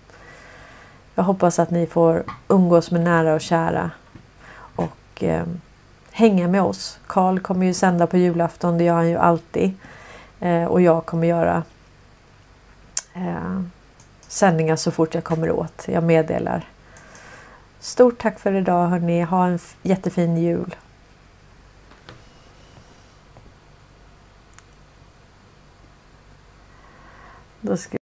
jag 1.16 1.24
hoppas 1.24 1.60
att 1.60 1.72
ni 1.72 1.88
får 1.88 2.24
umgås 2.48 2.92
med 2.92 3.02
nära 3.02 3.34
och 3.34 3.42
kära 3.42 3.92
och 4.76 5.24
eh, 5.24 5.46
hänga 6.12 6.48
med 6.48 6.62
oss. 6.62 7.00
Karl 7.08 7.40
kommer 7.40 7.66
ju 7.66 7.74
sända 7.74 8.08
på 8.08 8.18
julafton, 8.18 8.78
det 8.78 8.84
gör 8.84 8.96
han 8.96 9.10
ju 9.10 9.18
alltid. 9.18 9.74
Eh, 10.40 10.66
och 10.66 10.82
jag 10.82 11.06
kommer 11.06 11.28
göra 11.28 11.64
eh, 13.14 13.62
sändningar 14.28 14.76
så 14.76 14.92
fort 14.92 15.16
jag 15.16 15.24
kommer 15.24 15.52
åt. 15.52 15.88
Jag 15.88 16.04
meddelar. 16.04 16.68
Stort 17.80 18.22
tack 18.22 18.40
för 18.40 18.54
idag 18.54 18.88
hörni. 18.88 19.22
Ha 19.22 19.48
en 19.48 19.60
jättefin 19.82 20.38
jul. 20.38 20.76
Då 27.62 27.78
ska 27.78 28.01